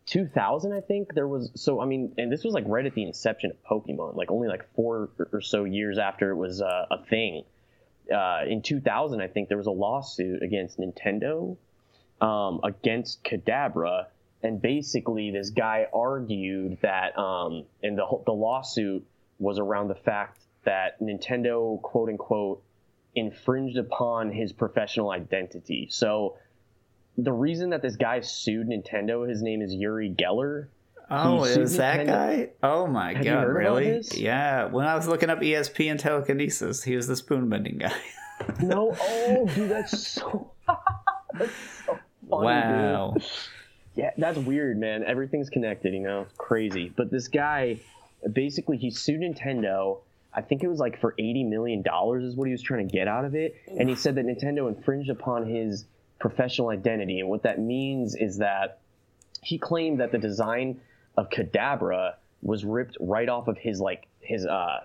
2000, 0.06 0.72
I 0.72 0.80
think 0.80 1.14
there 1.14 1.28
was, 1.28 1.50
so, 1.54 1.80
I 1.80 1.86
mean, 1.86 2.14
and 2.18 2.30
this 2.30 2.44
was 2.44 2.54
like 2.54 2.64
right 2.66 2.84
at 2.84 2.94
the 2.94 3.02
inception 3.02 3.50
of 3.50 3.56
Pokemon, 3.64 4.16
like 4.16 4.30
only 4.30 4.48
like 4.48 4.64
four 4.74 5.10
or 5.32 5.40
so 5.40 5.64
years 5.64 5.98
after 5.98 6.30
it 6.30 6.36
was 6.36 6.60
uh, 6.62 6.86
a 6.90 7.04
thing. 7.04 7.44
Uh, 8.14 8.42
in 8.46 8.60
2000, 8.62 9.20
I 9.20 9.28
think 9.28 9.48
there 9.48 9.56
was 9.56 9.66
a 9.66 9.72
lawsuit 9.72 10.42
against 10.42 10.78
Nintendo, 10.78 11.56
um, 12.20 12.60
against 12.62 13.24
Kadabra, 13.24 14.06
and 14.44 14.60
basically 14.60 15.30
this 15.30 15.50
guy 15.50 15.86
argued 15.92 16.78
that, 16.82 17.18
um, 17.18 17.64
and 17.82 17.98
the 17.98 18.06
the 18.26 18.32
lawsuit 18.32 19.04
was 19.38 19.58
around 19.58 19.88
the 19.88 19.94
fact 19.94 20.38
that 20.64 21.00
Nintendo, 21.00 21.80
quote 21.80 22.10
unquote, 22.10 22.62
infringed 23.14 23.78
upon 23.78 24.30
his 24.30 24.52
professional 24.52 25.10
identity. 25.10 25.88
So 25.90 26.36
the 27.16 27.32
reason 27.32 27.70
that 27.70 27.80
this 27.80 27.96
guy 27.96 28.20
sued 28.20 28.68
Nintendo, 28.68 29.28
his 29.28 29.42
name 29.42 29.62
is 29.62 29.72
Uri 29.72 30.10
Geller. 30.10 30.66
Oh, 31.10 31.44
is 31.44 31.76
that 31.78 32.06
guy? 32.06 32.50
Oh 32.62 32.86
my 32.86 33.14
Have 33.14 33.24
god, 33.24 33.42
really? 33.48 34.02
Yeah. 34.12 34.66
When 34.66 34.86
I 34.86 34.94
was 34.94 35.08
looking 35.08 35.30
up 35.30 35.40
ESP 35.40 35.90
and 35.90 35.98
telekinesis, 35.98 36.82
he 36.82 36.96
was 36.96 37.06
the 37.06 37.16
spoon 37.16 37.48
bending 37.48 37.78
guy. 37.78 37.94
no, 38.60 38.94
oh, 39.00 39.48
dude, 39.54 39.70
that's 39.70 39.98
so, 40.06 40.50
that's 41.38 41.52
so 41.86 41.98
funny, 42.28 42.44
wow. 42.44 43.14
Dude. 43.16 43.24
Yeah, 43.94 44.10
that's 44.16 44.38
weird, 44.38 44.78
man. 44.78 45.04
Everything's 45.04 45.50
connected, 45.50 45.94
you 45.94 46.00
know. 46.00 46.22
It's 46.22 46.34
crazy. 46.36 46.92
But 46.94 47.10
this 47.10 47.28
guy, 47.28 47.78
basically, 48.32 48.76
he 48.76 48.90
sued 48.90 49.20
Nintendo 49.20 49.98
I 50.34 50.42
think 50.42 50.64
it 50.64 50.68
was 50.68 50.80
like 50.80 51.00
for 51.00 51.14
eighty 51.18 51.44
million 51.44 51.82
dollars 51.82 52.24
is 52.24 52.34
what 52.34 52.46
he 52.46 52.52
was 52.52 52.62
trying 52.62 52.88
to 52.88 52.92
get 52.92 53.06
out 53.06 53.24
of 53.24 53.34
it, 53.34 53.54
and 53.78 53.88
he 53.88 53.94
said 53.94 54.16
that 54.16 54.26
Nintendo 54.26 54.68
infringed 54.68 55.10
upon 55.10 55.46
his 55.46 55.84
professional 56.18 56.70
identity, 56.70 57.20
and 57.20 57.28
what 57.28 57.44
that 57.44 57.60
means 57.60 58.16
is 58.16 58.38
that 58.38 58.80
he 59.42 59.58
claimed 59.58 60.00
that 60.00 60.10
the 60.10 60.18
design 60.18 60.80
of 61.16 61.30
Kadabra 61.30 62.14
was 62.42 62.64
ripped 62.64 62.96
right 63.00 63.28
off 63.28 63.46
of 63.46 63.56
his 63.56 63.80
like 63.80 64.08
his 64.20 64.44
uh 64.44 64.80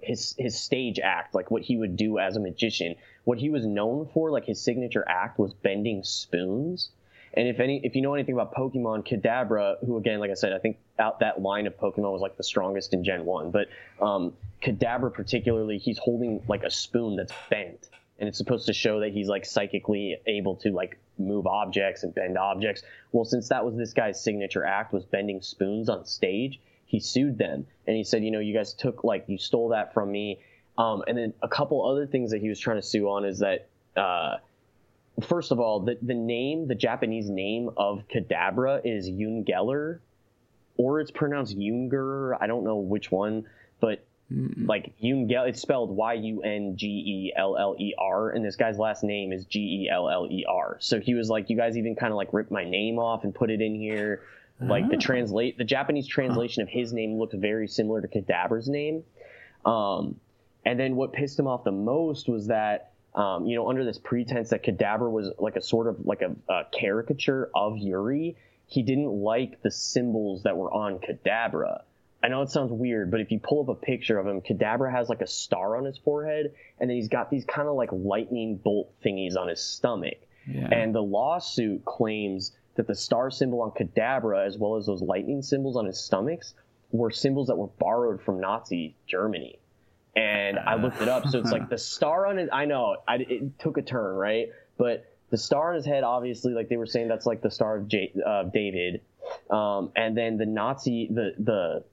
his 0.00 0.34
his 0.38 0.58
stage 0.58 0.98
act, 0.98 1.34
like 1.36 1.52
what 1.52 1.62
he 1.62 1.76
would 1.76 1.96
do 1.96 2.18
as 2.18 2.36
a 2.36 2.40
magician. 2.40 2.96
What 3.22 3.38
he 3.38 3.48
was 3.48 3.64
known 3.64 4.08
for, 4.12 4.30
like 4.30 4.46
his 4.46 4.60
signature 4.60 5.04
act, 5.06 5.38
was 5.38 5.54
bending 5.54 6.02
spoons. 6.02 6.90
And 7.34 7.46
if 7.46 7.60
any, 7.60 7.80
if 7.84 7.94
you 7.94 8.02
know 8.02 8.14
anything 8.14 8.34
about 8.34 8.54
Pokemon, 8.54 9.06
Kadabra, 9.06 9.84
who 9.84 9.96
again, 9.96 10.18
like 10.18 10.30
I 10.30 10.34
said, 10.34 10.52
I 10.52 10.58
think 10.58 10.78
out 10.98 11.20
that 11.20 11.40
line 11.40 11.66
of 11.66 11.76
Pokemon 11.78 12.12
was 12.12 12.20
like 12.20 12.36
the 12.36 12.42
strongest 12.42 12.92
in 12.92 13.04
Gen 13.04 13.24
One. 13.24 13.50
But 13.50 13.68
um, 14.00 14.34
Kadabra, 14.62 15.12
particularly, 15.14 15.78
he's 15.78 15.98
holding 15.98 16.42
like 16.48 16.64
a 16.64 16.70
spoon 16.70 17.16
that's 17.16 17.32
bent, 17.48 17.88
and 18.18 18.28
it's 18.28 18.38
supposed 18.38 18.66
to 18.66 18.72
show 18.72 19.00
that 19.00 19.12
he's 19.12 19.28
like 19.28 19.44
psychically 19.44 20.20
able 20.26 20.56
to 20.56 20.70
like 20.70 20.98
move 21.18 21.46
objects 21.46 22.02
and 22.02 22.14
bend 22.14 22.36
objects. 22.36 22.82
Well, 23.12 23.24
since 23.24 23.48
that 23.50 23.64
was 23.64 23.76
this 23.76 23.92
guy's 23.92 24.20
signature 24.20 24.64
act 24.64 24.92
was 24.92 25.04
bending 25.04 25.40
spoons 25.40 25.88
on 25.88 26.06
stage, 26.06 26.58
he 26.86 26.98
sued 26.98 27.38
them 27.38 27.66
and 27.86 27.96
he 27.96 28.02
said, 28.02 28.24
you 28.24 28.30
know, 28.30 28.40
you 28.40 28.54
guys 28.54 28.72
took 28.72 29.04
like 29.04 29.24
you 29.28 29.38
stole 29.38 29.68
that 29.68 29.94
from 29.94 30.10
me. 30.10 30.40
Um, 30.78 31.04
and 31.06 31.16
then 31.16 31.34
a 31.42 31.48
couple 31.48 31.86
other 31.86 32.06
things 32.06 32.30
that 32.30 32.40
he 32.40 32.48
was 32.48 32.58
trying 32.58 32.78
to 32.78 32.86
sue 32.86 33.08
on 33.08 33.24
is 33.24 33.38
that. 33.40 33.68
Uh, 33.96 34.38
first 35.22 35.52
of 35.52 35.60
all, 35.60 35.80
the, 35.80 35.98
the 36.00 36.14
name, 36.14 36.68
the 36.68 36.74
Japanese 36.74 37.28
name 37.28 37.70
of 37.76 38.02
Kadabra 38.08 38.80
is 38.84 39.08
Yungeller, 39.08 40.00
or 40.76 41.00
it's 41.00 41.10
pronounced 41.10 41.56
Yunger. 41.56 42.36
I 42.40 42.46
don't 42.46 42.64
know 42.64 42.76
which 42.76 43.10
one, 43.10 43.46
but 43.80 44.04
mm 44.32 44.68
like 44.68 44.92
Yungel, 45.02 45.48
it's 45.48 45.60
spelled 45.60 45.90
Y 45.90 46.14
U 46.14 46.42
N 46.42 46.76
G 46.76 46.86
E 46.86 47.32
L 47.36 47.56
L 47.58 47.74
E 47.78 47.94
R, 47.98 48.30
and 48.30 48.44
this 48.44 48.56
guy's 48.56 48.78
last 48.78 49.02
name 49.02 49.32
is 49.32 49.44
G 49.44 49.58
E 49.84 49.90
L 49.92 50.08
L 50.08 50.28
E 50.30 50.44
R. 50.48 50.76
So 50.80 51.00
he 51.00 51.14
was 51.14 51.28
like, 51.28 51.50
you 51.50 51.56
guys 51.56 51.76
even 51.76 51.96
kind 51.96 52.12
of 52.12 52.16
like 52.16 52.32
ripped 52.32 52.52
my 52.52 52.64
name 52.64 52.98
off 52.98 53.24
and 53.24 53.34
put 53.34 53.50
it 53.50 53.60
in 53.60 53.74
here. 53.74 54.22
Like 54.62 54.90
the 54.90 54.96
ah. 54.96 55.00
translate, 55.00 55.56
the 55.56 55.64
Japanese 55.64 56.06
translation 56.06 56.62
of 56.62 56.68
his 56.68 56.92
name 56.92 57.18
looked 57.18 57.32
very 57.32 57.66
similar 57.66 58.02
to 58.02 58.08
Kadabra's 58.08 58.68
name. 58.68 59.04
Um, 59.64 60.20
and 60.66 60.78
then 60.78 60.96
what 60.96 61.14
pissed 61.14 61.38
him 61.38 61.46
off 61.46 61.64
the 61.64 61.72
most 61.72 62.28
was 62.28 62.48
that 62.48 62.89
um, 63.14 63.46
you 63.46 63.56
know, 63.56 63.68
under 63.68 63.84
this 63.84 63.98
pretense 63.98 64.50
that 64.50 64.62
Kadabra 64.62 65.10
was 65.10 65.32
like 65.38 65.56
a 65.56 65.62
sort 65.62 65.88
of 65.88 66.06
like 66.06 66.22
a, 66.22 66.34
a, 66.52 66.64
caricature 66.70 67.50
of 67.54 67.76
Uri, 67.76 68.36
he 68.66 68.82
didn't 68.82 69.10
like 69.10 69.62
the 69.62 69.70
symbols 69.70 70.44
that 70.44 70.56
were 70.56 70.72
on 70.72 71.00
Kadabra. 71.00 71.82
I 72.22 72.28
know 72.28 72.42
it 72.42 72.50
sounds 72.50 72.70
weird, 72.70 73.10
but 73.10 73.20
if 73.20 73.32
you 73.32 73.40
pull 73.40 73.62
up 73.62 73.68
a 73.68 73.74
picture 73.74 74.18
of 74.18 74.26
him, 74.26 74.42
Kadabra 74.42 74.92
has 74.92 75.08
like 75.08 75.22
a 75.22 75.26
star 75.26 75.76
on 75.76 75.84
his 75.84 75.98
forehead, 75.98 76.54
and 76.78 76.88
then 76.88 76.96
he's 76.96 77.08
got 77.08 77.30
these 77.30 77.44
kind 77.44 77.66
of 77.66 77.74
like 77.74 77.88
lightning 77.92 78.56
bolt 78.56 78.92
thingies 79.04 79.36
on 79.36 79.48
his 79.48 79.60
stomach. 79.60 80.18
Yeah. 80.46 80.68
And 80.70 80.94
the 80.94 81.02
lawsuit 81.02 81.84
claims 81.84 82.52
that 82.76 82.86
the 82.86 82.94
star 82.94 83.30
symbol 83.30 83.62
on 83.62 83.72
Kadabra, 83.72 84.46
as 84.46 84.56
well 84.56 84.76
as 84.76 84.86
those 84.86 85.02
lightning 85.02 85.42
symbols 85.42 85.76
on 85.76 85.86
his 85.86 85.98
stomachs, 85.98 86.54
were 86.92 87.10
symbols 87.10 87.48
that 87.48 87.56
were 87.56 87.68
borrowed 87.78 88.20
from 88.22 88.40
Nazi 88.40 88.94
Germany 89.06 89.59
and 90.16 90.58
I 90.58 90.74
looked 90.74 91.00
it 91.00 91.08
up. 91.08 91.26
So 91.28 91.38
it's 91.38 91.52
like 91.52 91.68
the 91.70 91.78
star 91.78 92.26
on 92.26 92.38
it. 92.38 92.48
I 92.52 92.64
know 92.64 92.96
I, 93.06 93.16
it 93.16 93.58
took 93.58 93.76
a 93.76 93.82
turn, 93.82 94.14
right? 94.16 94.48
But 94.76 95.06
the 95.30 95.38
star 95.38 95.70
on 95.70 95.76
his 95.76 95.86
head, 95.86 96.04
obviously, 96.04 96.52
like 96.52 96.68
they 96.68 96.76
were 96.76 96.86
saying, 96.86 97.08
that's 97.08 97.26
like 97.26 97.42
the 97.42 97.50
star 97.50 97.76
of 97.76 97.88
J, 97.88 98.12
uh, 98.26 98.44
David. 98.44 99.00
Um, 99.50 99.92
and 99.94 100.16
then 100.16 100.38
the 100.38 100.46
Nazi, 100.46 101.08
the 101.10 101.34
the 101.38 101.84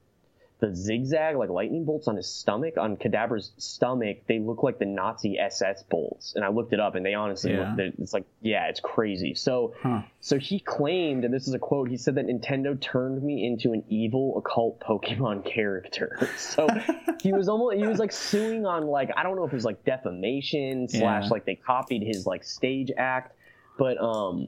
the 0.59 0.75
zigzag 0.75 1.35
like 1.35 1.49
lightning 1.49 1.85
bolts 1.85 2.07
on 2.07 2.15
his 2.15 2.27
stomach 2.27 2.77
on 2.77 2.97
Kadabra's 2.97 3.51
stomach 3.57 4.17
they 4.27 4.39
look 4.39 4.63
like 4.63 4.79
the 4.79 4.85
nazi 4.85 5.37
ss 5.37 5.83
bolts 5.83 6.33
and 6.35 6.43
i 6.43 6.49
looked 6.49 6.73
it 6.73 6.79
up 6.79 6.95
and 6.95 7.05
they 7.05 7.13
honestly 7.13 7.51
yeah. 7.51 7.75
look 7.77 7.93
it's 7.99 8.13
like 8.13 8.25
yeah 8.41 8.67
it's 8.67 8.79
crazy 8.79 9.35
so 9.35 9.75
huh. 9.81 10.01
so 10.19 10.39
he 10.39 10.59
claimed 10.59 11.25
and 11.25 11.33
this 11.33 11.47
is 11.47 11.53
a 11.53 11.59
quote 11.59 11.89
he 11.89 11.97
said 11.97 12.15
that 12.15 12.25
nintendo 12.25 12.79
turned 12.79 13.21
me 13.21 13.45
into 13.45 13.71
an 13.71 13.83
evil 13.87 14.37
occult 14.37 14.79
pokemon 14.79 15.45
character 15.53 16.29
so 16.37 16.67
he 17.21 17.33
was 17.33 17.47
almost 17.47 17.77
he 17.77 17.85
was 17.85 17.99
like 17.99 18.11
suing 18.11 18.65
on 18.65 18.87
like 18.87 19.11
i 19.15 19.23
don't 19.23 19.35
know 19.35 19.43
if 19.43 19.51
it 19.51 19.55
was 19.55 19.65
like 19.65 19.83
defamation 19.85 20.87
slash 20.87 21.25
yeah. 21.25 21.29
like 21.29 21.45
they 21.45 21.55
copied 21.55 22.01
his 22.01 22.25
like 22.25 22.43
stage 22.43 22.91
act 22.97 23.35
but 23.77 23.97
um 23.99 24.47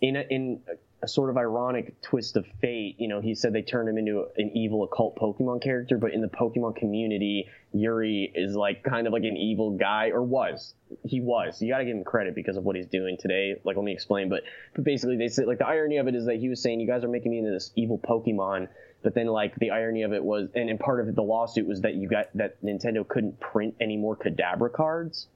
in 0.00 0.14
a, 0.14 0.24
in 0.30 0.60
a 1.02 1.08
sort 1.08 1.30
of 1.30 1.36
ironic 1.36 2.00
twist 2.02 2.36
of 2.36 2.44
fate. 2.60 2.96
You 2.98 3.08
know, 3.08 3.20
he 3.20 3.34
said 3.34 3.52
they 3.52 3.62
turned 3.62 3.88
him 3.88 3.98
into 3.98 4.26
an 4.36 4.50
evil 4.54 4.82
occult 4.84 5.16
Pokemon 5.16 5.62
character, 5.62 5.96
but 5.96 6.12
in 6.12 6.20
the 6.20 6.28
Pokemon 6.28 6.76
community, 6.76 7.46
Uri 7.72 8.32
is 8.34 8.56
like 8.56 8.82
kind 8.82 9.06
of 9.06 9.12
like 9.12 9.22
an 9.22 9.36
evil 9.36 9.76
guy, 9.76 10.10
or 10.10 10.22
was. 10.22 10.74
He 11.04 11.20
was. 11.20 11.62
You 11.62 11.72
got 11.72 11.78
to 11.78 11.84
give 11.84 11.96
him 11.96 12.04
credit 12.04 12.34
because 12.34 12.56
of 12.56 12.64
what 12.64 12.74
he's 12.74 12.86
doing 12.86 13.16
today. 13.18 13.60
Like, 13.62 13.76
let 13.76 13.84
me 13.84 13.92
explain. 13.92 14.28
But, 14.28 14.42
but 14.74 14.84
basically, 14.84 15.16
they 15.16 15.28
said 15.28 15.46
like 15.46 15.58
the 15.58 15.66
irony 15.66 15.98
of 15.98 16.08
it 16.08 16.14
is 16.14 16.26
that 16.26 16.36
he 16.36 16.48
was 16.48 16.60
saying, 16.60 16.80
"You 16.80 16.86
guys 16.86 17.04
are 17.04 17.08
making 17.08 17.30
me 17.30 17.38
into 17.38 17.50
this 17.50 17.70
evil 17.76 17.98
Pokemon." 17.98 18.68
But 19.02 19.14
then, 19.14 19.28
like 19.28 19.54
the 19.56 19.70
irony 19.70 20.02
of 20.02 20.12
it 20.12 20.24
was, 20.24 20.48
and, 20.56 20.80
part 20.80 21.00
of 21.00 21.08
it, 21.08 21.14
the 21.14 21.22
lawsuit 21.22 21.68
was 21.68 21.82
that 21.82 21.94
you 21.94 22.08
got 22.08 22.26
that 22.34 22.60
Nintendo 22.64 23.06
couldn't 23.06 23.38
print 23.38 23.76
any 23.80 23.96
more 23.96 24.16
Kadabra 24.16 24.72
cards 24.72 25.28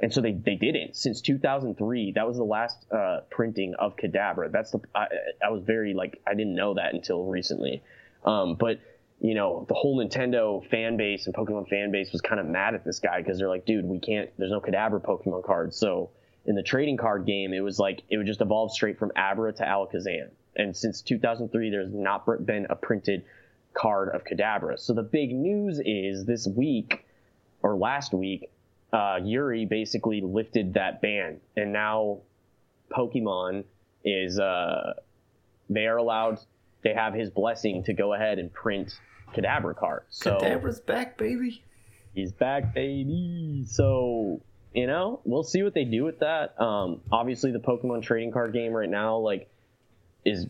and 0.00 0.12
so 0.12 0.20
they, 0.20 0.32
they 0.32 0.56
didn't. 0.56 0.96
Since 0.96 1.20
2003 1.20 2.12
that 2.12 2.26
was 2.26 2.36
the 2.36 2.44
last 2.44 2.84
uh, 2.90 3.20
printing 3.30 3.74
of 3.78 3.96
kadabra. 3.96 4.50
That's 4.50 4.70
the 4.70 4.80
I, 4.94 5.06
I, 5.44 5.50
was 5.50 5.62
very 5.62 5.94
like 5.94 6.20
i 6.26 6.34
didn't 6.34 6.54
know 6.54 6.74
that 6.74 6.94
until 6.94 7.24
recently. 7.24 7.82
Um, 8.24 8.56
but 8.58 8.80
you 9.20 9.34
know 9.34 9.66
the 9.68 9.74
whole 9.74 10.02
nintendo 10.02 10.66
fan 10.70 10.96
base 10.96 11.26
and 11.26 11.34
pokemon 11.34 11.68
fan 11.68 11.92
base 11.92 12.10
was 12.12 12.22
kind 12.22 12.40
of 12.40 12.46
mad 12.46 12.74
at 12.74 12.84
this 12.84 12.98
guy 13.00 13.20
because 13.20 13.38
they're 13.38 13.50
like 13.50 13.66
dude 13.66 13.84
we 13.84 13.98
can't 13.98 14.30
there's 14.38 14.50
no 14.50 14.60
kadabra 14.60 15.02
pokemon 15.02 15.44
cards. 15.44 15.76
So 15.76 16.10
in 16.46 16.54
the 16.54 16.62
trading 16.62 16.96
card 16.96 17.26
game 17.26 17.52
it 17.52 17.60
was 17.60 17.78
like 17.78 18.02
it 18.08 18.16
would 18.16 18.26
just 18.26 18.40
evolve 18.40 18.72
straight 18.72 18.98
from 18.98 19.12
abra 19.16 19.52
to 19.52 19.62
alakazam. 19.62 20.30
And 20.56 20.76
since 20.76 21.02
2003 21.02 21.70
there's 21.70 21.92
not 21.92 22.26
been 22.46 22.66
a 22.70 22.76
printed 22.76 23.24
card 23.74 24.14
of 24.14 24.24
kadabra. 24.24 24.78
So 24.78 24.94
the 24.94 25.02
big 25.02 25.34
news 25.34 25.80
is 25.84 26.24
this 26.24 26.46
week 26.46 27.04
or 27.62 27.76
last 27.76 28.14
week 28.14 28.50
uh, 28.92 29.18
Uri 29.22 29.66
basically 29.66 30.20
lifted 30.20 30.74
that 30.74 31.00
ban, 31.00 31.40
and 31.56 31.72
now 31.72 32.20
Pokemon 32.90 33.64
is 34.04 34.38
uh, 34.38 34.94
they 35.68 35.86
are 35.86 35.96
allowed. 35.96 36.38
They 36.82 36.94
have 36.94 37.14
his 37.14 37.30
blessing 37.30 37.84
to 37.84 37.92
go 37.92 38.14
ahead 38.14 38.38
and 38.38 38.52
print 38.52 38.98
Kadabra 39.34 39.76
cards. 39.76 40.06
So 40.10 40.38
Kadabra's 40.38 40.80
back, 40.80 41.18
baby. 41.18 41.62
He's 42.14 42.32
back, 42.32 42.74
baby. 42.74 43.64
So 43.68 44.40
you 44.74 44.86
know, 44.86 45.20
we'll 45.24 45.42
see 45.42 45.62
what 45.62 45.74
they 45.74 45.84
do 45.84 46.04
with 46.04 46.20
that. 46.20 46.60
Um, 46.60 47.00
obviously, 47.10 47.50
the 47.52 47.58
Pokemon 47.58 48.02
trading 48.02 48.32
card 48.32 48.52
game 48.52 48.72
right 48.72 48.88
now, 48.88 49.18
like, 49.18 49.50
is 50.24 50.46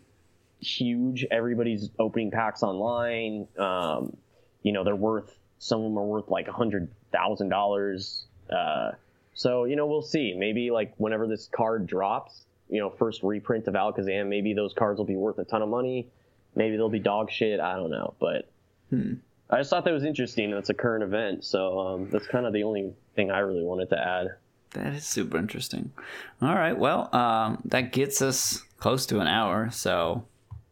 huge. 0.61 1.27
Everybody's 1.31 1.89
opening 1.99 2.31
packs 2.31 2.63
online. 2.63 3.49
Um, 3.59 4.17
you 4.63 4.73
know, 4.73 4.85
they're 4.85 4.95
worth 4.95 5.35
some 5.61 5.81
of 5.81 5.85
them 5.85 5.99
are 5.99 6.05
worth 6.05 6.29
like 6.29 6.49
a 6.49 6.53
hundred 6.53 6.91
thousand 7.13 7.51
dollars. 7.51 8.27
Uh, 8.51 8.93
so 9.35 9.65
you 9.65 9.77
know, 9.77 9.87
we'll 9.87 10.03
see. 10.03 10.35
Maybe 10.37 10.71
like 10.71 10.95
whenever 10.99 11.27
this 11.27 11.49
card 11.53 11.87
drops, 11.87 12.45
you 12.69 12.81
know 12.81 12.91
first 12.91 13.23
reprint 13.23 13.67
of 13.69 13.75
Alakazam. 13.75 14.29
Maybe 14.29 14.55
those 14.55 14.73
cards 14.75 14.99
will 14.99 15.05
be 15.07 15.17
worth 15.17 15.39
a 15.39 15.45
ton 15.45 15.63
of 15.63 15.69
money. 15.69 16.09
Maybe 16.55 16.77
they'll 16.77 16.89
be 16.89 16.99
dog 16.99 17.31
shit. 17.31 17.61
I 17.61 17.77
don't 17.77 17.91
know, 17.91 18.15
but 18.21 18.49
Hmm. 18.91 19.15
I 19.49 19.59
just 19.59 19.71
thought 19.71 19.85
that 19.85 19.93
was 19.95 20.05
interesting. 20.05 20.51
That's 20.51 20.71
a 20.71 20.75
current 20.75 21.03
event, 21.05 21.45
so 21.45 21.79
um, 21.79 22.09
that's 22.11 22.27
kind 22.27 22.45
of 22.47 22.53
the 22.53 22.63
only 22.65 22.93
thing 23.17 23.31
I 23.31 23.39
really 23.41 23.63
wanted 23.63 23.89
to 23.91 23.99
add. 23.99 24.29
That 24.73 24.95
is 24.95 25.05
super 25.05 25.37
interesting. 25.39 25.93
All 26.41 26.55
right, 26.55 26.77
well, 26.79 27.15
um, 27.15 27.59
that 27.65 27.93
gets 27.93 28.23
us 28.23 28.63
close 28.79 29.07
to 29.07 29.19
an 29.21 29.27
hour. 29.27 29.69
So 29.71 30.25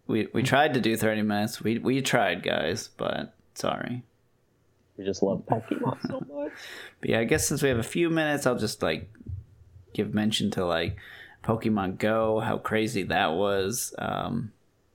we 0.06 0.28
we 0.32 0.42
tried 0.42 0.74
to 0.74 0.80
do 0.80 0.96
thirty 0.96 1.22
minutes. 1.22 1.60
We 1.60 1.78
we 1.78 2.00
tried, 2.02 2.42
guys, 2.42 2.90
but 2.96 3.34
sorry. 3.54 4.02
We 4.98 5.04
just 5.04 5.22
love 5.22 5.44
Pokemon 5.46 6.02
so 6.08 6.20
much. 6.20 6.52
But 7.00 7.10
yeah, 7.10 7.20
I 7.20 7.24
guess 7.24 7.46
since 7.46 7.62
we 7.62 7.68
have 7.68 7.78
a 7.78 7.84
few 7.84 8.10
minutes, 8.10 8.46
I'll 8.46 8.58
just 8.58 8.82
like 8.82 9.08
give 9.94 10.12
mention 10.12 10.50
to 10.52 10.66
like 10.66 10.98
Pokemon 11.44 11.98
Go, 11.98 12.40
how 12.40 12.58
crazy 12.58 13.04
that 13.04 13.32
was. 13.34 13.94
Um, 13.98 14.52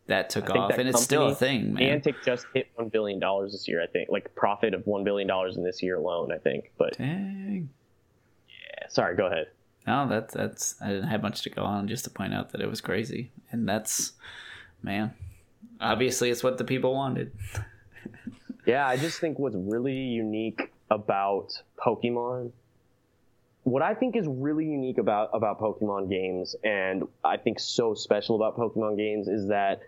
that 0.08 0.30
took 0.30 0.50
off, 0.50 0.70
that 0.70 0.80
and 0.80 0.90
it's 0.90 1.02
still 1.02 1.30
a 1.30 1.36
thing, 1.36 1.74
man. 1.74 2.02
Niantic 2.02 2.16
just 2.26 2.46
hit 2.54 2.68
one 2.76 2.90
billion 2.90 3.20
dollars 3.20 3.54
this 3.54 3.70
year. 3.70 3.82
I 3.82 3.88
think, 3.88 4.10
like 4.10 4.36
profit 4.36 4.74
of 4.74 4.86
one 4.86 5.06
billion 5.06 5.28
dollars 5.28 5.56
in 5.56 5.64
this 5.64 5.82
year 5.82 5.96
alone. 5.96 6.32
I 6.32 6.38
think. 6.38 6.72
But 6.78 6.98
Dang. 6.98 7.70
yeah, 8.50 8.88
sorry, 8.90 9.16
go 9.16 9.28
ahead. 9.28 9.48
No, 9.88 10.08
that's 10.10 10.34
that's. 10.34 10.76
I 10.82 10.90
didn't 10.90 11.08
have 11.08 11.22
much 11.22 11.42
to 11.44 11.50
go 11.50 11.64
on, 11.64 11.88
just 11.88 12.04
to 12.04 12.10
point 12.10 12.34
out 12.34 12.52
that 12.52 12.60
it 12.60 12.70
was 12.70 12.82
crazy, 12.82 13.32
and 13.52 13.68
that's, 13.68 14.12
man. 14.82 15.14
Obviously, 15.80 16.30
it's 16.30 16.44
what 16.44 16.58
the 16.58 16.66
people 16.66 16.94
wanted. 16.94 17.32
Yeah, 18.66 18.88
I 18.88 18.98
just 18.98 19.20
think 19.20 19.40
what's 19.40 19.56
really 19.56 19.94
unique 19.94 20.72
about 20.90 21.62
Pokemon, 21.78 22.52
what 23.64 23.82
I 23.82 23.94
think 23.94 24.16
is 24.16 24.26
really 24.28 24.66
unique 24.66 24.98
about 24.98 25.30
about 25.34 25.60
Pokemon 25.60 26.10
games, 26.10 26.56
and 26.64 27.04
I 27.24 27.38
think 27.38 27.60
so 27.60 27.94
special 27.94 28.36
about 28.36 28.58
Pokemon 28.58 28.98
games 28.98 29.28
is 29.28 29.48
that 29.48 29.82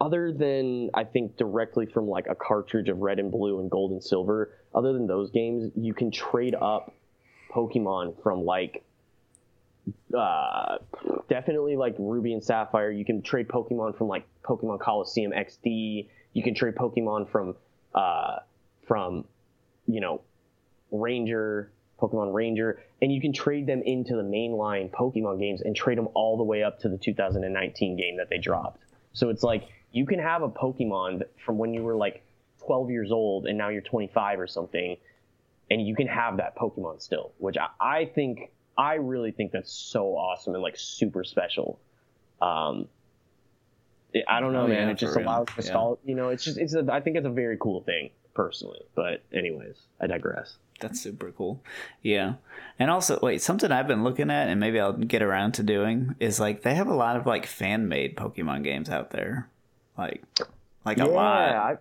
other 0.00 0.32
than 0.32 0.90
I 0.94 1.04
think 1.04 1.36
directly 1.36 1.86
from 1.86 2.08
like 2.08 2.26
a 2.28 2.34
cartridge 2.34 2.88
of 2.88 2.98
Red 2.98 3.18
and 3.18 3.30
Blue 3.30 3.60
and 3.60 3.70
Gold 3.70 3.92
and 3.92 4.02
Silver, 4.02 4.50
other 4.74 4.92
than 4.92 5.06
those 5.06 5.30
games, 5.30 5.70
you 5.76 5.94
can 5.94 6.10
trade 6.10 6.54
up 6.54 6.94
Pokemon 7.50 8.22
from 8.22 8.44
like 8.44 8.82
uh, 10.16 10.78
definitely 11.28 11.76
like 11.76 11.94
Ruby 11.98 12.32
and 12.32 12.42
Sapphire. 12.42 12.90
You 12.90 13.04
can 13.04 13.22
trade 13.22 13.48
Pokemon 13.48 13.96
from 13.96 14.08
like 14.08 14.26
Pokemon 14.44 14.80
Colosseum 14.80 15.32
XD. 15.32 16.08
You 16.32 16.42
can 16.42 16.54
trade 16.54 16.74
Pokemon 16.74 17.30
from 17.30 17.56
uh, 17.94 18.36
from 18.86 19.24
you 19.86 20.00
know 20.00 20.22
Ranger, 20.90 21.70
Pokemon 22.00 22.32
Ranger, 22.34 22.80
and 23.00 23.12
you 23.12 23.20
can 23.20 23.32
trade 23.32 23.66
them 23.66 23.82
into 23.82 24.16
the 24.16 24.22
mainline 24.22 24.90
Pokemon 24.90 25.38
games 25.38 25.62
and 25.62 25.74
trade 25.74 25.98
them 25.98 26.08
all 26.14 26.36
the 26.36 26.44
way 26.44 26.62
up 26.62 26.80
to 26.80 26.88
the 26.88 26.98
2019 26.98 27.96
game 27.96 28.16
that 28.16 28.28
they 28.28 28.38
dropped. 28.38 28.82
So 29.12 29.28
it's 29.28 29.42
like 29.42 29.68
you 29.92 30.06
can 30.06 30.18
have 30.18 30.42
a 30.42 30.48
Pokemon 30.48 31.22
from 31.44 31.58
when 31.58 31.74
you 31.74 31.82
were 31.82 31.96
like 31.96 32.22
12 32.66 32.90
years 32.90 33.12
old 33.12 33.46
and 33.46 33.58
now 33.58 33.68
you're 33.68 33.82
25 33.82 34.40
or 34.40 34.46
something, 34.46 34.96
and 35.70 35.86
you 35.86 35.94
can 35.94 36.06
have 36.06 36.38
that 36.38 36.56
Pokemon 36.56 37.00
still, 37.02 37.32
which 37.38 37.56
I, 37.56 37.68
I 37.80 38.04
think 38.06 38.50
I 38.76 38.94
really 38.94 39.32
think 39.32 39.52
that's 39.52 39.72
so 39.72 40.16
awesome 40.16 40.54
and 40.54 40.62
like 40.62 40.76
super 40.78 41.24
special. 41.24 41.78
Um, 42.40 42.88
I 44.28 44.40
don't 44.40 44.52
know, 44.52 44.62
Oh, 44.64 44.68
man. 44.68 44.86
yeah, 44.88 44.92
it 44.92 44.98
just 44.98 45.16
real. 45.16 45.26
allows 45.26 45.46
Yeah. 45.62 45.94
You 46.04 46.14
know, 46.14 46.28
it's 46.28 46.44
just 46.44 46.58
it's. 46.58 46.74
A, 46.74 46.86
I 46.90 47.00
think 47.00 47.16
it's 47.16 47.26
a 47.26 47.30
very 47.30 47.56
cool 47.58 47.82
thing 47.82 48.10
personally. 48.34 48.80
But 48.94 49.22
anyways, 49.32 49.76
I 50.00 50.06
digress. 50.06 50.56
That's 50.80 51.00
super 51.00 51.30
cool. 51.32 51.62
Yeah. 52.02 52.34
And 52.78 52.90
also, 52.90 53.18
wait, 53.22 53.40
something 53.40 53.70
I've 53.70 53.86
been 53.86 54.02
looking 54.02 54.30
at 54.30 54.48
and 54.48 54.58
maybe 54.58 54.80
I'll 54.80 54.92
get 54.92 55.22
around 55.22 55.52
to 55.52 55.62
doing 55.62 56.16
is 56.18 56.40
like 56.40 56.62
they 56.62 56.74
have 56.74 56.88
a 56.88 56.94
lot 56.94 57.16
of 57.16 57.24
like 57.24 57.46
fan 57.46 57.88
made 57.88 58.16
Pokemon 58.16 58.64
games 58.64 58.90
out 58.90 59.10
there. 59.10 59.48
Like 59.96 60.24
like 60.84 60.98
a 60.98 61.04
lot. 61.04 61.50
I, 61.54 61.76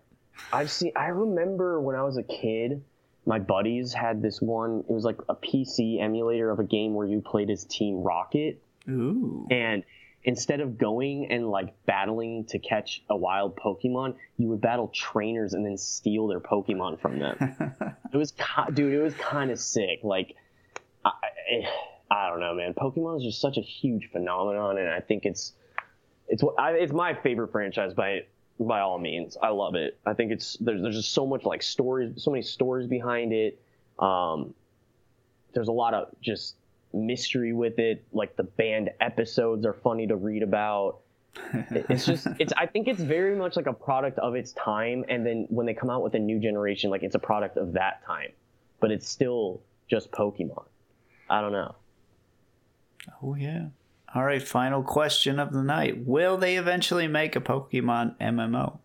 I've 0.53 0.69
seen. 0.69 0.91
I 0.95 1.07
remember 1.07 1.81
when 1.81 1.95
I 1.95 2.03
was 2.03 2.17
a 2.17 2.23
kid, 2.23 2.83
my 3.25 3.39
buddies 3.39 3.91
had 3.93 4.21
this 4.21 4.39
one. 4.41 4.83
It 4.87 4.93
was 4.93 5.03
like 5.03 5.17
a 5.29 5.35
PC 5.35 5.99
emulator 6.01 6.51
of 6.51 6.59
a 6.59 6.63
game 6.63 6.93
where 6.93 7.07
you 7.07 7.21
played 7.21 7.49
as 7.49 7.63
Team 7.65 8.03
Rocket, 8.03 8.61
Ooh. 8.87 9.47
and 9.49 9.83
instead 10.23 10.59
of 10.59 10.77
going 10.77 11.27
and 11.31 11.49
like 11.49 11.73
battling 11.85 12.45
to 12.45 12.59
catch 12.59 13.01
a 13.09 13.15
wild 13.15 13.55
Pokemon, 13.55 14.15
you 14.37 14.49
would 14.49 14.61
battle 14.61 14.87
trainers 14.89 15.53
and 15.53 15.65
then 15.65 15.77
steal 15.77 16.27
their 16.27 16.39
Pokemon 16.39 16.99
from 16.99 17.19
them. 17.19 17.37
it 18.13 18.17
was, 18.17 18.33
dude, 18.73 18.93
it 18.93 19.01
was 19.01 19.13
kind 19.15 19.51
of 19.51 19.59
sick. 19.59 19.99
Like, 20.03 20.35
I, 21.03 21.11
I, 22.11 22.29
don't 22.29 22.39
know, 22.39 22.53
man. 22.53 22.73
Pokemon 22.73 23.17
is 23.17 23.23
just 23.23 23.41
such 23.41 23.57
a 23.57 23.61
huge 23.61 24.09
phenomenon, 24.11 24.77
and 24.77 24.89
I 24.89 24.99
think 24.99 25.25
it's 25.25 25.53
it's 26.27 26.43
what 26.43 26.59
I, 26.59 26.73
it's 26.73 26.93
my 26.93 27.13
favorite 27.13 27.51
franchise 27.51 27.93
by 27.93 28.25
by 28.59 28.81
all 28.81 28.99
means. 28.99 29.37
I 29.41 29.49
love 29.49 29.75
it. 29.75 29.97
I 30.05 30.13
think 30.13 30.31
it's 30.31 30.57
there's 30.57 30.81
there's 30.81 30.95
just 30.95 31.13
so 31.13 31.25
much 31.25 31.43
like 31.43 31.63
stories, 31.63 32.23
so 32.23 32.31
many 32.31 32.43
stories 32.43 32.87
behind 32.87 33.33
it. 33.33 33.59
Um, 33.97 34.53
there's 35.53 35.67
a 35.67 35.73
lot 35.73 35.93
of 35.93 36.09
just 36.21 36.55
mystery 36.93 37.53
with 37.53 37.79
it. 37.79 38.03
Like 38.11 38.35
the 38.35 38.43
banned 38.43 38.89
episodes 38.99 39.65
are 39.65 39.73
funny 39.73 40.07
to 40.07 40.15
read 40.15 40.43
about. 40.43 40.99
It's 41.71 42.05
just 42.05 42.27
it's 42.39 42.53
I 42.57 42.65
think 42.65 42.87
it's 42.87 43.01
very 43.01 43.35
much 43.35 43.55
like 43.55 43.67
a 43.67 43.73
product 43.73 44.19
of 44.19 44.35
its 44.35 44.51
time, 44.53 45.05
and 45.09 45.25
then 45.25 45.47
when 45.49 45.65
they 45.65 45.73
come 45.73 45.89
out 45.89 46.03
with 46.03 46.15
a 46.15 46.19
new 46.19 46.39
generation, 46.39 46.89
like 46.89 47.03
it's 47.03 47.15
a 47.15 47.19
product 47.19 47.57
of 47.57 47.73
that 47.73 48.05
time, 48.05 48.31
but 48.79 48.91
it's 48.91 49.07
still 49.07 49.61
just 49.89 50.11
Pokemon. 50.11 50.65
I 51.29 51.41
don't 51.41 51.53
know. 51.53 51.75
oh 53.23 53.35
yeah. 53.35 53.67
All 54.13 54.25
right, 54.25 54.41
final 54.45 54.83
question 54.83 55.39
of 55.39 55.53
the 55.53 55.63
night. 55.63 56.05
Will 56.05 56.35
they 56.35 56.57
eventually 56.57 57.07
make 57.07 57.37
a 57.37 57.39
Pokemon 57.39 58.17
MMO? 58.19 58.79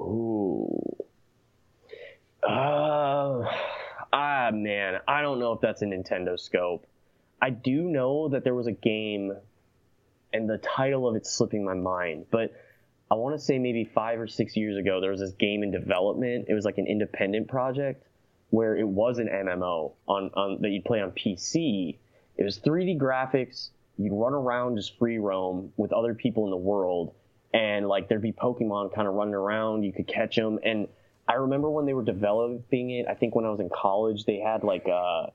Ooh. 0.00 0.96
Uh, 2.42 3.44
ah, 4.12 4.50
man. 4.52 5.00
I 5.06 5.22
don't 5.22 5.38
know 5.38 5.52
if 5.52 5.60
that's 5.60 5.82
a 5.82 5.86
Nintendo 5.86 6.38
scope. 6.38 6.86
I 7.40 7.50
do 7.50 7.82
know 7.82 8.28
that 8.30 8.44
there 8.44 8.54
was 8.54 8.66
a 8.66 8.72
game, 8.72 9.32
and 10.32 10.48
the 10.48 10.58
title 10.58 11.08
of 11.08 11.16
it's 11.16 11.30
slipping 11.30 11.64
my 11.64 11.74
mind, 11.74 12.26
but 12.30 12.52
I 13.10 13.14
want 13.14 13.38
to 13.38 13.44
say 13.44 13.58
maybe 13.58 13.84
five 13.84 14.20
or 14.20 14.26
six 14.26 14.56
years 14.56 14.76
ago, 14.76 15.00
there 15.00 15.10
was 15.10 15.20
this 15.20 15.32
game 15.32 15.62
in 15.62 15.70
development. 15.70 16.46
It 16.48 16.54
was 16.54 16.64
like 16.64 16.78
an 16.78 16.86
independent 16.86 17.48
project 17.48 18.04
where 18.50 18.76
it 18.76 18.86
was 18.86 19.18
an 19.18 19.28
MMO 19.28 19.92
on, 20.06 20.30
on 20.34 20.62
that 20.62 20.70
you'd 20.70 20.84
play 20.84 21.00
on 21.00 21.12
PC. 21.12 21.96
It 22.36 22.44
was 22.44 22.58
3D 22.58 22.98
graphics. 22.98 23.70
You'd 23.96 24.12
run 24.12 24.32
around 24.32 24.76
just 24.76 24.98
free 24.98 25.18
roam 25.18 25.72
with 25.76 25.92
other 25.92 26.14
people 26.14 26.44
in 26.44 26.50
the 26.50 26.56
world, 26.56 27.14
and 27.52 27.88
like 27.88 28.08
there'd 28.08 28.22
be 28.22 28.32
Pokemon 28.32 28.94
kind 28.94 29.08
of 29.08 29.14
running 29.14 29.34
around. 29.34 29.84
You 29.84 29.92
could 29.92 30.06
catch 30.06 30.36
them, 30.36 30.58
and 30.62 30.88
I 31.28 31.34
remember 31.34 31.70
when 31.70 31.84
they 31.84 31.92
were 31.92 32.02
developing 32.04 32.90
it. 32.90 33.06
I 33.06 33.14
think 33.14 33.34
when 33.34 33.44
I 33.44 33.50
was 33.50 33.60
in 33.60 33.68
college, 33.68 34.24
they 34.24 34.38
had 34.38 34.64
like 34.64 34.86
a 34.86 35.30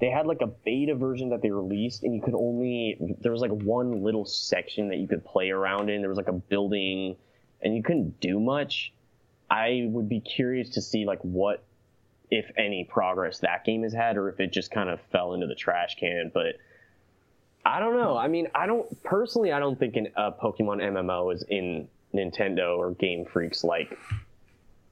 they 0.00 0.08
had 0.10 0.26
like 0.26 0.40
a 0.40 0.46
beta 0.46 0.94
version 0.94 1.30
that 1.30 1.42
they 1.42 1.50
released, 1.50 2.02
and 2.02 2.14
you 2.14 2.22
could 2.22 2.34
only 2.34 2.96
there 3.20 3.30
was 3.30 3.42
like 3.42 3.50
one 3.50 4.02
little 4.02 4.24
section 4.24 4.88
that 4.88 4.96
you 4.96 5.06
could 5.06 5.24
play 5.24 5.50
around 5.50 5.90
in. 5.90 6.00
There 6.00 6.08
was 6.08 6.16
like 6.16 6.28
a 6.28 6.32
building, 6.32 7.16
and 7.60 7.76
you 7.76 7.82
couldn't 7.82 8.20
do 8.20 8.40
much. 8.40 8.92
I 9.50 9.86
would 9.90 10.08
be 10.08 10.20
curious 10.20 10.70
to 10.70 10.82
see 10.82 11.04
like 11.04 11.20
what, 11.20 11.62
if 12.30 12.50
any, 12.56 12.84
progress 12.84 13.40
that 13.40 13.64
game 13.64 13.82
has 13.82 13.92
had, 13.92 14.16
or 14.16 14.30
if 14.30 14.40
it 14.40 14.52
just 14.52 14.70
kind 14.70 14.88
of 14.88 15.00
fell 15.12 15.34
into 15.34 15.46
the 15.46 15.54
trash 15.54 15.96
can. 15.96 16.30
But 16.32 16.56
I 17.66 17.80
don't 17.80 17.96
know. 17.96 18.16
I 18.16 18.28
mean, 18.28 18.48
I 18.54 18.66
don't 18.66 19.02
personally. 19.02 19.52
I 19.52 19.58
don't 19.58 19.78
think 19.78 19.96
a 19.96 20.32
Pokemon 20.32 20.80
MMO 20.80 21.34
is 21.34 21.44
in 21.48 21.88
Nintendo 22.14 22.78
or 22.78 22.92
Game 22.92 23.26
Freak's 23.26 23.64
like 23.64 23.98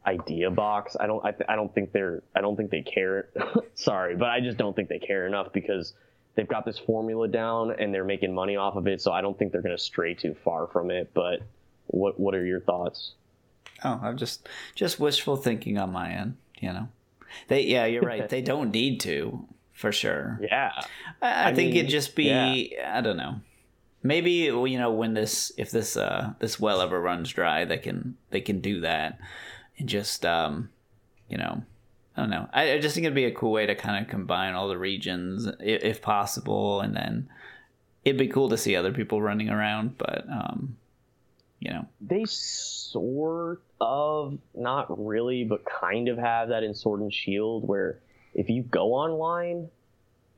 idea 0.06 0.50
box. 0.50 0.96
I 0.98 1.06
don't. 1.06 1.24
I, 1.24 1.32
th- 1.32 1.48
I 1.48 1.56
don't 1.56 1.74
think 1.74 1.92
they're. 1.92 2.22
I 2.34 2.40
don't 2.40 2.56
think 2.56 2.70
they 2.70 2.82
care. 2.82 3.28
Sorry, 3.74 4.16
but 4.16 4.28
I 4.28 4.40
just 4.40 4.56
don't 4.56 4.74
think 4.74 4.88
they 4.88 4.98
care 4.98 5.26
enough 5.26 5.52
because 5.52 5.94
they've 6.34 6.48
got 6.48 6.64
this 6.64 6.78
formula 6.78 7.28
down 7.28 7.72
and 7.72 7.92
they're 7.92 8.04
making 8.04 8.34
money 8.34 8.56
off 8.56 8.76
of 8.76 8.86
it. 8.86 9.00
So 9.00 9.12
I 9.12 9.20
don't 9.20 9.38
think 9.38 9.52
they're 9.52 9.62
going 9.62 9.76
to 9.76 9.82
stray 9.82 10.14
too 10.14 10.36
far 10.44 10.66
from 10.68 10.90
it. 10.90 11.10
But 11.12 11.42
what 11.88 12.18
What 12.18 12.34
are 12.34 12.44
your 12.44 12.60
thoughts? 12.60 13.12
Oh, 13.84 14.00
I'm 14.02 14.16
just 14.16 14.48
just 14.74 15.00
wishful 15.00 15.36
thinking 15.36 15.78
on 15.78 15.92
my 15.92 16.10
end, 16.10 16.36
you 16.60 16.72
know. 16.72 16.88
They 17.48 17.62
yeah, 17.62 17.86
you're 17.86 18.02
right. 18.02 18.28
they 18.30 18.42
don't 18.42 18.70
need 18.70 19.00
to, 19.00 19.46
for 19.72 19.92
sure. 19.92 20.38
Yeah. 20.40 20.72
I, 21.20 21.26
I, 21.26 21.48
I 21.48 21.54
think 21.54 21.70
mean, 21.70 21.78
it'd 21.80 21.90
just 21.90 22.14
be 22.14 22.78
I 22.78 23.00
don't 23.00 23.16
know. 23.16 23.40
Maybe 24.02 24.30
you 24.30 24.78
know 24.78 24.92
when 24.92 25.14
this 25.14 25.50
if 25.58 25.72
this 25.72 25.96
uh 25.96 26.34
this 26.38 26.60
well 26.60 26.80
ever 26.80 27.00
runs 27.00 27.30
dry, 27.30 27.64
they 27.64 27.78
can 27.78 28.16
they 28.30 28.40
can 28.40 28.60
do 28.60 28.80
that 28.80 29.18
and 29.78 29.88
just 29.88 30.24
um 30.24 30.70
you 31.28 31.38
know 31.38 31.62
I 32.16 32.22
don't 32.22 32.30
know. 32.30 32.48
I, 32.52 32.72
I 32.72 32.78
just 32.78 32.94
think 32.94 33.04
it'd 33.04 33.14
be 33.14 33.26
a 33.26 33.30
cool 33.30 33.52
way 33.52 33.66
to 33.66 33.74
kind 33.74 34.02
of 34.02 34.10
combine 34.10 34.54
all 34.54 34.68
the 34.68 34.78
regions 34.78 35.46
if, 35.60 35.84
if 35.84 36.02
possible, 36.02 36.80
and 36.80 36.96
then 36.96 37.28
it'd 38.06 38.18
be 38.18 38.28
cool 38.28 38.48
to 38.48 38.56
see 38.56 38.74
other 38.74 38.92
people 38.92 39.20
running 39.20 39.50
around. 39.50 39.98
But 39.98 40.24
um, 40.30 40.76
you 41.60 41.70
know, 41.70 41.86
They 42.00 42.24
sort 42.26 43.60
of, 43.80 44.38
not 44.54 45.04
really, 45.04 45.44
but 45.44 45.62
kind 45.64 46.08
of 46.08 46.16
have 46.16 46.48
that 46.48 46.62
in 46.62 46.74
Sword 46.74 47.00
and 47.00 47.12
Shield, 47.12 47.66
where 47.66 47.98
if 48.34 48.48
you 48.48 48.62
go 48.62 48.94
online, 48.94 49.68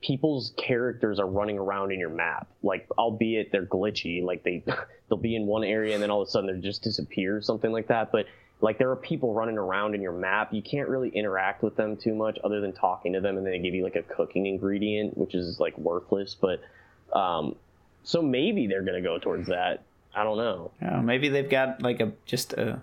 people's 0.01 0.53
characters 0.57 1.19
are 1.19 1.27
running 1.27 1.59
around 1.59 1.93
in 1.93 2.01
your 2.01 2.11
map. 2.11 2.49
Like, 2.63 2.89
albeit 2.97 3.53
they're 3.53 3.67
glitchy, 3.67 4.23
like 4.23 4.43
they 4.43 4.65
they'll 5.09 5.19
be 5.19 5.37
in 5.37 5.47
one 5.47 5.65
area 5.65 5.95
and 5.95 6.03
then 6.03 6.11
all 6.11 6.23
of 6.23 6.29
a 6.29 6.31
sudden 6.31 6.53
they 6.53 6.61
just 6.61 6.83
disappear, 6.83 7.37
or 7.37 7.43
something 7.43 7.71
like 7.71 7.89
that. 7.89 8.11
But 8.11 8.27
like 8.61 8.79
there 8.79 8.91
are 8.91 8.97
people 8.97 9.35
running 9.35 9.57
around 9.59 9.95
in 9.95 10.03
your 10.03 10.13
map. 10.13 10.53
You 10.53 10.63
can't 10.63 10.89
really 10.89 11.11
interact 11.11 11.63
with 11.63 11.77
them 11.77 11.97
too 11.97 12.15
much 12.15 12.39
other 12.43 12.61
than 12.61 12.73
talking 12.73 13.13
to 13.13 13.21
them, 13.21 13.37
and 13.37 13.47
then 13.47 13.53
they 13.53 13.59
give 13.61 13.75
you 13.75 13.85
like 13.85 13.97
a 13.97 14.03
cooking 14.03 14.47
ingredient, 14.47 15.17
which 15.17 15.35
is 15.35 15.61
like 15.61 15.77
worthless. 15.79 16.35
But 16.35 16.61
um, 17.17 17.55
so 18.03 18.21
maybe 18.23 18.67
they're 18.67 18.83
gonna 18.83 19.01
go 19.03 19.19
towards 19.19 19.49
that. 19.49 19.83
I 20.15 20.25
don't 20.25 20.39
know. 20.39 20.71
Oh, 20.83 21.01
maybe 21.03 21.29
they've 21.29 21.49
got 21.49 21.83
like 21.83 22.01
a 22.01 22.13
just 22.27 22.53
a 22.55 22.81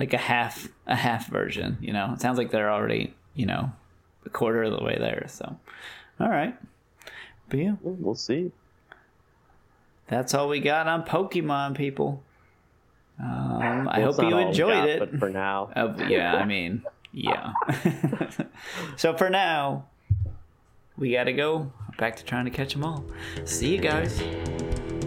like 0.00 0.12
a 0.12 0.18
half 0.18 0.68
a 0.86 0.96
half 0.96 1.28
version. 1.28 1.78
You 1.80 1.92
know, 1.92 2.12
it 2.14 2.20
sounds 2.20 2.38
like 2.38 2.50
they're 2.50 2.72
already 2.72 3.14
you 3.34 3.46
know 3.46 3.70
a 4.24 4.30
quarter 4.30 4.64
of 4.64 4.76
the 4.76 4.82
way 4.84 4.96
there. 4.98 5.26
So, 5.28 5.56
all 6.18 6.28
right, 6.28 6.56
but 7.48 7.58
yeah, 7.60 7.74
We'll 7.82 8.16
see. 8.16 8.50
that's 10.08 10.34
all 10.34 10.48
we 10.48 10.58
got 10.60 10.88
on 10.88 11.04
Pokemon, 11.04 11.76
people. 11.76 12.22
Um, 13.18 13.88
I 13.88 13.98
Well, 14.00 14.08
it's 14.10 14.18
hope 14.18 14.30
you 14.30 14.38
enjoyed 14.38 14.74
got, 14.74 14.88
it. 14.88 14.98
But 14.98 15.18
for 15.18 15.30
now, 15.30 15.70
Uh, 15.76 15.94
yeah, 16.08 16.34
I 16.36 16.44
mean, 16.44 16.82
yeah. 17.12 17.52
so 18.96 19.16
for 19.16 19.30
now, 19.30 19.86
we 20.98 21.12
gotta 21.12 21.32
go 21.32 21.72
back 21.98 22.16
to 22.16 22.24
trying 22.24 22.44
to 22.44 22.50
catch 22.50 22.74
them 22.74 22.84
all. 22.84 23.04
See 23.44 23.74
you 23.74 23.80
guys. 23.80 24.18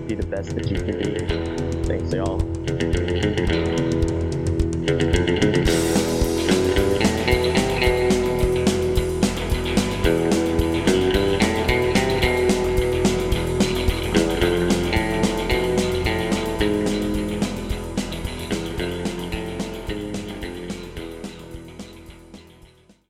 be 0.08 0.16
the 0.16 0.26
best 0.26 0.56
that 0.56 0.70
you 0.70 0.78
can 0.78 0.98
be. 0.98 1.88
Thanks, 1.88 2.14
y'all. 2.14 3.69